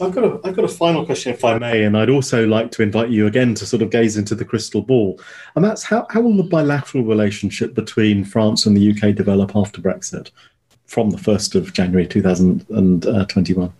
I've 0.00 0.14
got 0.14 0.24
a 0.24 0.40
I've 0.44 0.56
got 0.56 0.64
a 0.64 0.68
final 0.68 1.04
question, 1.04 1.34
if 1.34 1.44
I 1.44 1.58
may, 1.58 1.84
and 1.84 1.96
I'd 1.96 2.10
also 2.10 2.46
like 2.46 2.70
to 2.72 2.82
invite 2.82 3.10
you 3.10 3.26
again 3.26 3.54
to 3.56 3.66
sort 3.66 3.82
of 3.82 3.90
gaze 3.90 4.16
into 4.16 4.34
the 4.34 4.44
crystal 4.44 4.82
ball, 4.82 5.20
and 5.56 5.64
that's 5.64 5.82
how 5.82 6.06
how 6.10 6.20
will 6.20 6.36
the 6.36 6.42
bilateral 6.42 7.04
relationship 7.04 7.74
between 7.74 8.24
France 8.24 8.66
and 8.66 8.76
the 8.76 8.90
UK 8.90 9.14
develop 9.14 9.54
after 9.54 9.80
Brexit, 9.80 10.30
from 10.86 11.10
the 11.10 11.18
first 11.18 11.54
of 11.54 11.72
January 11.72 12.06
two 12.06 12.22
thousand 12.22 12.66
and 12.70 13.02
twenty 13.28 13.52
one? 13.52 13.72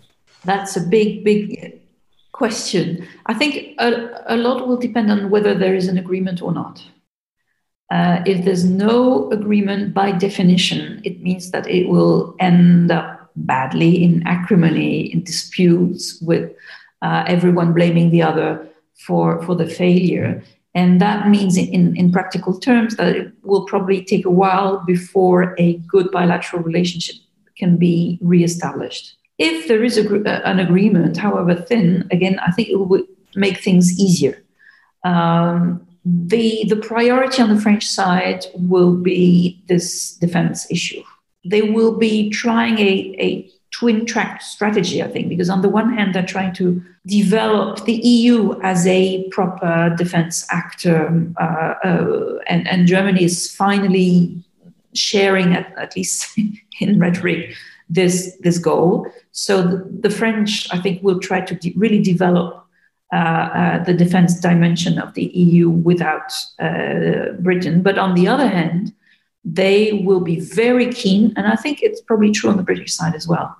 That's 0.45 0.75
a 0.75 0.81
big 0.81 1.23
big 1.23 1.79
question. 2.31 3.07
I 3.25 3.33
think 3.33 3.75
a, 3.79 4.23
a 4.27 4.37
lot 4.37 4.67
will 4.67 4.77
depend 4.77 5.11
on 5.11 5.29
whether 5.29 5.53
there 5.55 5.75
is 5.75 5.87
an 5.87 5.97
agreement 5.97 6.41
or 6.41 6.51
not. 6.51 6.83
Uh, 7.91 8.23
if 8.25 8.45
there's 8.45 8.63
no 8.63 9.29
agreement, 9.31 9.93
by 9.93 10.13
definition, 10.13 11.01
it 11.03 11.21
means 11.21 11.51
that 11.51 11.67
it 11.67 11.89
will 11.89 12.35
end 12.39 12.89
up 12.89 13.29
badly 13.35 14.01
in 14.01 14.25
acrimony, 14.25 15.11
in 15.13 15.23
disputes 15.23 16.21
with 16.21 16.51
uh, 17.01 17.23
everyone 17.27 17.73
blaming 17.73 18.09
the 18.09 18.21
other 18.21 18.65
for, 19.05 19.43
for 19.43 19.55
the 19.55 19.67
failure. 19.67 20.41
And 20.73 21.01
that 21.01 21.27
means, 21.27 21.57
in, 21.57 21.97
in 21.97 22.13
practical 22.13 22.57
terms, 22.57 22.95
that 22.95 23.13
it 23.13 23.33
will 23.43 23.65
probably 23.65 24.05
take 24.05 24.25
a 24.25 24.29
while 24.29 24.77
before 24.85 25.53
a 25.59 25.73
good 25.79 26.09
bilateral 26.11 26.63
relationship 26.63 27.17
can 27.57 27.75
be 27.75 28.17
reestablished. 28.21 29.17
If 29.37 29.67
there 29.67 29.83
is 29.83 29.97
a, 29.97 30.47
an 30.47 30.59
agreement, 30.59 31.17
however 31.17 31.55
thin, 31.55 32.07
again, 32.09 32.39
I 32.39 32.51
think 32.51 32.69
it 32.69 32.77
would 32.77 33.05
make 33.35 33.59
things 33.59 33.99
easier. 33.99 34.41
Um, 35.03 35.85
the, 36.03 36.65
the 36.67 36.75
priority 36.75 37.41
on 37.41 37.53
the 37.53 37.61
French 37.61 37.85
side 37.85 38.45
will 38.55 38.95
be 38.95 39.61
this 39.67 40.15
defense 40.15 40.69
issue 40.71 41.03
they 41.45 41.61
will 41.61 41.97
be 41.97 42.29
trying 42.29 42.77
a, 42.79 43.15
a 43.19 43.49
twin 43.71 44.05
track 44.05 44.41
strategy, 44.41 45.01
I 45.01 45.07
think, 45.07 45.29
because 45.29 45.49
on 45.49 45.61
the 45.61 45.69
one 45.69 45.93
hand, 45.93 46.13
they're 46.13 46.25
trying 46.25 46.53
to 46.55 46.83
develop 47.07 47.85
the 47.85 47.93
EU 47.93 48.59
as 48.61 48.85
a 48.85 49.27
proper 49.29 49.93
defense 49.97 50.45
actor, 50.51 51.25
uh, 51.39 51.73
uh, 51.83 52.39
and, 52.47 52.67
and 52.67 52.85
Germany 52.85 53.23
is 53.23 53.53
finally 53.53 54.43
sharing, 54.93 55.53
at, 55.53 55.75
at 55.77 55.95
least 55.95 56.37
in 56.79 56.99
rhetoric, 56.99 57.55
this, 57.89 58.37
this 58.41 58.57
goal. 58.57 59.07
So 59.31 59.61
the, 59.63 59.89
the 60.01 60.09
French, 60.09 60.67
I 60.73 60.79
think, 60.79 61.01
will 61.01 61.19
try 61.19 61.41
to 61.41 61.55
de- 61.55 61.73
really 61.75 62.01
develop 62.01 62.60
the 63.11 63.95
defense 63.97 64.39
dimension 64.39 64.97
of 64.97 65.13
the 65.13 65.25
EU 65.25 65.69
without 65.69 66.31
uh, 66.59 67.33
Britain. 67.39 67.81
But 67.81 67.97
on 67.97 68.15
the 68.15 68.27
other 68.27 68.47
hand, 68.47 68.93
they 69.43 70.03
will 70.05 70.19
be 70.19 70.39
very 70.39 70.91
keen, 70.93 71.33
and 71.35 71.47
I 71.47 71.55
think 71.55 71.81
it's 71.81 72.01
probably 72.01 72.31
true 72.31 72.49
on 72.49 72.57
the 72.57 72.63
British 72.63 72.93
side 72.93 73.15
as 73.15 73.27
well, 73.27 73.55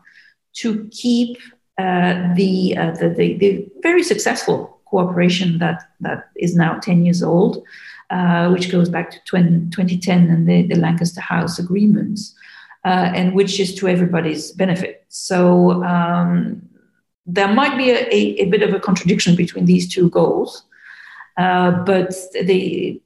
to 0.58 0.88
keep 0.92 1.38
uh, 1.78 2.34
the, 2.36 2.78
uh, 2.78 2.92
the, 2.92 3.10
the, 3.10 3.38
the, 3.38 3.68
very 3.82 4.04
successful 4.04 4.80
cooperation 4.86 5.58
that, 5.58 5.82
that 6.02 6.30
is 6.36 6.56
now 6.56 6.78
10 6.78 7.06
years 7.06 7.24
old, 7.24 7.64
uh, 8.12 8.50
which 8.50 8.72
goes 8.72 8.90
back 8.90 9.10
to 9.10 9.20
20, 9.26 9.70
2010 9.72 10.30
and 10.30 10.48
the, 10.48 10.68
the 10.68 10.76
Lancaster 10.76 11.22
House 11.22 11.58
agreements, 11.58 12.36
uh, 12.86 13.12
and 13.16 13.34
which 13.34 13.60
is 13.60 13.74
to 13.76 13.88
everybody's 13.88 14.52
benefit. 14.52 15.06
So 15.08 15.84
um, 15.84 16.62
there 17.34 17.54
might 17.54 17.78
be 17.78 17.92
a, 17.92 18.08
a, 18.08 18.42
a, 18.42 18.46
bit 18.46 18.62
of 18.62 18.74
a 18.74 18.80
contradiction 18.80 19.36
between 19.36 19.66
these 19.66 19.92
two 19.92 20.10
goals. 20.10 20.64
Uh, 21.38 21.72
but 21.86 22.14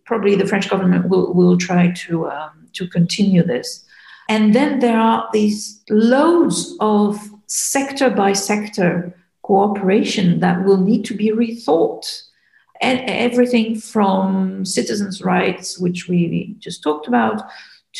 probably 0.06 0.36
the 0.36 0.48
French 0.48 0.70
government 0.70 1.08
will, 1.10 1.34
will 1.34 1.58
try 1.58 1.92
to 1.92 2.28
um, 2.30 2.68
to 2.74 2.88
continue 2.88 3.44
this. 3.44 3.86
And 4.28 4.56
then 4.56 4.80
there 4.80 5.00
are 5.00 5.30
these 5.32 5.82
loads 5.90 6.76
of 6.80 7.20
sector 7.48 8.10
by 8.10 8.34
sector 8.34 9.16
cooperation 9.44 10.40
that 10.40 10.66
will 10.66 10.82
need 10.82 11.06
to 11.06 11.14
be 11.14 11.30
rethought. 11.30 12.06
And 12.82 13.00
everything 13.08 13.80
from 13.80 14.66
citizens' 14.66 15.22
rights, 15.22 15.80
which 15.80 16.08
we 16.10 16.56
just 16.60 16.84
talked 16.84 17.08
about, 17.08 17.42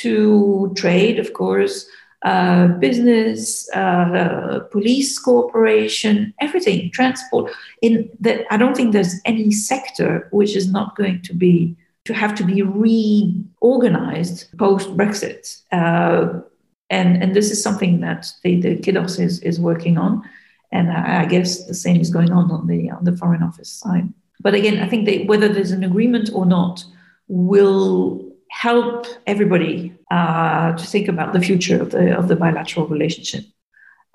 to 0.02 0.74
trade, 0.76 1.20
of 1.20 1.34
course, 1.34 1.88
uh, 2.26 2.68
business, 2.80 3.70
uh, 3.76 4.60
police 4.72 5.20
cooperation, 5.20 6.34
everything, 6.42 6.90
transport. 6.90 7.52
In 7.84 8.10
that, 8.20 8.46
I 8.50 8.58
don't 8.58 8.76
think 8.76 8.94
there's 8.94 9.22
any 9.26 9.52
sector 9.52 10.28
which 10.32 10.56
is 10.56 10.72
not 10.72 10.96
going 10.96 11.22
to 11.22 11.36
be 11.36 11.76
to 12.06 12.14
have 12.14 12.36
to 12.36 12.44
be 12.44 12.62
reorganized 12.64 14.58
post 14.58 14.96
Brexit. 14.98 15.62
Uh, 15.72 16.42
and, 16.90 17.22
and 17.22 17.36
this 17.36 17.52
is 17.52 17.62
something 17.62 18.02
that 18.02 18.28
the, 18.44 18.60
the 18.60 18.76
Quai 18.78 18.94
d'Orsay 18.94 19.24
is, 19.24 19.40
is 19.42 19.60
working 19.60 19.98
on. 19.98 20.24
And 20.72 20.92
I, 20.92 21.22
I, 21.22 21.26
guess 21.26 21.66
the 21.66 21.74
same 21.74 22.00
is 22.00 22.10
going 22.12 22.32
on 22.32 22.52
on 22.52 22.68
the, 22.68 22.92
on 22.92 23.06
the 23.06 23.18
Foreign 23.18 23.42
Office 23.42 23.70
side. 23.70 24.12
But 24.40 24.54
again, 24.54 24.80
I 24.80 24.88
think 24.88 25.28
whether 25.28 25.48
there's 25.48 25.72
an 25.72 25.84
agreement 25.84 26.30
or 26.34 26.46
not 26.46 26.84
will 27.28 28.24
help 28.50 29.08
everybody 29.26 29.95
uh, 30.12 30.74
to 30.74 30.86
think 30.86 31.08
about 31.08 31.34
the 31.34 31.40
future 31.40 31.82
of 31.82 31.92
the, 31.92 32.18
of 32.18 32.28
the 32.28 32.36
bilateral 32.36 32.88
relationship. 32.88 33.46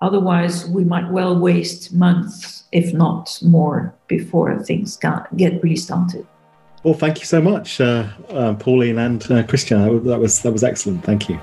Otherwise, 0.02 0.66
we 0.68 0.84
might 0.84 1.10
well 1.10 1.38
waste 1.38 1.92
months, 1.92 2.64
if 2.72 2.94
not 2.94 3.38
more, 3.42 3.94
before 4.08 4.58
things 4.62 4.96
get 4.96 5.62
really 5.62 5.76
started. 5.76 6.26
Well, 6.82 6.94
thank 6.94 7.18
you 7.18 7.26
so 7.26 7.42
much, 7.42 7.80
uh, 7.80 8.08
uh, 8.30 8.54
Pauline 8.54 8.98
and 8.98 9.30
uh, 9.30 9.42
Christian. 9.42 10.02
That 10.04 10.18
was 10.18 10.40
that 10.40 10.52
was 10.52 10.64
excellent. 10.64 11.04
Thank 11.04 11.28
you. 11.28 11.38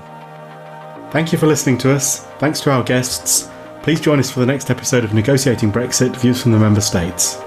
Thank 1.10 1.32
you 1.32 1.38
for 1.38 1.46
listening 1.46 1.78
to 1.78 1.92
us. 1.92 2.24
Thanks 2.38 2.60
to 2.62 2.72
our 2.72 2.82
guests. 2.82 3.48
Please 3.82 4.00
join 4.00 4.18
us 4.18 4.30
for 4.30 4.40
the 4.40 4.46
next 4.46 4.68
episode 4.70 5.04
of 5.04 5.14
Negotiating 5.14 5.70
Brexit 5.70 6.16
Views 6.16 6.42
from 6.42 6.52
the 6.52 6.58
Member 6.58 6.80
States. 6.80 7.38